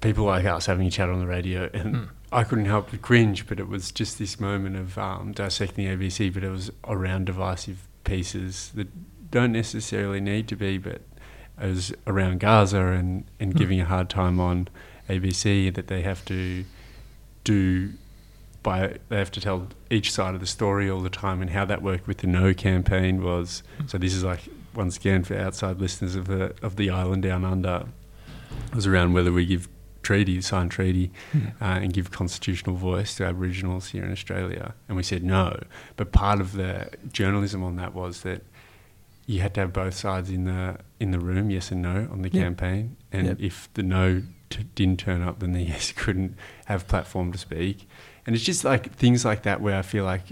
people 0.00 0.24
like 0.24 0.44
us 0.44 0.66
having 0.66 0.86
a 0.86 0.90
chat 0.90 1.08
on 1.08 1.20
the 1.20 1.26
radio, 1.26 1.70
and 1.72 1.94
Mm. 1.94 2.08
I 2.32 2.44
couldn't 2.44 2.66
help 2.66 2.90
but 2.90 3.02
cringe. 3.02 3.46
But 3.46 3.60
it 3.60 3.68
was 3.68 3.90
just 3.92 4.18
this 4.18 4.38
moment 4.40 4.76
of 4.76 4.98
um, 4.98 5.32
dissecting 5.32 5.84
the 5.86 5.90
ABC, 6.06 6.32
but 6.32 6.42
it 6.44 6.50
was 6.50 6.70
around 6.86 7.26
divisive 7.26 7.86
pieces 8.04 8.72
that 8.74 8.88
don't 9.30 9.52
necessarily 9.52 10.20
need 10.20 10.48
to 10.48 10.56
be, 10.56 10.78
but 10.78 11.02
it 11.60 11.66
was 11.66 11.92
around 12.06 12.40
Gaza 12.40 12.82
and 12.88 13.24
and 13.40 13.54
Mm. 13.54 13.58
giving 13.58 13.80
a 13.80 13.84
hard 13.84 14.08
time 14.10 14.40
on 14.40 14.68
ABC 15.08 15.70
that 15.74 15.86
they 15.86 16.02
have 16.02 16.24
to 16.26 16.64
do 17.46 17.92
by 18.62 18.98
they 19.08 19.16
have 19.18 19.30
to 19.30 19.40
tell 19.40 19.68
each 19.90 20.10
side 20.12 20.34
of 20.34 20.40
the 20.40 20.46
story 20.58 20.90
all 20.90 21.00
the 21.00 21.16
time 21.24 21.40
and 21.42 21.50
how 21.50 21.64
that 21.64 21.80
worked 21.82 22.06
with 22.08 22.18
the 22.18 22.26
no 22.26 22.52
campaign 22.52 23.22
was 23.22 23.62
so 23.86 23.96
this 23.98 24.12
is 24.12 24.24
like 24.24 24.40
once 24.74 24.96
again 24.96 25.22
for 25.24 25.36
outside 25.38 25.80
listeners 25.80 26.14
of 26.16 26.26
the 26.26 26.52
of 26.62 26.74
the 26.76 26.90
island 26.90 27.22
down 27.22 27.44
under 27.44 27.76
it 28.70 28.74
was 28.74 28.86
around 28.86 29.12
whether 29.12 29.32
we 29.32 29.46
give 29.46 29.68
treaty 30.02 30.40
sign 30.40 30.68
treaty 30.68 31.10
uh, 31.60 31.64
and 31.82 31.92
give 31.92 32.10
constitutional 32.10 32.76
voice 32.76 33.16
to 33.16 33.24
aboriginals 33.24 33.88
here 33.88 34.04
in 34.04 34.12
Australia. 34.12 34.72
And 34.88 34.96
we 34.96 35.02
said 35.02 35.24
no. 35.24 35.48
But 35.96 36.12
part 36.12 36.40
of 36.40 36.52
the 36.52 36.90
journalism 37.12 37.64
on 37.64 37.74
that 37.76 37.92
was 37.92 38.22
that 38.22 38.42
you 39.26 39.40
had 39.40 39.52
to 39.54 39.60
have 39.62 39.72
both 39.72 39.94
sides 39.94 40.30
in 40.30 40.44
the 40.44 40.78
in 41.00 41.10
the 41.10 41.18
room 41.18 41.50
yes 41.50 41.72
and 41.72 41.82
no 41.82 41.96
on 42.12 42.22
the 42.22 42.30
Yeah. 42.32 42.42
campaign. 42.44 42.96
And 43.10 43.26
Yep. 43.26 43.36
if 43.40 43.68
the 43.74 43.82
no 43.82 44.22
t- 44.50 44.64
didn't 44.74 44.98
turn 44.98 45.22
up 45.22 45.40
then 45.40 45.52
the 45.52 45.62
yes 45.72 45.92
couldn't 45.92 46.36
have 46.66 46.86
platform 46.88 47.32
to 47.32 47.38
speak 47.38 47.88
and 48.26 48.34
it's 48.34 48.44
just 48.44 48.64
like 48.64 48.92
things 48.94 49.24
like 49.24 49.42
that 49.42 49.60
where 49.60 49.76
I 49.76 49.82
feel 49.82 50.04
like 50.04 50.22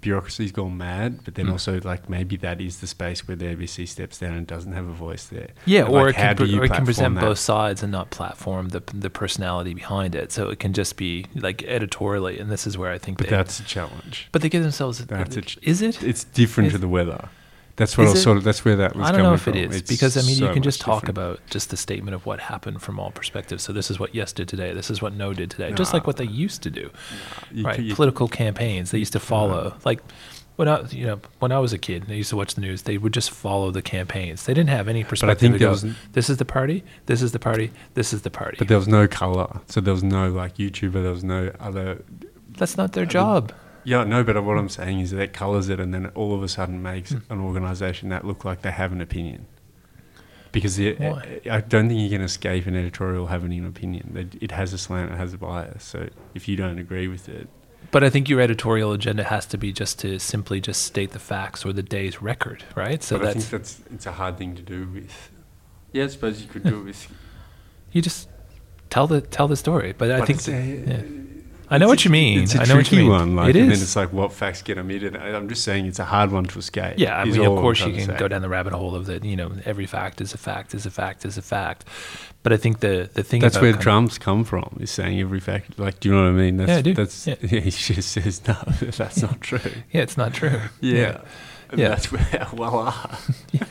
bureaucracy's 0.00 0.52
gone 0.52 0.76
mad, 0.76 1.20
but 1.24 1.34
then 1.34 1.46
Mm. 1.46 1.52
also 1.52 1.80
like 1.82 2.10
maybe 2.10 2.36
that 2.38 2.60
is 2.60 2.80
the 2.80 2.86
space 2.86 3.26
where 3.26 3.36
the 3.36 3.46
ABC 3.46 3.88
steps 3.88 4.18
down 4.18 4.34
and 4.34 4.46
doesn't 4.46 4.72
have 4.72 4.86
a 4.86 4.92
voice 4.92 5.24
there. 5.28 5.48
Yeah, 5.64 5.86
And, 5.86 5.94
or, 5.94 6.06
like, 6.06 6.14
it 6.16 6.18
can, 6.18 6.36
do 6.36 6.44
pre- 6.44 6.52
you 6.52 6.60
or 6.60 6.64
it 6.64 6.72
can 6.72 6.84
present 6.84 7.14
that? 7.14 7.20
both 7.22 7.38
sides 7.38 7.82
and 7.82 7.90
not 7.90 8.10
platform 8.10 8.68
the 8.68 8.82
the 8.92 9.08
personality 9.08 9.72
behind 9.72 10.14
it. 10.14 10.30
So 10.30 10.50
it 10.50 10.58
can 10.58 10.74
just 10.74 10.96
be 10.98 11.24
like 11.34 11.62
editorially, 11.62 12.38
and 12.38 12.50
this 12.50 12.66
is 12.66 12.76
where 12.76 12.92
I 12.92 12.98
think. 12.98 13.16
But 13.16 13.28
they, 13.28 13.36
that's 13.36 13.60
a 13.60 13.64
challenge. 13.64 14.28
but 14.30 14.42
they 14.42 14.50
give 14.50 14.62
themselves. 14.62 14.98
That's 15.06 15.36
a 15.36 15.42
ch- 15.42 15.58
is 15.62 15.80
it? 15.80 16.02
It's 16.02 16.24
different 16.24 16.72
to 16.72 16.78
the 16.78 16.88
weather. 16.88 17.30
That's 17.76 17.98
what 17.98 18.06
I 18.06 18.10
was 18.10 18.22
sort 18.22 18.36
of. 18.36 18.44
That's 18.44 18.64
where 18.64 18.76
that 18.76 18.94
was 18.94 19.04
I 19.06 19.10
don't 19.10 19.18
know 19.18 19.24
coming 19.24 19.34
if 19.34 19.40
from. 19.42 19.54
is 19.74 19.76
It's 19.80 19.90
because 19.90 20.16
I 20.16 20.22
mean 20.22 20.38
you 20.38 20.52
can 20.52 20.62
just 20.62 20.80
talk 20.80 21.06
different. 21.06 21.18
about 21.18 21.40
just 21.50 21.70
the 21.70 21.76
statement 21.76 22.14
of 22.14 22.24
what 22.24 22.38
happened 22.38 22.82
from 22.82 23.00
all 23.00 23.10
perspectives. 23.10 23.64
So 23.64 23.72
this 23.72 23.90
is 23.90 23.98
what 23.98 24.14
Yes 24.14 24.32
did 24.32 24.46
today. 24.48 24.72
This 24.72 24.90
is 24.90 25.02
what 25.02 25.12
No 25.14 25.32
did 25.34 25.50
today. 25.50 25.72
Just 25.72 25.92
like 25.92 26.06
what 26.06 26.16
they 26.16 26.24
used 26.26 26.62
to 26.62 26.70
do. 26.70 26.90
You 27.52 27.64
right, 27.64 27.76
c- 27.76 27.82
you- 27.82 27.94
political 27.96 28.28
campaigns 28.28 28.92
they 28.92 28.98
used 28.98 29.12
to 29.14 29.20
follow. 29.20 29.74
Like 29.84 30.00
when 30.56 30.68
I 30.68 30.82
you 30.90 31.04
know 31.04 31.20
when 31.40 31.50
I 31.50 31.58
was 31.58 31.72
a 31.72 31.78
kid, 31.78 32.04
and 32.04 32.12
I 32.12 32.14
used 32.14 32.30
to 32.30 32.36
watch 32.36 32.54
the 32.54 32.60
news. 32.60 32.82
They 32.82 32.96
would 32.96 33.12
just 33.12 33.32
follow 33.32 33.72
the 33.72 33.82
campaigns. 33.82 34.44
They 34.46 34.54
didn't 34.54 34.70
have 34.70 34.86
any 34.86 35.02
perspective. 35.02 35.40
think 35.40 35.54
to 35.54 35.58
there 35.58 35.68
go, 35.68 35.72
was- 35.72 35.86
this 36.12 36.30
is 36.30 36.36
the 36.36 36.44
party. 36.44 36.84
This 37.06 37.22
is 37.22 37.32
the 37.32 37.40
party. 37.40 37.72
This 37.94 38.12
is 38.12 38.22
the 38.22 38.30
party. 38.30 38.56
But 38.60 38.68
there 38.68 38.78
was 38.78 38.86
no 38.86 39.08
color, 39.08 39.60
so 39.66 39.80
there 39.80 39.94
was 39.94 40.04
no 40.04 40.28
like 40.28 40.58
YouTuber. 40.58 40.92
There 40.92 41.10
was 41.10 41.24
no 41.24 41.50
other. 41.58 42.04
That's 42.56 42.76
not 42.76 42.92
their 42.92 43.02
I 43.02 43.06
mean, 43.06 43.10
job. 43.10 43.52
Yeah, 43.84 44.04
no. 44.04 44.24
But 44.24 44.42
what 44.44 44.56
I'm 44.58 44.68
saying 44.68 45.00
is 45.00 45.10
that 45.12 45.20
it 45.20 45.32
colors 45.32 45.68
it, 45.68 45.78
and 45.80 45.92
then 45.94 46.06
all 46.14 46.34
of 46.34 46.42
a 46.42 46.48
sudden 46.48 46.82
makes 46.82 47.10
Hmm. 47.12 47.18
an 47.32 47.40
organization 47.40 48.08
that 48.10 48.24
look 48.24 48.44
like 48.44 48.62
they 48.62 48.70
have 48.70 48.92
an 48.92 49.00
opinion. 49.00 49.46
Because 50.52 50.76
the, 50.76 50.96
I 51.50 51.60
don't 51.62 51.88
think 51.88 52.00
you 52.00 52.08
can 52.08 52.20
escape 52.20 52.66
an 52.66 52.76
editorial 52.76 53.26
having 53.26 53.52
an 53.52 53.66
opinion. 53.66 54.16
It- 54.16 54.40
It 54.42 54.50
has 54.52 54.72
a 54.72 54.78
slant, 54.78 55.10
it 55.12 55.16
has 55.16 55.32
a 55.34 55.38
bias. 55.38 55.82
So 55.82 56.08
if 56.34 56.46
you 56.48 56.56
don't 56.56 56.78
agree 56.78 57.08
with 57.08 57.28
it, 57.28 57.48
But 57.90 58.02
I 58.02 58.10
think 58.10 58.28
your 58.28 58.40
editorial 58.40 58.92
agenda 58.92 59.24
has 59.24 59.46
to 59.46 59.58
be 59.58 59.72
just 59.72 59.98
to 60.00 60.18
simply 60.18 60.60
just 60.60 60.82
state 60.82 61.10
the 61.10 61.18
facts 61.18 61.64
or 61.66 61.72
the 61.72 61.82
day's 61.82 62.22
record, 62.22 62.64
right? 62.74 63.02
So 63.02 63.18
but 63.18 63.22
I 63.22 63.32
that's 63.34 63.46
think 63.46 63.50
that's 63.62 63.80
it's 63.92 64.06
a 64.06 64.12
hard 64.12 64.38
thing 64.38 64.54
to 64.56 64.62
do 64.62 64.86
with. 64.92 65.30
Yeah, 65.92 66.04
I 66.04 66.06
suppose 66.08 66.40
you 66.40 66.48
could 66.48 66.62
do 66.64 66.80
it 66.80 66.84
with. 66.84 67.08
you 67.92 68.00
just 68.00 68.28
tell 68.90 69.06
the 69.06 69.20
tell 69.20 69.48
the 69.48 69.56
story. 69.56 69.92
But 69.96 70.10
I 70.10 70.24
think 70.24 70.38
it's 70.38 70.46
that- 70.46 70.54
a- 70.54 70.86
yeah. 70.86 71.02
I 71.74 71.78
know 71.78 71.86
it's 71.86 71.90
what 71.90 72.00
a- 72.00 72.08
you 72.08 72.10
mean. 72.12 72.42
It's 72.44 72.54
a 72.54 72.62
I 72.62 72.64
know 72.64 72.76
what 72.76 72.86
tricky 72.86 72.96
you 73.04 73.10
mean. 73.10 73.10
one. 73.10 73.36
Like, 73.36 73.50
it 73.50 73.56
and 73.56 73.70
is. 73.72 73.78
then 73.78 73.82
it's 73.84 73.96
like 73.96 74.12
what 74.12 74.32
facts 74.32 74.62
get 74.62 74.78
omitted. 74.78 75.16
I'm 75.16 75.48
just 75.48 75.64
saying 75.64 75.86
it's 75.86 75.98
a 75.98 76.04
hard 76.04 76.30
one 76.32 76.44
to 76.44 76.58
escape. 76.58 76.94
yeah, 76.98 77.18
I 77.18 77.24
mean, 77.24 77.40
of 77.40 77.58
course 77.58 77.80
you 77.84 77.92
can 77.92 78.16
go 78.16 78.28
down 78.28 78.42
the 78.42 78.48
rabbit 78.48 78.72
hole 78.72 78.94
of 78.94 79.06
that. 79.06 79.24
You 79.24 79.36
know, 79.36 79.52
every 79.64 79.86
fact 79.86 80.20
is 80.20 80.32
a 80.34 80.38
fact 80.38 80.74
is 80.74 80.86
a 80.86 80.90
fact 80.90 81.24
is 81.24 81.36
a 81.36 81.42
fact. 81.42 81.84
But 82.42 82.52
I 82.52 82.56
think 82.58 82.80
the 82.80 83.08
the 83.12 83.22
thing 83.22 83.40
That's 83.40 83.58
where 83.58 83.72
Trump's 83.72 84.18
come 84.18 84.44
from. 84.44 84.76
Is 84.80 84.90
saying 84.90 85.18
every 85.20 85.40
fact. 85.40 85.78
Like, 85.78 86.00
do 86.00 86.08
you 86.10 86.14
know 86.14 86.22
what 86.24 86.28
I 86.28 86.32
mean? 86.32 86.56
That's, 86.58 86.68
Yeah, 86.70 86.76
I 86.78 86.82
do. 86.82 86.94
That's 86.94 87.26
Yeah. 87.26 87.34
he 87.40 87.70
just 87.70 88.10
says 88.12 88.46
no. 88.46 88.54
That's 88.80 89.22
not 89.22 89.40
true. 89.40 89.60
yeah, 89.92 90.02
it's 90.02 90.16
not 90.16 90.34
true. 90.34 90.60
Yeah. 90.80 91.20
And 91.70 91.80
Yeah. 91.80 91.88
that's 91.88 92.12
where 92.12 92.46
voila, 92.50 92.94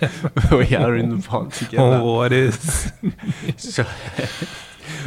uh, 0.02 0.58
we 0.58 0.76
are 0.76 0.96
in 0.96 1.10
the 1.16 1.22
pot 1.26 1.46
oh, 1.46 1.50
together. 1.52 1.84
Oh, 2.02 2.14
what 2.16 2.34
is? 2.34 2.92
So, 3.58 3.86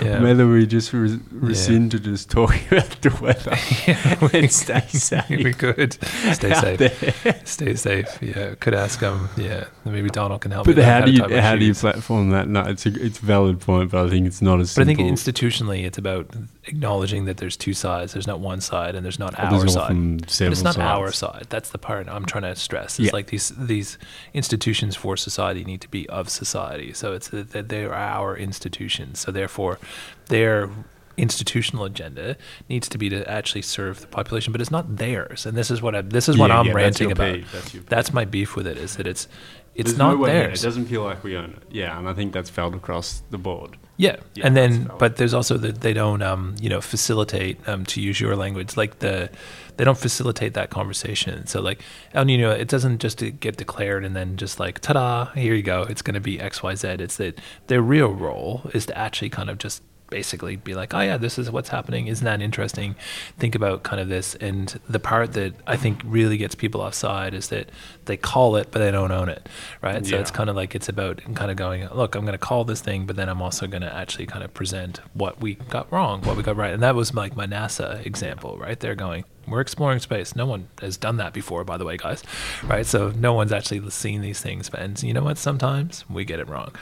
Yeah. 0.02 0.20
whether 0.22 0.46
we 0.48 0.66
just 0.66 0.92
res- 0.92 1.18
rescind 1.30 1.90
to 1.92 1.98
just 2.00 2.30
talking 2.30 2.62
about 2.70 3.00
the 3.02 3.10
weather. 3.20 3.56
yeah, 3.86 4.28
and 4.38 4.50
stay 4.52 4.80
safe. 4.88 5.28
we 5.28 5.52
could 5.52 5.94
stay 6.34 6.52
safe. 6.54 6.78
there. 6.78 7.40
Stay 7.44 7.74
safe. 7.74 8.18
Yeah, 8.20 8.54
could 8.56 8.74
ask 8.74 9.00
them. 9.00 9.28
Yeah, 9.36 9.64
maybe 9.84 10.08
Donald 10.10 10.40
can 10.42 10.50
help. 10.50 10.66
But 10.66 10.78
how 10.78 11.00
do 11.02 11.10
you 11.12 11.26
my 11.26 11.40
how 11.40 11.56
do 11.56 11.64
you 11.64 11.74
platform 11.74 12.30
that? 12.30 12.48
No, 12.48 12.62
it's 12.62 12.86
a 12.86 12.90
it's 13.04 13.18
a 13.20 13.24
valid 13.24 13.60
point, 13.60 13.90
but 13.90 14.04
I 14.06 14.10
think 14.10 14.26
it's 14.26 14.42
not 14.42 14.60
as 14.60 14.74
But 14.74 14.82
I 14.82 14.84
think 14.86 15.00
institutionally, 15.00 15.84
it's 15.84 15.98
about 15.98 16.34
acknowledging 16.64 17.24
that 17.26 17.36
there's 17.36 17.56
two 17.56 17.74
sides. 17.74 18.12
There's 18.12 18.26
not 18.26 18.40
one 18.40 18.60
side, 18.60 18.94
and 18.94 19.04
there's 19.04 19.18
not 19.18 19.32
But 19.36 19.44
our 19.44 19.58
there's 19.58 19.72
side. 19.74 20.20
But 20.20 20.40
it's 20.52 20.62
not 20.62 20.74
sides. 20.74 20.78
our 20.78 21.12
side. 21.12 21.46
That's 21.48 21.70
the 21.70 21.78
part 21.78 22.08
I'm 22.08 22.24
trying 22.26 22.42
to 22.42 22.56
stress. 22.56 22.98
It's 22.98 23.06
Yeah. 23.06 23.12
like 23.12 23.28
these 23.28 23.52
these 23.56 23.98
institutions 24.34 24.96
for 24.96 25.16
society 25.16 25.64
need 25.64 25.80
to 25.82 25.88
be 25.88 26.08
of 26.08 26.28
society. 26.28 26.92
So 26.92 27.12
it's 27.12 27.28
that 27.28 27.68
they 27.68 27.84
are 27.84 27.94
our 27.94 28.36
institutions. 28.36 29.20
So 29.20 29.30
therefore, 29.32 29.78
their 30.26 30.70
institutional 31.16 31.84
agenda 31.84 32.36
needs 32.68 32.88
to 32.90 32.98
be 32.98 33.08
to 33.08 33.28
actually 33.30 33.62
serve 33.62 34.00
the 34.00 34.06
population, 34.06 34.52
but 34.52 34.60
it's 34.60 34.70
not 34.70 34.96
theirs. 34.96 35.46
And 35.46 35.56
this 35.56 35.70
is 35.70 35.80
what 35.80 35.94
I, 35.94 36.02
this 36.02 36.28
is 36.28 36.36
what 36.36 36.50
Yeah, 36.50 36.60
I'm 36.60 36.66
yeah, 36.66 36.72
ranting 36.74 37.08
your 37.08 37.12
about. 37.12 37.40
that's 37.52 37.72
That's 37.88 38.12
my 38.12 38.24
beef 38.24 38.54
with 38.56 38.66
it. 38.66 38.76
Is 38.76 38.96
that 38.96 39.06
it's 39.06 39.26
it's 39.74 39.90
There's 39.90 39.98
not 39.98 40.18
no 40.18 40.26
theirs. 40.26 40.62
It 40.62 40.66
doesn't 40.66 40.86
feel 40.86 41.04
like 41.04 41.22
we 41.22 41.36
own 41.36 41.50
it. 41.50 41.62
Yeah, 41.70 41.98
and 41.98 42.08
I 42.08 42.14
think 42.14 42.32
that's 42.32 42.50
felt 42.50 42.74
across 42.74 43.22
the 43.30 43.38
board. 43.38 43.76
Yeah, 43.98 44.16
Yeah, 44.34 44.46
and 44.46 44.56
then 44.56 44.90
but 44.98 45.16
there's 45.16 45.32
also 45.34 45.56
that 45.58 45.80
they 45.80 45.94
don't 45.94 46.22
um, 46.22 46.54
you 46.60 46.68
know 46.68 46.80
facilitate 46.80 47.66
um, 47.68 47.84
to 47.86 48.00
use 48.00 48.20
your 48.20 48.36
language 48.36 48.76
like 48.76 48.98
the 48.98 49.30
they 49.76 49.84
don't 49.84 49.98
facilitate 49.98 50.54
that 50.54 50.70
conversation. 50.70 51.46
So 51.46 51.60
like 51.60 51.82
El 52.14 52.24
Nino, 52.24 52.50
it 52.50 52.68
doesn't 52.68 52.98
just 52.98 53.18
get 53.40 53.56
declared 53.56 54.04
and 54.04 54.16
then 54.16 54.36
just 54.36 54.58
like 54.58 54.80
ta-da, 54.80 55.26
here 55.32 55.54
you 55.54 55.62
go, 55.62 55.82
it's 55.82 56.02
going 56.02 56.14
to 56.14 56.20
be 56.20 56.40
X 56.40 56.62
Y 56.62 56.74
Z. 56.74 56.88
It's 56.88 57.16
that 57.16 57.40
their 57.66 57.82
real 57.82 58.12
role 58.12 58.70
is 58.74 58.86
to 58.86 58.96
actually 58.96 59.30
kind 59.30 59.50
of 59.50 59.58
just 59.58 59.82
basically 60.08 60.54
be 60.54 60.74
like, 60.74 60.94
oh 60.94 61.00
yeah, 61.00 61.16
this 61.16 61.36
is 61.38 61.50
what's 61.50 61.68
happening. 61.68 62.06
Isn't 62.06 62.24
that 62.24 62.40
interesting? 62.40 62.94
Think 63.38 63.54
about 63.54 63.82
kind 63.82 64.00
of 64.00 64.08
this. 64.08 64.36
And 64.36 64.78
the 64.88 65.00
part 65.00 65.32
that 65.32 65.54
I 65.66 65.76
think 65.76 66.00
really 66.04 66.36
gets 66.36 66.54
people 66.54 66.80
offside 66.80 67.34
is 67.34 67.48
that 67.48 67.70
they 68.04 68.16
call 68.16 68.54
it, 68.54 68.68
but 68.70 68.78
they 68.78 68.90
don't 68.90 69.10
own 69.10 69.28
it, 69.28 69.48
right? 69.82 70.06
So 70.06 70.16
it's 70.16 70.30
kind 70.30 70.48
of 70.48 70.56
like 70.56 70.76
it's 70.76 70.88
about 70.88 71.22
kind 71.34 71.50
of 71.50 71.56
going, 71.56 71.88
look, 71.88 72.14
I'm 72.14 72.22
going 72.22 72.32
to 72.32 72.38
call 72.38 72.64
this 72.64 72.80
thing, 72.80 73.06
but 73.06 73.16
then 73.16 73.28
I'm 73.28 73.42
also 73.42 73.66
going 73.66 73.82
to 73.82 73.92
actually 73.92 74.26
kind 74.26 74.44
of 74.44 74.54
present 74.54 75.00
what 75.14 75.40
we 75.40 75.54
got 75.54 75.90
wrong, 75.90 76.22
what 76.22 76.36
we 76.36 76.42
got 76.42 76.56
right. 76.56 76.72
And 76.72 76.82
that 76.82 76.94
was 76.94 77.12
like 77.12 77.36
my 77.36 77.46
NASA 77.46 78.04
example, 78.06 78.56
right? 78.58 78.78
They're 78.78 78.94
going, 78.94 79.24
we're 79.48 79.60
exploring 79.60 80.00
space. 80.00 80.34
No 80.36 80.46
one 80.46 80.68
has 80.80 80.96
done 80.96 81.16
that 81.18 81.32
before, 81.32 81.64
by 81.64 81.76
the 81.76 81.84
way, 81.84 81.96
guys, 81.96 82.22
right? 82.64 82.86
So 82.86 83.10
no 83.10 83.32
one's 83.32 83.52
actually 83.52 83.88
seen 83.90 84.20
these 84.20 84.40
things. 84.40 84.70
And 84.74 85.00
you 85.02 85.12
know 85.12 85.22
what? 85.22 85.38
Sometimes 85.38 86.04
we 86.08 86.24
get 86.24 86.40
it 86.40 86.48
wrong, 86.48 86.74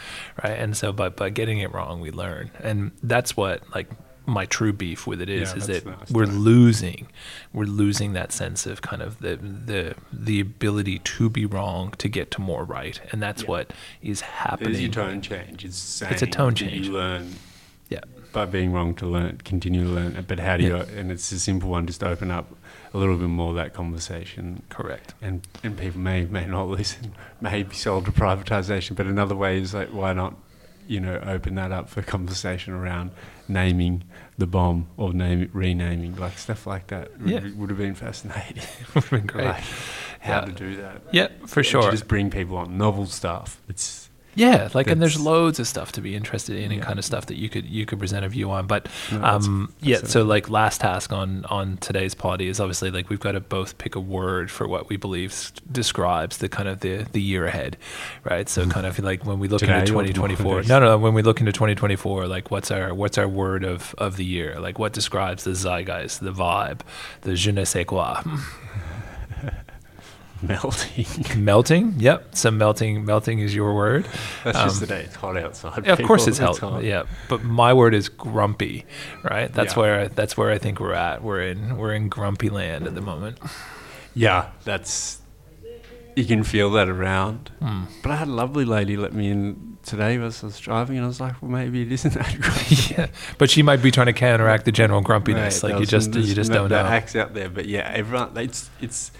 right? 0.42 0.58
And 0.58 0.76
so, 0.76 0.92
but 0.92 1.16
by 1.16 1.30
getting 1.30 1.58
it 1.60 1.72
wrong, 1.72 2.00
we 2.00 2.10
learn. 2.10 2.50
And 2.62 2.90
that's 3.02 3.36
what 3.36 3.62
like 3.74 3.88
my 4.26 4.46
true 4.46 4.72
beef 4.72 5.06
with 5.06 5.20
it 5.20 5.28
is, 5.28 5.50
Yeah, 5.50 5.56
is 5.58 5.66
that 5.66 5.84
nice, 5.84 6.10
we're 6.10 6.24
losing, 6.24 7.08
we're 7.52 7.66
losing 7.66 8.14
that 8.14 8.32
sense 8.32 8.64
of 8.64 8.80
kind 8.80 9.02
of 9.02 9.18
the 9.18 9.36
the 9.36 9.94
the 10.10 10.40
ability 10.40 11.00
to 11.00 11.28
be 11.28 11.44
wrong 11.44 11.92
to 11.98 12.08
get 12.08 12.30
to 12.30 12.40
more 12.40 12.64
right, 12.64 12.98
and 13.12 13.22
that's 13.22 13.42
Yeah. 13.42 13.48
what 13.48 13.72
is 14.00 14.20
There's 14.20 14.20
your 14.22 14.30
happening. 14.30 14.90
tone 14.90 15.20
change. 15.20 15.64
It's 15.66 16.00
It's 16.00 16.22
a 16.22 16.26
tone 16.26 16.54
change. 16.54 16.86
You 16.86 16.94
learn 16.94 17.34
Yeah, 17.90 18.00
by 18.34 18.44
being 18.44 18.72
wrong 18.72 18.94
to 18.96 19.06
learn, 19.06 19.38
continue 19.44 19.84
to 19.84 19.90
learn. 19.90 20.22
But 20.28 20.38
how 20.40 20.58
do 20.58 20.64
you? 20.64 20.76
And 20.76 21.10
it's 21.10 21.32
a 21.32 21.38
simple 21.38 21.70
one. 21.70 21.86
Just 21.86 22.04
open 22.04 22.30
up 22.30 22.54
a 22.92 22.98
little 22.98 23.16
bit 23.16 23.28
more 23.28 23.50
of 23.50 23.56
that 23.56 23.72
conversation, 23.72 24.62
correct. 24.68 25.14
and 25.22 25.46
and 25.62 25.78
people 25.78 26.00
may 26.00 26.26
may 26.26 26.44
not 26.44 26.68
listen. 26.78 27.14
May 27.40 27.62
be 27.62 27.74
sold 27.74 28.04
to 28.04 28.12
privatization. 28.12 28.94
But 28.96 29.06
another 29.06 29.34
way 29.34 29.58
is 29.58 29.72
like, 29.72 29.88
why 29.88 30.12
not? 30.12 30.34
You 30.86 31.00
know, 31.00 31.18
open 31.24 31.54
that 31.54 31.72
up 31.72 31.88
for 31.88 32.02
conversation 32.02 32.74
around 32.74 33.10
naming 33.48 34.04
the 34.36 34.46
BoM 34.46 34.86
or 34.98 35.14
name 35.14 35.48
renaming, 35.54 36.16
like 36.16 36.36
stuff 36.36 36.66
like 36.66 36.88
that. 36.88 37.18
Would, 37.20 37.30
Yeah. 37.30 37.40
would 37.56 37.70
have 37.70 37.78
been 37.78 37.94
fascinating. 37.94 38.62
Would've 38.94 39.08
been 39.10 39.26
great. 39.34 39.46
Like, 39.46 39.64
how 40.20 40.40
Yeah. 40.40 40.44
to 40.44 40.52
do 40.52 40.76
that? 40.76 41.00
Yeah, 41.10 41.28
for 41.46 41.62
sure. 41.62 41.90
just 41.90 42.06
bring 42.06 42.28
people 42.30 42.58
on 42.58 42.76
novel 42.76 43.06
stuff. 43.06 43.62
It's 43.66 44.10
Yeah, 44.36 44.68
like 44.74 44.86
and 44.88 45.00
there's 45.00 45.18
loads 45.20 45.58
of 45.60 45.66
stuff 45.68 45.92
to 45.92 46.00
be 46.00 46.14
interested 46.16 46.56
in 46.56 46.64
and 46.72 46.74
Yeah. 46.80 46.84
kind 46.84 46.98
of 46.98 47.04
stuff 47.04 47.26
that 47.26 47.36
you 47.36 47.48
could 47.48 47.66
you 47.66 47.86
could 47.86 47.98
present 47.98 48.24
a 48.24 48.28
view 48.28 48.50
on. 48.50 48.66
But 48.66 48.88
No, 49.12 49.18
that's 49.20 49.46
um, 49.46 49.72
yeah, 49.80 49.98
so 50.04 50.22
like 50.24 50.50
last 50.50 50.80
task 50.80 51.12
on 51.12 51.44
on 51.46 51.76
today's 51.78 52.14
party 52.14 52.48
is 52.48 52.58
obviously 52.60 52.90
like 52.90 53.08
we've 53.10 53.20
got 53.20 53.32
to 53.32 53.40
both 53.40 53.78
pick 53.78 53.94
a 53.94 54.00
word 54.00 54.50
for 54.50 54.66
what 54.66 54.88
we 54.88 54.96
believe 54.96 55.30
s- 55.32 55.52
describes 55.70 56.38
the 56.38 56.48
kind 56.48 56.68
of 56.68 56.80
the 56.80 57.06
the 57.12 57.20
year 57.22 57.46
ahead, 57.46 57.76
right? 58.24 58.48
So 58.48 58.66
kind 58.66 58.86
of 58.86 58.98
like 58.98 59.24
when 59.24 59.38
we 59.38 59.48
look 59.48 59.60
Today 59.60 59.74
into 59.80 59.92
2024. 59.92 60.62
No, 60.64 60.78
no, 60.80 60.86
no, 60.86 60.98
when 60.98 61.14
we 61.14 61.22
look 61.22 61.40
into 61.40 61.52
2024, 61.52 62.26
like 62.26 62.50
what's 62.50 62.70
our 62.70 62.92
what's 62.94 63.18
our 63.18 63.28
word 63.28 63.64
of 63.64 63.94
of 63.98 64.16
the 64.16 64.24
year? 64.24 64.58
Like 64.58 64.78
what 64.78 64.92
describes 64.92 65.44
the 65.44 65.52
zeitgeist, 65.54 66.20
the 66.20 66.32
vibe, 66.32 66.80
the 67.22 67.34
je 67.34 67.52
ne 67.52 67.64
sais 67.64 67.84
quoi. 67.84 68.20
melting. 70.42 71.06
melting. 71.36 71.94
Yep, 71.98 72.34
some 72.36 72.58
melting. 72.58 73.04
Melting 73.04 73.38
is 73.38 73.54
your 73.54 73.74
word. 73.74 74.06
That's 74.44 74.58
Um, 74.58 74.68
just 74.68 74.80
the 74.80 74.86
day. 74.86 75.02
It's 75.02 75.16
hot 75.16 75.36
outside. 75.36 75.86
Yeah, 75.86 75.92
of 75.92 76.02
course 76.02 76.26
it's 76.26 76.38
hell. 76.38 76.80
Yeah, 76.82 77.04
but 77.28 77.42
my 77.44 77.72
word 77.72 77.94
is 77.94 78.08
grumpy, 78.08 78.84
right? 79.22 79.52
That's 79.52 79.74
Yeah. 79.74 79.80
where 79.80 80.08
that's 80.08 80.36
where 80.36 80.50
I 80.50 80.58
think 80.58 80.80
we're 80.80 80.92
at. 80.92 81.22
We're 81.22 81.42
in 81.42 81.76
we're 81.76 81.94
in 81.94 82.08
grumpy 82.08 82.50
land 82.50 82.86
at 82.86 82.94
the 82.94 83.00
moment. 83.00 83.38
Yeah, 84.14 84.50
that's. 84.64 85.20
You 86.16 86.24
can 86.24 86.44
feel 86.44 86.70
that 86.72 86.88
around. 86.88 87.50
Hmm. 87.60 87.84
But 88.02 88.12
I 88.12 88.16
had 88.16 88.28
a 88.28 88.32
lovely 88.32 88.64
lady 88.64 88.96
let 88.96 89.12
me 89.12 89.30
in 89.30 89.78
today 89.82 90.16
as 90.18 90.44
I 90.44 90.46
was 90.46 90.60
driving, 90.60 90.96
and 90.96 91.04
I 91.04 91.08
was 91.08 91.20
like, 91.20 91.42
well, 91.42 91.50
maybe 91.50 91.82
it 91.82 91.90
isn't 91.90 92.14
that 92.14 92.36
grumpy. 92.40 92.76
yeah, 92.94 93.06
but 93.38 93.50
she 93.50 93.62
might 93.64 93.82
be 93.82 93.90
trying 93.90 94.06
to 94.06 94.12
counteract 94.12 94.64
the 94.64 94.70
general 94.72 95.00
grumpiness. 95.00 95.62
Right, 95.64 95.72
like 95.72 95.80
you 95.80 95.86
just 95.86 96.14
you 96.14 96.32
just 96.34 96.52
don't 96.52 96.68
no 96.70 96.82
know. 96.82 96.88
hacks 96.88 97.16
out 97.16 97.34
there, 97.34 97.48
but 97.48 97.66
yeah, 97.66 97.90
everyone. 97.94 98.36
It's 98.36 98.70
it's. 98.80 99.10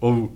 Well, 0.00 0.32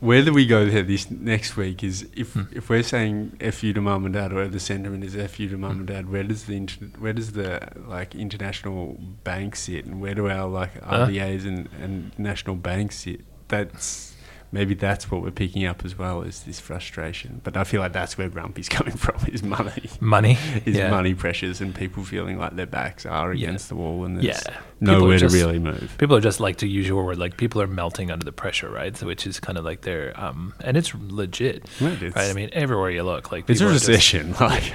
whether 0.00 0.32
we 0.32 0.46
go 0.46 0.64
there 0.64 0.82
this 0.84 1.10
next 1.10 1.56
week 1.56 1.82
is 1.82 2.06
if 2.14 2.34
Hmm. 2.34 2.42
if 2.52 2.68
we're 2.70 2.84
saying 2.84 3.36
f 3.40 3.64
you 3.64 3.72
to 3.72 3.80
mum 3.80 4.04
and 4.04 4.14
dad, 4.14 4.32
or 4.32 4.46
the 4.46 4.60
sentiment 4.60 5.02
is 5.04 5.16
f 5.16 5.40
you 5.40 5.48
to 5.48 5.58
mum 5.58 5.72
Hmm. 5.72 5.78
and 5.80 5.86
dad. 5.88 6.10
Where 6.10 6.22
does 6.22 6.44
the 6.44 6.56
inter, 6.56 6.86
where 6.98 7.12
does 7.12 7.32
the 7.32 7.60
like 7.88 8.14
international 8.14 8.96
bank 9.24 9.56
sit, 9.56 9.84
and 9.86 10.00
where 10.00 10.14
do 10.14 10.28
our 10.28 10.48
like 10.48 10.76
Uh. 10.82 11.08
And 11.10 11.68
and 11.82 12.12
national 12.18 12.56
banks 12.56 13.00
sit? 13.00 13.20
That's. 13.48 14.07
Maybe 14.50 14.74
that's 14.74 15.10
what 15.10 15.20
we're 15.22 15.30
picking 15.30 15.66
up 15.66 15.84
as 15.84 15.98
well 15.98 16.22
is 16.22 16.44
this 16.44 16.58
frustration. 16.58 17.40
But 17.44 17.56
I 17.56 17.64
feel 17.64 17.80
like 17.82 17.92
that's 17.92 18.16
where 18.16 18.28
Grumpy's 18.30 18.68
coming 18.78 18.96
from 18.96 19.16
is 19.30 19.42
money 19.42 19.90
Money, 20.00 20.38
is 20.64 20.76
yeah. 20.76 20.90
money 20.90 21.14
pressures 21.14 21.60
and 21.60 21.74
people 21.74 22.02
feeling 22.04 22.38
like 22.38 22.56
their 22.56 22.66
backs 22.66 23.04
are 23.04 23.34
Yeah. 23.34 23.48
against 23.48 23.68
the 23.68 23.74
wall 23.76 24.04
and 24.04 24.16
there's 24.16 24.24
Yeah. 24.46 24.56
Nowhere 24.80 25.18
just- 25.18 25.34
to 25.34 25.44
really 25.44 25.58
move. 25.58 25.94
People 25.98 26.16
are 26.16 26.20
just 26.20 26.40
like 26.40 26.56
to 26.58 26.66
use 26.68 26.86
your 26.88 27.04
word, 27.04 27.18
like 27.18 27.36
people 27.36 27.60
are 27.60 27.66
melting 27.66 28.10
under 28.10 28.24
the 28.24 28.32
pressure, 28.32 28.70
right? 28.70 28.96
So 28.96 29.06
which 29.06 29.26
is 29.26 29.38
kind 29.40 29.58
of 29.58 29.64
like 29.64 29.82
their 29.82 30.18
um, 30.18 30.54
and 30.60 30.76
it's 30.76 30.94
legit, 30.94 31.64
Right, 31.80 31.92
it's- 31.94 32.14
right? 32.16 32.30
I 32.30 32.32
mean, 32.32 32.48
everywhere 32.52 32.90
you 32.90 33.02
look, 33.02 33.30
like 33.32 33.50
It's 33.50 33.60
a 33.60 33.66
are 33.68 33.72
just- 33.72 33.88
recession. 33.88 34.34
Like, 34.40 34.72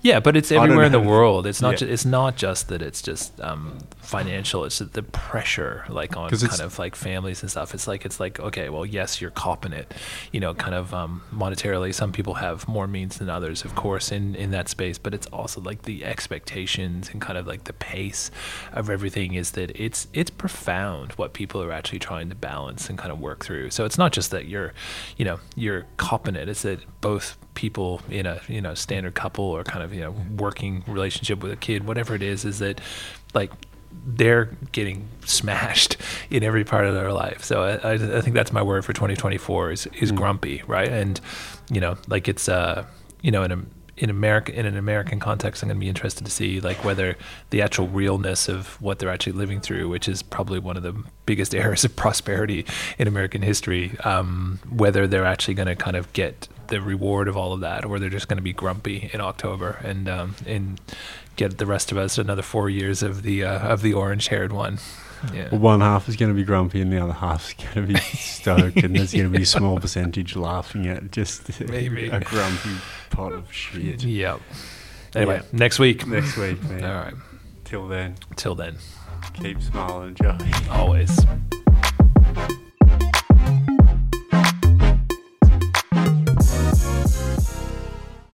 Yeah, 0.00 0.20
but 0.20 0.36
it's 0.36 0.50
everywhere 0.50 0.84
in 0.86 0.92
the 0.92 1.00
world. 1.00 1.46
It's 1.46 1.60
not. 1.62 1.72
Yeah. 1.72 1.86
Ju- 1.86 1.92
it's 1.92 2.04
not 2.04 2.36
just 2.36 2.68
that. 2.68 2.82
It's 2.82 3.02
just 3.02 3.40
um, 3.40 3.78
financial. 3.98 4.64
It's 4.64 4.78
the 4.80 5.02
pressure, 5.02 5.84
like 5.88 6.16
on 6.16 6.30
kind 6.30 6.60
of 6.60 6.78
like 6.78 6.96
families 6.96 7.42
and 7.42 7.50
stuff. 7.50 7.72
It's 7.74 7.86
like 7.86 8.04
it's 8.04 8.18
like 8.18 8.40
okay, 8.40 8.68
well, 8.68 8.84
yes, 9.02 9.20
you're 9.20 9.30
copping 9.30 9.72
it, 9.72 9.92
you 10.30 10.38
know, 10.38 10.54
kind 10.54 10.74
of 10.74 10.94
um, 10.94 11.22
monetarily. 11.34 11.92
Some 11.92 12.12
people 12.12 12.34
have 12.34 12.68
more 12.68 12.86
means 12.86 13.18
than 13.18 13.28
others, 13.28 13.64
of 13.64 13.74
course, 13.74 14.12
in 14.12 14.34
in 14.36 14.52
that 14.52 14.68
space. 14.68 14.98
But 14.98 15.12
it's 15.12 15.26
also 15.26 15.60
like 15.60 15.82
the 15.82 16.04
expectations 16.04 17.10
and 17.10 17.20
kind 17.20 17.36
of 17.36 17.46
like 17.46 17.64
the 17.64 17.72
pace 17.72 18.30
of 18.72 18.88
everything 18.88 19.34
is 19.34 19.52
that 19.52 19.70
it's 19.74 20.06
it's 20.12 20.30
profound 20.30 21.12
what 21.12 21.32
people 21.32 21.60
are 21.62 21.72
actually 21.72 21.98
trying 21.98 22.28
to 22.28 22.36
balance 22.36 22.88
and 22.88 22.96
kind 22.96 23.12
of 23.12 23.18
work 23.20 23.44
through. 23.44 23.70
So 23.70 23.84
it's 23.84 23.98
not 23.98 24.12
just 24.12 24.30
that 24.30 24.46
you're, 24.46 24.72
you 25.16 25.24
know, 25.24 25.40
you're 25.56 25.86
copping 25.96 26.36
it. 26.36 26.48
It's 26.48 26.62
that 26.62 26.80
both 27.00 27.36
people 27.54 28.00
in 28.08 28.24
a 28.24 28.40
you 28.48 28.60
know 28.60 28.74
standard 28.74 29.14
couple 29.14 29.44
or 29.44 29.64
kind 29.64 29.84
of 29.84 29.92
you 29.92 30.00
know 30.00 30.14
working 30.36 30.84
relationship 30.86 31.42
with 31.42 31.52
a 31.52 31.56
kid, 31.56 31.86
whatever 31.86 32.14
it 32.14 32.22
is, 32.22 32.44
is 32.44 32.60
that 32.60 32.80
like 33.34 33.50
they're 34.04 34.56
getting 34.72 35.08
smashed 35.24 35.96
in 36.30 36.42
every 36.42 36.64
part 36.64 36.86
of 36.86 36.94
their 36.94 37.12
life. 37.12 37.44
So 37.44 37.62
I, 37.62 37.92
I, 37.92 37.92
I 37.92 38.20
think 38.20 38.34
that's 38.34 38.52
my 38.52 38.62
word 38.62 38.84
for 38.84 38.92
2024 38.92 39.72
is 39.72 39.86
is 39.98 40.12
grumpy, 40.12 40.62
right? 40.66 40.88
And 40.88 41.20
you 41.70 41.80
know, 41.80 41.96
like 42.08 42.28
it's 42.28 42.48
uh, 42.48 42.84
you 43.22 43.30
know, 43.30 43.42
in 43.42 43.52
a 43.52 43.58
in 43.96 44.10
America, 44.10 44.52
in 44.58 44.66
an 44.66 44.76
American 44.76 45.20
context, 45.20 45.62
I'm 45.62 45.68
going 45.68 45.78
to 45.78 45.80
be 45.80 45.88
interested 45.88 46.24
to 46.24 46.30
see 46.30 46.60
like 46.60 46.82
whether 46.82 47.16
the 47.50 47.60
actual 47.62 47.88
realness 47.88 48.48
of 48.48 48.80
what 48.80 48.98
they're 48.98 49.10
actually 49.10 49.34
living 49.34 49.60
through, 49.60 49.88
which 49.88 50.08
is 50.08 50.22
probably 50.22 50.58
one 50.58 50.76
of 50.76 50.82
the 50.82 50.94
biggest 51.26 51.54
eras 51.62 51.84
of 51.84 51.94
prosperity 51.94 52.64
in 52.98 53.06
American 53.06 53.42
history, 53.42 53.96
um, 54.04 54.58
whether 54.68 55.06
they're 55.06 55.26
actually 55.26 55.54
going 55.54 55.68
to 55.68 55.76
kind 55.76 55.96
of 55.96 56.12
get 56.14 56.48
the 56.68 56.80
reward 56.80 57.28
of 57.28 57.36
all 57.36 57.52
of 57.52 57.60
that, 57.60 57.84
or 57.84 57.98
they're 57.98 58.08
just 58.08 58.28
going 58.28 58.38
to 58.38 58.42
be 58.42 58.52
grumpy 58.52 59.10
in 59.12 59.20
October 59.20 59.78
and 59.84 60.08
um, 60.08 60.34
and 60.46 60.80
get 61.36 61.58
the 61.58 61.66
rest 61.66 61.90
of 61.92 61.98
us 61.98 62.18
another 62.18 62.42
four 62.42 62.68
years 62.70 63.02
of 63.02 63.22
the 63.22 63.44
uh, 63.44 63.58
of 63.72 63.82
the 63.82 63.94
orange-haired 63.94 64.52
one. 64.52 64.78
Yeah. 65.32 65.48
Well, 65.52 65.60
one 65.60 65.80
half 65.80 66.08
is 66.08 66.16
going 66.16 66.30
to 66.30 66.34
be 66.34 66.42
grumpy 66.42 66.80
and 66.80 66.92
the 66.92 66.98
other 67.02 67.12
half 67.12 67.48
is 67.48 67.54
going 67.74 67.86
to 67.86 67.92
be 67.94 68.00
stoked, 68.00 68.76
and 68.78 68.96
there's 68.96 69.12
going 69.12 69.30
to 69.30 69.36
be 69.36 69.44
a 69.44 69.46
small 69.46 69.78
percentage 69.78 70.34
laughing 70.34 70.86
at 70.88 71.10
just 71.12 71.60
Maybe. 71.68 72.08
a 72.08 72.20
grumpy 72.20 72.76
pot 73.10 73.32
of 73.32 73.52
shit. 73.52 74.02
Yep. 74.02 74.40
Anyway, 75.14 75.36
Yeah. 75.36 75.42
next 75.52 75.78
week. 75.78 76.06
Next 76.06 76.36
week, 76.36 76.60
man. 76.68 76.84
All 76.84 76.94
right. 77.04 77.14
Till 77.64 77.86
then, 77.86 78.16
Till 78.36 78.54
then, 78.54 78.76
keep 79.34 79.62
smiling, 79.62 80.14
Joey. 80.16 80.38
always. 80.70 81.16